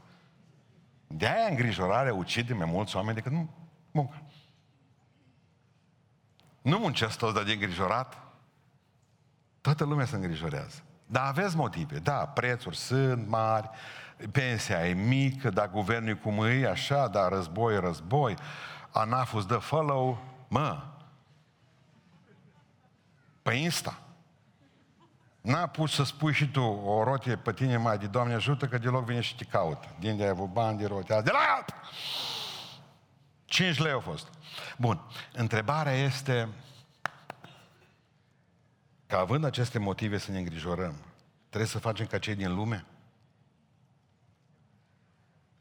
De 1.16 1.26
aia 1.26 1.48
îngrijorarea 1.48 2.14
ucide 2.14 2.54
mai 2.54 2.66
mulți 2.66 2.96
oameni 2.96 3.14
decât 3.14 3.32
munca. 3.90 4.22
Nu 6.62 6.78
muncesc 6.78 7.18
toți, 7.18 7.34
dar 7.34 7.42
de 7.42 7.52
îngrijorat. 7.52 8.18
Toată 9.60 9.84
lumea 9.84 10.06
se 10.06 10.16
îngrijorează. 10.16 10.82
Dar 11.06 11.26
aveți 11.26 11.56
motive. 11.56 11.98
Da, 11.98 12.26
prețuri 12.26 12.76
sunt 12.76 13.28
mari, 13.28 13.70
pensia 14.32 14.88
e 14.88 14.92
mică, 14.92 15.50
dar 15.50 15.70
guvernul 15.70 16.10
e 16.10 16.14
cum 16.14 16.44
e, 16.44 16.68
așa, 16.68 17.08
dar 17.08 17.32
război 17.32 17.80
război. 17.80 18.36
Anafus 18.90 19.46
dă 19.46 19.56
follow, 19.56 20.18
mă, 20.48 20.82
pe 23.42 23.54
Insta. 23.54 24.03
N-a 25.44 25.66
pus 25.66 25.92
să 25.92 26.02
spui 26.02 26.32
și 26.32 26.50
tu 26.50 26.60
o 26.62 27.02
rotie 27.02 27.36
pe 27.36 27.52
tine 27.52 27.76
mai 27.76 27.98
de 27.98 28.06
Doamne 28.06 28.34
ajută 28.34 28.68
că 28.68 28.78
deloc 28.78 29.04
vine 29.04 29.20
și 29.20 29.36
te 29.36 29.44
caută. 29.44 29.96
Din 29.98 30.16
de 30.16 30.22
ai 30.22 30.28
avut 30.28 30.48
bani 30.48 30.78
de 30.78 30.86
rotie. 30.86 31.20
De 31.24 31.30
la 31.30 31.38
alt! 31.56 31.74
5 33.44 33.78
lei 33.78 33.92
au 33.92 34.00
fost. 34.00 34.28
Bun. 34.78 35.00
Întrebarea 35.32 35.92
este 35.92 36.48
că 39.06 39.16
având 39.16 39.44
aceste 39.44 39.78
motive 39.78 40.18
să 40.18 40.30
ne 40.30 40.38
îngrijorăm, 40.38 40.94
trebuie 41.48 41.70
să 41.70 41.78
facem 41.78 42.06
ca 42.06 42.18
cei 42.18 42.34
din 42.34 42.54
lume? 42.54 42.84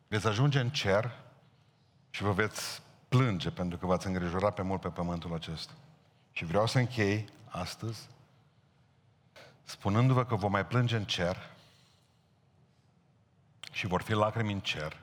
Veți 0.07 0.27
ajunge 0.27 0.59
în 0.59 0.69
cer 0.69 1.11
și 2.09 2.23
vă 2.23 2.31
veți 2.31 2.81
plânge 3.09 3.49
pentru 3.51 3.77
că 3.77 3.85
v-ați 3.85 4.07
îngrijorat 4.07 4.53
pe 4.53 4.61
mult 4.61 4.81
pe 4.81 4.89
pământul 4.89 5.33
acesta. 5.33 5.73
Și 6.31 6.45
vreau 6.45 6.67
să 6.67 6.79
închei 6.79 7.25
astăzi 7.45 8.11
spunându-vă 9.63 10.25
că 10.25 10.35
vom 10.35 10.51
mai 10.51 10.65
plânge 10.65 10.95
în 10.95 11.05
cer 11.05 11.51
și 13.71 13.87
vor 13.87 14.01
fi 14.01 14.13
lacrimi 14.13 14.53
în 14.53 14.59
cer 14.59 15.01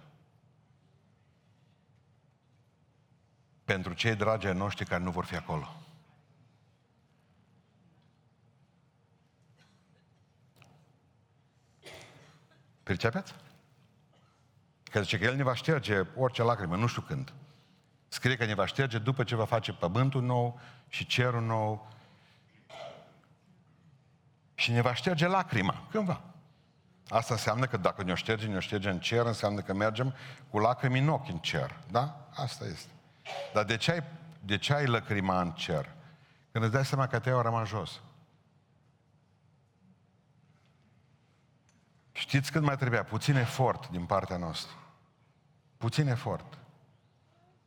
pentru 3.64 3.92
cei 3.92 4.14
dragi 4.14 4.46
ai 4.46 4.54
noștri 4.54 4.84
care 4.84 5.02
nu 5.02 5.10
vor 5.10 5.24
fi 5.24 5.36
acolo. 5.36 5.76
Percepeți? 12.82 13.34
Că 14.82 15.02
zice 15.02 15.18
că 15.18 15.24
El 15.24 15.36
ne 15.36 15.42
va 15.42 15.54
șterge 15.54 16.02
orice 16.16 16.42
lacrimă, 16.42 16.76
nu 16.76 16.86
știu 16.86 17.02
când. 17.02 17.32
Scrie 18.08 18.36
că 18.36 18.44
ne 18.44 18.54
va 18.54 18.66
șterge 18.66 18.98
după 18.98 19.24
ce 19.24 19.34
va 19.34 19.44
face 19.44 19.72
pământul 19.72 20.22
nou 20.22 20.60
și 20.88 21.06
cerul 21.06 21.42
nou 21.42 21.88
și 24.60 24.72
ne 24.72 24.80
va 24.80 24.94
șterge 24.94 25.26
lacrima. 25.26 25.86
Cândva. 25.90 26.20
Asta 27.08 27.34
înseamnă 27.34 27.66
că 27.66 27.76
dacă 27.76 28.02
ne-o 28.02 28.14
șterge, 28.14 28.46
ne-o 28.46 28.60
șterge 28.60 28.90
în 28.90 29.00
cer, 29.00 29.26
înseamnă 29.26 29.60
că 29.60 29.74
mergem 29.74 30.14
cu 30.50 30.58
lacrimi 30.58 30.98
în 30.98 31.08
ochi 31.08 31.28
în 31.28 31.38
cer. 31.38 31.78
Da? 31.90 32.28
Asta 32.34 32.64
este. 32.64 32.90
Dar 33.52 33.64
de 33.64 33.76
ce 33.76 33.92
ai, 33.92 34.02
de 34.44 34.58
ce 34.58 34.74
ai 34.74 34.86
lacrima 34.86 35.40
în 35.40 35.52
cer? 35.52 35.94
Când 36.52 36.64
îți 36.64 36.72
dai 36.72 36.84
seama 36.84 37.06
că 37.06 37.18
te-ai 37.18 37.42
rămas 37.42 37.68
jos. 37.68 38.00
Știți 42.12 42.52
cât 42.52 42.62
mai 42.62 42.76
trebuia? 42.76 43.04
Puțin 43.04 43.36
efort 43.36 43.88
din 43.88 44.06
partea 44.06 44.36
noastră. 44.36 44.72
Puțin 45.76 46.08
efort. 46.08 46.58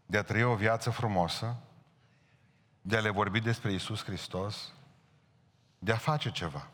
De 0.05 0.18
a 0.18 0.24
trăi 0.24 0.43
o 0.43 0.55
viață 0.55 0.89
frumoasă, 0.89 1.55
de 2.82 2.97
a 2.97 3.01
le 3.01 3.09
vorbi 3.09 3.39
despre 3.39 3.72
Isus 3.72 4.03
Hristos, 4.03 4.74
de 5.80 5.91
a 5.91 5.97
face 5.97 6.32
ceva. 6.32 6.68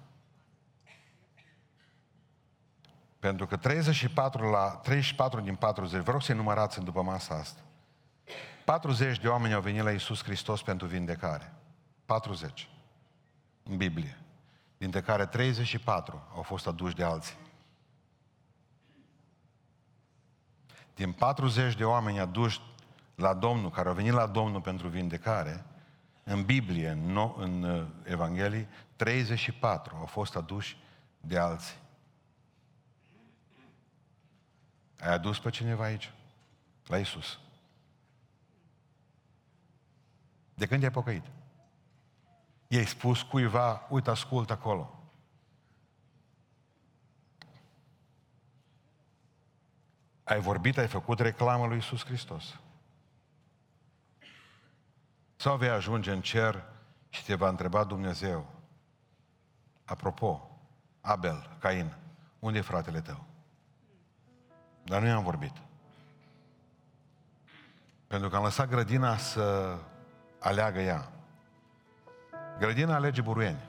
Pentru 3.20 3.46
că 3.46 3.58
34, 3.58 4.50
la, 4.50 4.70
34 4.70 5.40
din 5.40 5.56
40, 5.56 6.04
vă 6.04 6.12
rog 6.12 6.22
să-i 6.22 6.36
numărați 6.36 6.78
în 6.80 6.84
după 6.84 7.02
masa 7.02 7.36
asta. 7.36 7.60
40 8.66 9.20
de 9.20 9.28
oameni 9.28 9.54
au 9.54 9.62
venit 9.62 9.84
la 9.84 9.92
Isus 9.92 10.24
Hristos 10.24 10.62
pentru 10.62 10.88
vindecare. 10.88 11.54
40. 12.06 12.70
În 13.64 13.78
Biblie. 13.78 14.18
Dintre 14.78 15.02
care 15.02 15.26
34 15.26 16.28
au 16.36 16.42
fost 16.42 16.68
aduși 16.68 16.96
de 16.96 17.04
alții. 17.04 17.38
Din 20.96 21.12
40 21.12 21.76
de 21.76 21.84
oameni 21.84 22.20
aduși 22.20 22.62
la 23.16 23.34
Domnul, 23.34 23.70
care 23.70 23.88
au 23.88 23.94
venit 23.94 24.14
la 24.14 24.28
Domnul 24.28 24.62
pentru 24.62 24.88
vindecare, 24.88 25.66
în 26.24 26.44
Biblie, 26.44 26.90
în, 26.90 27.12
no, 27.12 27.34
în 27.38 27.64
uh, 27.64 27.86
Evanghelii, 28.04 28.68
34 28.96 29.96
au 30.00 30.06
fost 30.06 30.36
aduși 30.36 30.78
de 31.22 31.38
alții. 31.38 31.76
Ai 35.00 35.12
adus 35.12 35.40
pe 35.40 35.50
cineva 35.50 35.84
aici? 35.84 36.12
La 36.86 36.98
Isus. 36.98 37.40
De 40.54 40.68
când 40.68 40.84
ai 40.84 40.92
pocăit? 40.92 41.24
I-ai 42.68 42.86
spus 42.86 43.22
cuiva, 43.22 43.88
uite, 43.90 44.10
ascult 44.10 44.50
acolo. 44.50 44.94
Ai 50.24 50.40
vorbit, 50.40 50.78
ai 50.78 50.88
făcut 50.88 51.20
reclamă 51.20 51.68
lui 51.68 51.78
Isus 51.78 52.06
Hristos. 52.06 52.60
Sau 55.36 55.58
vei 55.58 55.70
ajunge 55.70 56.12
în 56.12 56.22
cer 56.22 56.64
și 57.10 57.24
te 57.24 57.36
va 57.36 57.50
întreba 57.50 57.84
Dumnezeu, 57.84 58.54
apropo, 59.86 60.60
Abel, 61.02 61.58
Cain, 61.60 61.96
unde 62.40 62.58
e 62.58 62.62
fratele 62.62 63.02
tău? 63.02 63.29
Dar 64.84 65.02
nu 65.02 65.08
i-am 65.08 65.24
vorbit. 65.24 65.54
Pentru 68.08 68.30
că 68.30 68.36
am 68.36 68.44
lăsat 68.44 68.70
grădina 68.70 69.18
să 69.18 69.78
aleagă 70.40 70.80
ea. 70.80 71.12
Grădina 72.60 72.96
alege 72.96 73.22
buruieni. 73.22 73.68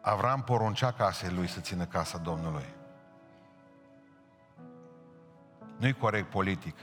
Avram 0.00 0.42
poruncea 0.42 0.92
casei 0.92 1.30
lui 1.30 1.46
să 1.46 1.60
țină 1.60 1.84
casa 1.84 2.18
Domnului. 2.18 2.64
Nu-i 5.76 5.92
corect 5.92 6.30
politic. 6.30 6.76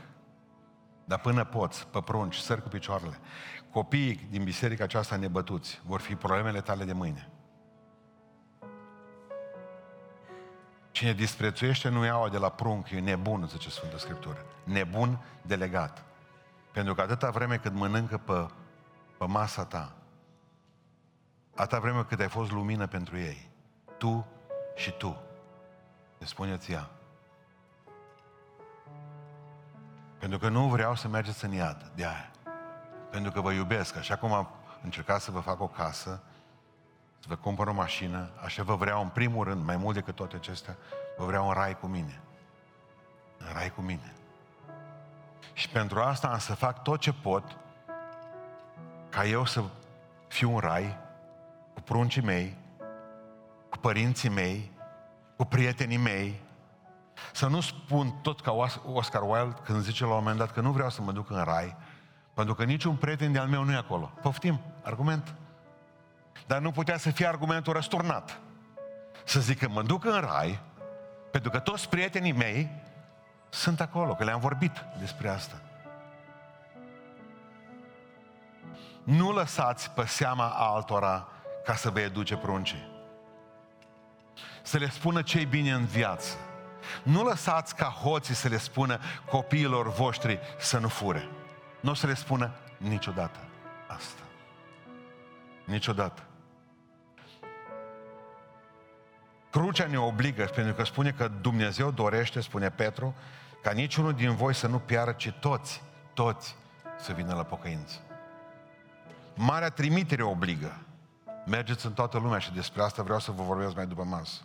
Dar 1.05 1.19
până 1.19 1.45
poți, 1.45 1.87
pe 1.87 2.01
prunci, 2.01 2.35
sări 2.35 2.61
cu 2.61 2.67
picioarele. 2.67 3.19
Copiii 3.71 4.27
din 4.29 4.43
biserica 4.43 4.83
aceasta 4.83 5.15
nebătuți 5.15 5.81
vor 5.85 5.99
fi 5.99 6.15
problemele 6.15 6.61
tale 6.61 6.83
de 6.83 6.93
mâine. 6.93 7.29
Cine 10.97 11.13
disprețuiește 11.13 11.89
nu 11.89 12.05
iau 12.05 12.29
de 12.29 12.37
la 12.37 12.49
prunc, 12.49 12.89
e 12.89 12.99
nebun, 12.99 13.47
zice 13.47 13.69
Sfântă 13.69 13.97
Scriptură. 13.97 14.45
Nebun 14.63 15.19
delegat. 15.41 16.03
Pentru 16.71 16.93
că 16.93 17.01
atâta 17.01 17.29
vreme 17.29 17.57
cât 17.57 17.73
mănâncă 17.73 18.17
pe, 18.17 18.47
pe 19.17 19.25
masa 19.25 19.65
ta, 19.65 19.93
atâta 21.55 21.79
vreme 21.79 22.03
cât 22.03 22.19
ai 22.19 22.27
fost 22.27 22.51
lumină 22.51 22.87
pentru 22.87 23.17
ei, 23.17 23.49
tu 23.97 24.27
și 24.75 24.91
tu, 24.91 25.21
te 26.17 26.25
spuneți 26.25 26.71
ea. 26.71 26.89
Pentru 30.19 30.37
că 30.39 30.49
nu 30.49 30.67
vreau 30.67 30.95
să 30.95 31.07
mergeți 31.07 31.45
în 31.45 31.51
iad, 31.51 31.91
de 31.95 32.05
aia. 32.05 32.31
Pentru 33.09 33.31
că 33.31 33.41
vă 33.41 33.51
iubesc, 33.51 33.95
așa 33.95 34.15
cum 34.15 34.33
am 34.33 34.49
încercat 34.83 35.21
să 35.21 35.31
vă 35.31 35.39
fac 35.39 35.61
o 35.61 35.67
casă, 35.67 36.23
să 37.27 37.33
vă 37.33 37.39
cumpăr 37.41 37.67
o 37.67 37.73
mașină, 37.73 38.29
așa 38.43 38.63
vă 38.63 38.75
vreau 38.75 39.01
în 39.01 39.07
primul 39.07 39.43
rând, 39.43 39.65
mai 39.65 39.77
mult 39.77 39.95
decât 39.95 40.15
toate 40.15 40.35
acestea, 40.35 40.77
vă 41.17 41.25
vreau 41.25 41.47
în 41.47 41.53
rai 41.53 41.79
cu 41.79 41.87
mine. 41.87 42.21
În 43.37 43.47
rai 43.53 43.71
cu 43.75 43.81
mine. 43.81 44.13
Și 45.53 45.69
pentru 45.69 45.99
asta 45.99 46.27
am 46.27 46.37
să 46.37 46.55
fac 46.55 46.83
tot 46.83 46.99
ce 46.99 47.13
pot 47.13 47.57
ca 49.09 49.25
eu 49.25 49.45
să 49.45 49.63
fiu 50.27 50.53
un 50.53 50.59
rai 50.59 50.97
cu 51.73 51.81
pruncii 51.81 52.21
mei, 52.21 52.57
cu 53.69 53.77
părinții 53.77 54.29
mei, 54.29 54.71
cu 55.37 55.45
prietenii 55.45 55.97
mei, 55.97 56.41
să 57.33 57.47
nu 57.47 57.59
spun 57.59 58.19
tot 58.21 58.41
ca 58.41 58.51
Oscar 58.85 59.21
Wilde 59.21 59.55
când 59.63 59.81
zice 59.81 60.03
la 60.03 60.09
un 60.09 60.15
moment 60.15 60.37
dat 60.37 60.51
că 60.51 60.61
nu 60.61 60.71
vreau 60.71 60.89
să 60.89 61.01
mă 61.01 61.11
duc 61.11 61.29
în 61.29 61.43
rai, 61.43 61.75
pentru 62.33 62.53
că 62.55 62.63
niciun 62.63 62.95
prieten 62.95 63.31
de-al 63.31 63.47
meu 63.47 63.63
nu 63.63 63.71
e 63.71 63.75
acolo. 63.75 64.11
Poftim, 64.21 64.59
argument. 64.83 65.35
Dar 66.45 66.59
nu 66.59 66.71
putea 66.71 66.97
să 66.97 67.09
fie 67.09 67.27
argumentul 67.27 67.73
răsturnat. 67.73 68.39
Să 69.23 69.39
zic 69.39 69.59
că 69.59 69.69
mă 69.69 69.81
duc 69.81 70.05
în 70.05 70.19
rai, 70.19 70.59
pentru 71.31 71.49
că 71.49 71.59
toți 71.59 71.89
prietenii 71.89 72.31
mei 72.31 72.69
sunt 73.49 73.81
acolo, 73.81 74.13
că 74.15 74.23
le-am 74.23 74.39
vorbit 74.39 74.85
despre 74.99 75.29
asta. 75.29 75.61
Nu 79.03 79.31
lăsați 79.31 79.91
pe 79.91 80.05
seama 80.05 80.47
altora 80.47 81.27
ca 81.63 81.75
să 81.75 81.89
vă 81.89 81.99
educe 81.99 82.35
pruncii. 82.35 82.87
Să 84.61 84.77
le 84.77 84.89
spună 84.89 85.21
ce 85.21 85.45
bine 85.45 85.71
în 85.71 85.85
viață. 85.85 86.35
Nu 87.03 87.23
lăsați 87.23 87.75
ca 87.75 87.85
hoții 87.85 88.33
să 88.33 88.47
le 88.47 88.57
spună 88.57 88.99
copiilor 89.29 89.93
voștri 89.93 90.39
să 90.59 90.77
nu 90.77 90.87
fure. 90.87 91.29
Nu 91.79 91.91
o 91.91 91.93
să 91.93 92.07
le 92.07 92.13
spună 92.13 92.51
niciodată 92.77 93.39
asta. 93.39 93.56
Niciodată. 95.67 96.23
Crucea 99.51 99.87
ne 99.87 99.99
obligă, 99.99 100.43
pentru 100.43 100.73
că 100.73 100.83
spune 100.83 101.11
că 101.11 101.27
Dumnezeu 101.41 101.91
dorește, 101.91 102.39
spune 102.39 102.69
Petru, 102.69 103.15
ca 103.63 103.71
niciunul 103.71 104.13
din 104.13 104.35
voi 104.35 104.53
să 104.53 104.67
nu 104.67 104.79
piară, 104.79 105.11
ci 105.11 105.33
toți, 105.39 105.83
toți 106.13 106.55
să 106.99 107.13
vină 107.13 107.33
la 107.33 107.43
pocăință. 107.43 107.95
Marea 109.35 109.69
trimitere 109.69 110.23
obligă. 110.23 110.77
Mergeți 111.45 111.85
în 111.85 111.93
toată 111.93 112.17
lumea 112.17 112.39
și 112.39 112.53
despre 112.53 112.81
asta 112.81 113.03
vreau 113.03 113.19
să 113.19 113.31
vă 113.31 113.43
vorbesc 113.43 113.75
mai 113.75 113.87
după 113.87 114.03
masă. 114.03 114.41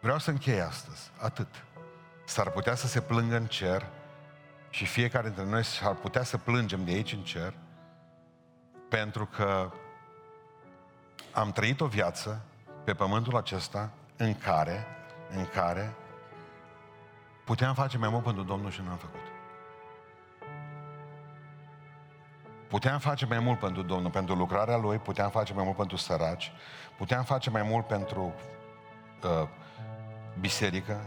Vreau 0.00 0.18
să 0.18 0.30
închei 0.30 0.60
astăzi. 0.60 1.10
Atât. 1.18 1.48
S-ar 2.24 2.50
putea 2.50 2.74
să 2.74 2.86
se 2.86 3.00
plângă 3.00 3.36
în 3.36 3.46
cer 3.46 3.86
și 4.70 4.86
fiecare 4.86 5.26
dintre 5.26 5.44
noi 5.44 5.64
s-ar 5.64 5.94
putea 5.94 6.22
să 6.22 6.38
plângem 6.38 6.84
de 6.84 6.90
aici 6.90 7.12
în 7.12 7.22
cer 7.22 7.54
pentru 8.88 9.26
că 9.26 9.70
am 11.32 11.52
trăit 11.52 11.80
o 11.80 11.86
viață 11.86 12.44
pe 12.84 12.94
pământul 12.94 13.36
acesta 13.36 13.90
în 14.16 14.34
care, 14.34 14.86
în 15.30 15.46
care 15.46 15.94
puteam 17.44 17.74
face 17.74 17.98
mai 17.98 18.08
mult 18.08 18.24
pentru 18.24 18.42
Domnul 18.42 18.70
și 18.70 18.80
nu 18.84 18.90
am 18.90 18.96
făcut. 18.96 19.20
Puteam 22.68 22.98
face 22.98 23.26
mai 23.26 23.38
mult 23.38 23.58
pentru 23.58 23.82
Domnul, 23.82 24.10
pentru 24.10 24.34
lucrarea 24.34 24.76
Lui, 24.76 24.98
puteam 24.98 25.30
face 25.30 25.52
mai 25.52 25.64
mult 25.64 25.76
pentru 25.76 25.96
săraci, 25.96 26.52
puteam 26.96 27.24
face 27.24 27.50
mai 27.50 27.62
mult 27.62 27.86
pentru 27.86 28.34
uh, 29.22 29.48
biserică, 30.40 31.00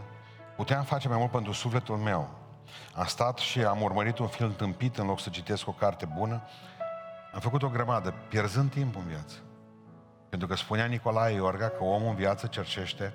puteam 0.56 0.84
face 0.84 1.08
mai 1.08 1.18
mult 1.18 1.30
pentru 1.30 1.52
sufletul 1.52 1.96
meu. 1.96 2.30
Am 2.94 3.04
stat 3.04 3.38
și 3.38 3.64
am 3.64 3.82
urmărit 3.82 4.18
un 4.18 4.26
film 4.26 4.54
tâmpit 4.54 4.98
în 4.98 5.06
loc 5.06 5.20
să 5.20 5.30
citesc 5.30 5.68
o 5.68 5.72
carte 5.72 6.06
bună. 6.16 6.42
Am 7.32 7.40
făcut 7.40 7.62
o 7.62 7.68
grămadă, 7.68 8.14
pierzând 8.28 8.70
timp 8.70 8.96
în 8.96 9.06
viață. 9.06 9.36
Pentru 10.28 10.48
că 10.48 10.54
spunea 10.54 10.86
Nicolae 10.86 11.34
Iorga 11.34 11.68
că 11.68 11.84
omul 11.84 12.08
în 12.08 12.14
viață 12.14 12.46
cerșește, 12.46 13.14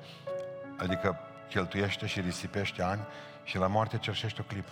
adică 0.78 1.20
cheltuiește 1.50 2.06
și 2.06 2.20
risipește 2.20 2.82
ani 2.82 3.02
și 3.44 3.58
la 3.58 3.68
moarte 3.68 3.98
cerșește 3.98 4.42
o 4.42 4.44
clipă. 4.44 4.72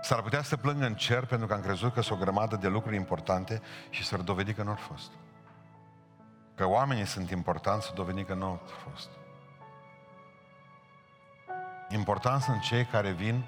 S-ar 0.00 0.22
putea 0.22 0.42
să 0.42 0.56
plângă 0.56 0.86
în 0.86 0.94
cer 0.94 1.24
pentru 1.24 1.46
că 1.46 1.54
am 1.54 1.60
crezut 1.60 1.92
că 1.92 2.00
sunt 2.00 2.18
o 2.18 2.22
grămadă 2.22 2.56
de 2.56 2.68
lucruri 2.68 2.96
importante 2.96 3.62
și 3.90 4.04
s-ar 4.04 4.20
dovedi 4.20 4.52
că 4.52 4.62
nu 4.62 4.70
au 4.70 4.76
fost. 4.76 5.10
Că 6.54 6.66
oamenii 6.66 7.06
sunt 7.06 7.30
importanți, 7.30 7.86
să 7.86 7.92
dovedi 7.94 8.24
că 8.24 8.34
nu 8.34 8.44
au 8.44 8.60
fost. 8.90 9.08
Important 11.88 12.42
sunt 12.42 12.60
cei 12.60 12.84
care 12.84 13.10
vin 13.10 13.44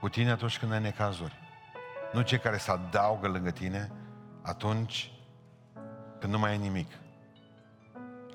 cu 0.00 0.08
tine 0.08 0.30
atunci 0.30 0.58
când 0.58 0.72
ai 0.72 0.80
necazuri. 0.80 1.34
Nu 2.12 2.20
cei 2.20 2.38
care 2.38 2.56
se 2.56 2.70
adaugă 2.70 3.28
lângă 3.28 3.50
tine 3.50 3.92
atunci 4.42 5.12
când 6.20 6.32
nu 6.32 6.38
mai 6.38 6.50
ai 6.50 6.58
nimic. 6.58 6.90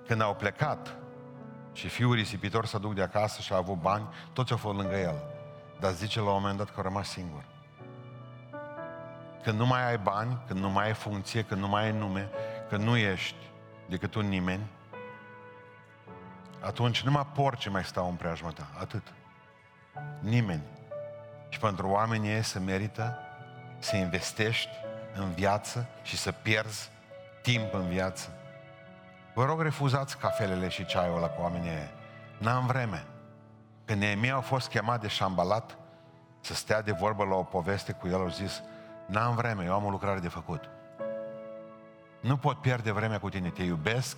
Când 0.07 0.21
au 0.21 0.35
plecat 0.35 0.95
și 1.73 1.87
fiul 1.87 2.15
risipitor 2.15 2.65
să 2.65 2.77
duc 2.77 2.93
de 2.93 3.01
acasă 3.01 3.41
și 3.41 3.53
a 3.53 3.57
avut 3.57 3.77
bani, 3.77 4.07
toți 4.33 4.51
au 4.51 4.57
fost 4.57 4.77
lângă 4.77 4.95
el. 4.95 5.23
Dar 5.79 5.91
zice 5.91 6.19
la 6.19 6.25
un 6.25 6.31
moment 6.31 6.57
dat 6.57 6.69
că 6.69 6.79
a 6.79 6.83
rămas 6.83 7.09
singur. 7.09 7.45
Când 9.43 9.59
nu 9.59 9.65
mai 9.65 9.87
ai 9.89 9.97
bani, 9.97 10.43
când 10.47 10.59
nu 10.59 10.69
mai 10.69 10.85
ai 10.85 10.93
funcție, 10.93 11.43
când 11.43 11.61
nu 11.61 11.67
mai 11.67 11.83
ai 11.83 11.91
nume, 11.91 12.29
când 12.69 12.83
nu 12.83 12.97
ești 12.97 13.49
decât 13.89 14.15
un 14.15 14.27
nimeni, 14.27 14.63
atunci 16.59 17.01
numai 17.01 17.27
porci 17.33 17.69
mai 17.69 17.83
stau 17.83 18.09
în 18.09 18.15
preajma 18.15 18.49
ta. 18.49 18.69
Atât. 18.79 19.13
Nimeni. 20.19 20.63
Și 21.53 21.59
pentru 21.59 21.87
oamenii 21.87 22.29
ei 22.29 22.43
se 22.43 22.59
merită 22.59 23.17
să 23.79 23.95
investești 23.95 24.69
în 25.15 25.33
viață 25.33 25.87
și 26.03 26.17
să 26.17 26.31
pierzi 26.31 26.89
timp 27.41 27.73
în 27.73 27.87
viață. 27.87 28.29
Vă 29.33 29.45
rog, 29.45 29.61
refuzați 29.61 30.17
cafelele 30.17 30.67
și 30.67 30.85
ceaiul 30.85 31.19
la 31.19 31.27
cu 31.27 31.41
oamenii 31.41 31.69
ei. 31.69 31.91
N-am 32.37 32.65
vreme. 32.65 33.05
Când 33.85 33.99
Neemia 33.99 34.35
a 34.35 34.39
fost 34.39 34.69
chemat 34.69 35.01
de 35.01 35.07
șambalat 35.07 35.77
să 36.41 36.53
stea 36.53 36.81
de 36.81 36.91
vorbă 36.91 37.23
la 37.23 37.35
o 37.35 37.43
poveste 37.43 37.91
cu 37.91 38.07
el, 38.07 38.19
au 38.19 38.29
zis, 38.29 38.61
n-am 39.07 39.35
vreme, 39.35 39.63
eu 39.63 39.73
am 39.73 39.85
o 39.85 39.89
lucrare 39.89 40.19
de 40.19 40.27
făcut. 40.27 40.69
Nu 42.19 42.37
pot 42.37 42.61
pierde 42.61 42.91
vremea 42.91 43.19
cu 43.19 43.29
tine, 43.29 43.49
te 43.49 43.63
iubesc, 43.63 44.17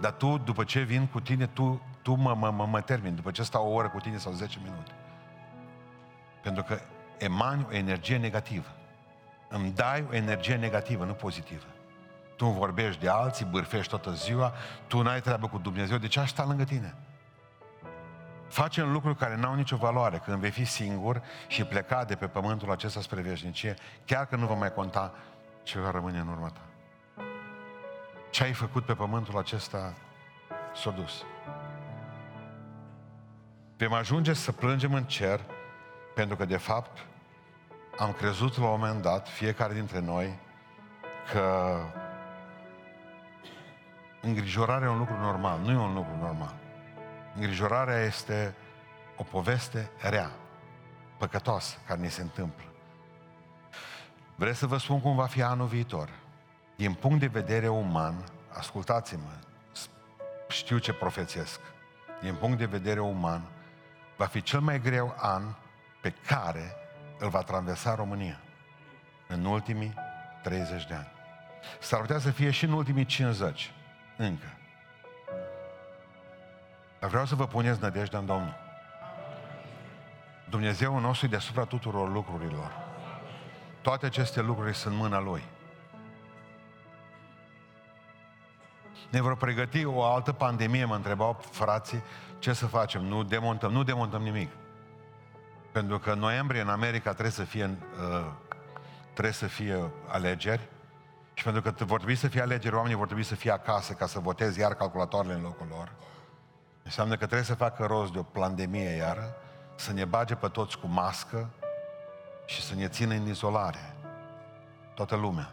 dar 0.00 0.12
tu, 0.12 0.38
după 0.38 0.64
ce 0.64 0.80
vin 0.80 1.06
cu 1.06 1.20
tine, 1.20 1.46
tu, 1.46 1.80
tu 2.02 2.14
mă, 2.14 2.34
mă, 2.34 2.50
mă, 2.50 2.66
mă 2.66 2.80
termin, 2.80 3.14
după 3.14 3.30
ce 3.30 3.42
stau 3.42 3.68
o 3.68 3.74
oră 3.74 3.88
cu 3.88 3.98
tine 3.98 4.16
sau 4.16 4.32
10 4.32 4.58
minute. 4.62 4.92
Pentru 6.46 6.64
că 6.64 6.78
emani 7.18 7.66
o 7.68 7.74
energie 7.74 8.16
negativă. 8.16 8.66
Îmi 9.48 9.70
dai 9.70 10.06
o 10.10 10.14
energie 10.14 10.56
negativă, 10.56 11.04
nu 11.04 11.12
pozitivă. 11.12 11.64
Tu 12.36 12.46
vorbești 12.46 13.00
de 13.00 13.08
alții, 13.08 13.44
bârfești 13.44 13.88
toată 13.88 14.12
ziua, 14.12 14.52
tu 14.86 15.02
n-ai 15.02 15.20
treabă 15.20 15.48
cu 15.48 15.58
Dumnezeu, 15.58 15.98
de 15.98 16.06
ce 16.06 16.20
aș 16.20 16.28
sta 16.28 16.44
lângă 16.44 16.64
tine? 16.64 16.94
Facem 18.48 18.92
lucruri 18.92 19.16
care 19.16 19.36
n-au 19.36 19.54
nicio 19.54 19.76
valoare 19.76 20.22
când 20.24 20.38
vei 20.38 20.50
fi 20.50 20.64
singur 20.64 21.22
și 21.46 21.64
pleca 21.64 22.04
de 22.04 22.14
pe 22.14 22.26
pământul 22.26 22.70
acesta 22.70 23.00
spre 23.00 23.20
veșnicie, 23.20 23.74
chiar 24.04 24.26
că 24.26 24.36
nu 24.36 24.46
va 24.46 24.54
mai 24.54 24.72
conta 24.72 25.14
ce 25.62 25.78
va 25.78 25.90
rămâne 25.90 26.18
în 26.18 26.28
urmă 26.28 26.48
ta. 26.48 26.60
Ce 28.30 28.42
ai 28.42 28.52
făcut 28.52 28.84
pe 28.84 28.94
pământul 28.94 29.38
acesta 29.38 29.94
s-a 30.74 30.90
dus. 30.90 31.24
Vom 33.76 33.92
ajunge 33.92 34.32
să 34.32 34.52
plângem 34.52 34.94
în 34.94 35.04
cer 35.04 35.40
pentru 36.16 36.36
că, 36.36 36.44
de 36.44 36.56
fapt, 36.56 37.06
am 37.98 38.12
crezut 38.12 38.56
la 38.56 38.64
un 38.64 38.70
moment 38.70 39.02
dat, 39.02 39.28
fiecare 39.28 39.74
dintre 39.74 40.00
noi, 40.00 40.38
că 41.32 41.76
îngrijorarea 44.20 44.88
e 44.88 44.90
un 44.90 44.98
lucru 44.98 45.16
normal. 45.16 45.60
Nu 45.60 45.70
e 45.70 45.76
un 45.76 45.94
lucru 45.94 46.16
normal. 46.20 46.54
Îngrijorarea 47.34 48.00
este 48.00 48.54
o 49.16 49.22
poveste 49.22 49.90
rea, 50.00 50.30
păcătoasă, 51.16 51.76
care 51.86 52.00
ni 52.00 52.10
se 52.10 52.22
întâmplă. 52.22 52.64
Vreți 54.34 54.58
să 54.58 54.66
vă 54.66 54.76
spun 54.76 55.00
cum 55.00 55.14
va 55.14 55.26
fi 55.26 55.42
anul 55.42 55.66
viitor? 55.66 56.10
Din 56.76 56.94
punct 56.94 57.20
de 57.20 57.26
vedere 57.26 57.68
uman, 57.68 58.24
ascultați-mă, 58.52 59.32
știu 60.48 60.78
ce 60.78 60.92
profețesc. 60.92 61.60
Din 62.22 62.34
punct 62.34 62.58
de 62.58 62.66
vedere 62.66 63.00
uman, 63.00 63.42
va 64.16 64.26
fi 64.26 64.42
cel 64.42 64.60
mai 64.60 64.80
greu 64.80 65.14
an 65.18 65.42
pe 66.06 66.14
care 66.26 66.76
îl 67.18 67.28
va 67.28 67.42
traversa 67.42 67.94
România 67.94 68.40
în 69.28 69.44
ultimii 69.44 69.94
30 70.42 70.86
de 70.86 70.94
ani. 70.94 71.08
S-ar 71.80 72.00
putea 72.00 72.18
să 72.18 72.30
fie 72.30 72.50
și 72.50 72.64
în 72.64 72.72
ultimii 72.72 73.04
50, 73.04 73.72
încă. 74.16 74.46
Dar 77.00 77.10
vreau 77.10 77.24
să 77.24 77.34
vă 77.34 77.46
puneți 77.46 77.80
nădejdea 77.80 78.18
în 78.18 78.26
Domnul. 78.26 78.54
Dumnezeu 80.48 80.98
nostru 80.98 81.26
e 81.26 81.28
deasupra 81.28 81.64
tuturor 81.64 82.12
lucrurilor. 82.12 82.72
Toate 83.82 84.06
aceste 84.06 84.40
lucruri 84.40 84.74
sunt 84.74 84.94
mâna 84.94 85.20
Lui. 85.20 85.42
Ne 89.10 89.20
vor 89.20 89.36
pregăti 89.36 89.84
o 89.84 90.04
altă 90.04 90.32
pandemie, 90.32 90.84
mă 90.84 90.94
întrebau 90.94 91.40
frații, 91.50 92.02
ce 92.38 92.52
să 92.52 92.66
facem? 92.66 93.04
Nu 93.04 93.22
demontăm, 93.22 93.72
nu 93.72 93.82
demontăm 93.82 94.22
nimic. 94.22 94.50
Pentru 95.76 95.98
că 95.98 96.10
în 96.10 96.18
noiembrie 96.18 96.60
în 96.60 96.68
America 96.68 97.10
trebuie 97.10 97.32
să 97.32 97.42
fie, 97.42 97.64
uh, 97.64 98.26
trebuie 99.12 99.32
să 99.32 99.46
fie 99.46 99.90
alegeri 100.06 100.68
și 101.34 101.44
pentru 101.44 101.62
că 101.62 101.84
vor 101.84 101.96
trebui 101.96 102.14
să 102.14 102.28
fie 102.28 102.40
alegeri, 102.40 102.74
oamenii 102.74 102.96
vor 102.96 103.06
trebui 103.06 103.22
să 103.24 103.34
fie 103.34 103.50
acasă 103.50 103.92
ca 103.92 104.06
să 104.06 104.18
voteze 104.18 104.60
iar 104.60 104.74
calculatoarele 104.74 105.34
în 105.34 105.42
locul 105.42 105.66
lor. 105.70 105.92
Înseamnă 106.82 107.12
că 107.12 107.24
trebuie 107.24 107.42
să 107.42 107.54
facă 107.54 107.84
rost 107.84 108.12
de 108.12 108.18
o 108.18 108.22
pandemie 108.22 108.88
iară, 108.88 109.34
să 109.74 109.92
ne 109.92 110.04
bage 110.04 110.34
pe 110.34 110.48
toți 110.48 110.78
cu 110.78 110.86
mască 110.86 111.50
și 112.46 112.62
să 112.62 112.74
ne 112.74 112.88
țină 112.88 113.14
în 113.14 113.26
izolare. 113.26 113.94
Toată 114.94 115.16
lumea. 115.16 115.52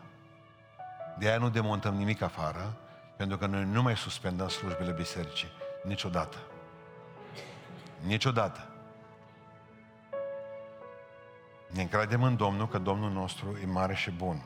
De 1.17 1.27
aia 1.27 1.37
nu 1.37 1.49
demontăm 1.49 1.95
nimic 1.95 2.21
afară, 2.21 2.73
pentru 3.17 3.37
că 3.37 3.45
noi 3.45 3.63
nu 3.63 3.81
mai 3.81 3.97
suspendăm 3.97 4.47
slujbele 4.47 4.91
bisericii. 4.91 5.49
Niciodată. 5.83 6.37
Niciodată. 8.05 8.72
Ne 11.73 11.81
încredem 11.81 12.23
în 12.23 12.35
Domnul 12.35 12.67
că 12.67 12.77
Domnul 12.77 13.11
nostru 13.11 13.57
e 13.63 13.65
mare 13.65 13.93
și 13.93 14.11
bun. 14.11 14.41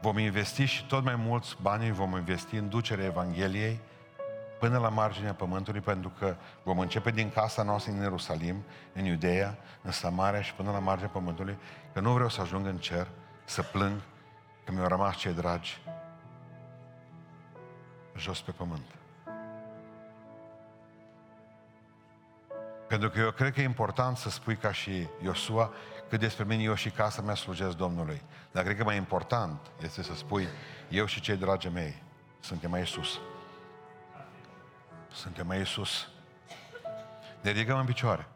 Vom 0.00 0.18
investi 0.18 0.64
și 0.64 0.86
tot 0.86 1.04
mai 1.04 1.14
mulți 1.16 1.56
bani 1.62 1.92
vom 1.92 2.16
investi 2.16 2.56
în 2.56 2.68
ducerea 2.68 3.04
Evangheliei 3.04 3.80
până 4.58 4.78
la 4.78 4.88
marginea 4.88 5.34
pământului, 5.34 5.80
pentru 5.80 6.12
că 6.18 6.36
vom 6.62 6.78
începe 6.78 7.10
din 7.10 7.30
casa 7.30 7.62
noastră 7.62 7.92
în 7.92 8.00
Ierusalim, 8.00 8.64
în 8.92 9.04
Iudeea, 9.04 9.58
în 9.82 9.90
Samaria 9.90 10.42
și 10.42 10.54
până 10.54 10.70
la 10.70 10.78
marginea 10.78 11.10
pământului, 11.10 11.58
că 11.92 12.00
nu 12.00 12.12
vreau 12.12 12.28
să 12.28 12.40
ajung 12.40 12.66
în 12.66 12.78
cer, 12.78 13.08
să 13.44 13.62
plâng 13.62 14.00
că 14.64 14.72
mi-au 14.72 14.88
rămas 14.88 15.16
cei 15.16 15.32
dragi 15.32 15.80
jos 18.16 18.40
pe 18.40 18.50
pământ. 18.50 18.99
Pentru 22.90 23.10
că 23.10 23.18
eu 23.18 23.30
cred 23.30 23.52
că 23.52 23.60
e 23.60 23.64
important 23.64 24.16
să 24.16 24.30
spui 24.30 24.56
ca 24.56 24.72
și 24.72 25.08
Iosua 25.22 25.72
că 26.08 26.16
despre 26.16 26.44
mine 26.44 26.62
eu 26.62 26.74
și 26.74 26.90
casa 26.90 27.22
mea 27.22 27.34
slujesc 27.34 27.76
Domnului. 27.76 28.22
Dar 28.50 28.64
cred 28.64 28.76
că 28.76 28.84
mai 28.84 28.96
important 28.96 29.70
este 29.82 30.02
să 30.02 30.14
spui 30.14 30.48
eu 30.88 31.06
și 31.06 31.20
cei 31.20 31.36
dragi 31.36 31.68
mei 31.68 32.02
suntem 32.40 32.70
mai 32.70 32.86
sus. 32.86 33.20
Suntem 35.12 35.46
mai 35.46 35.66
sus. 35.66 36.08
Ne 37.40 37.50
ridicăm 37.50 37.78
în 37.78 37.84
picioare. 37.84 38.28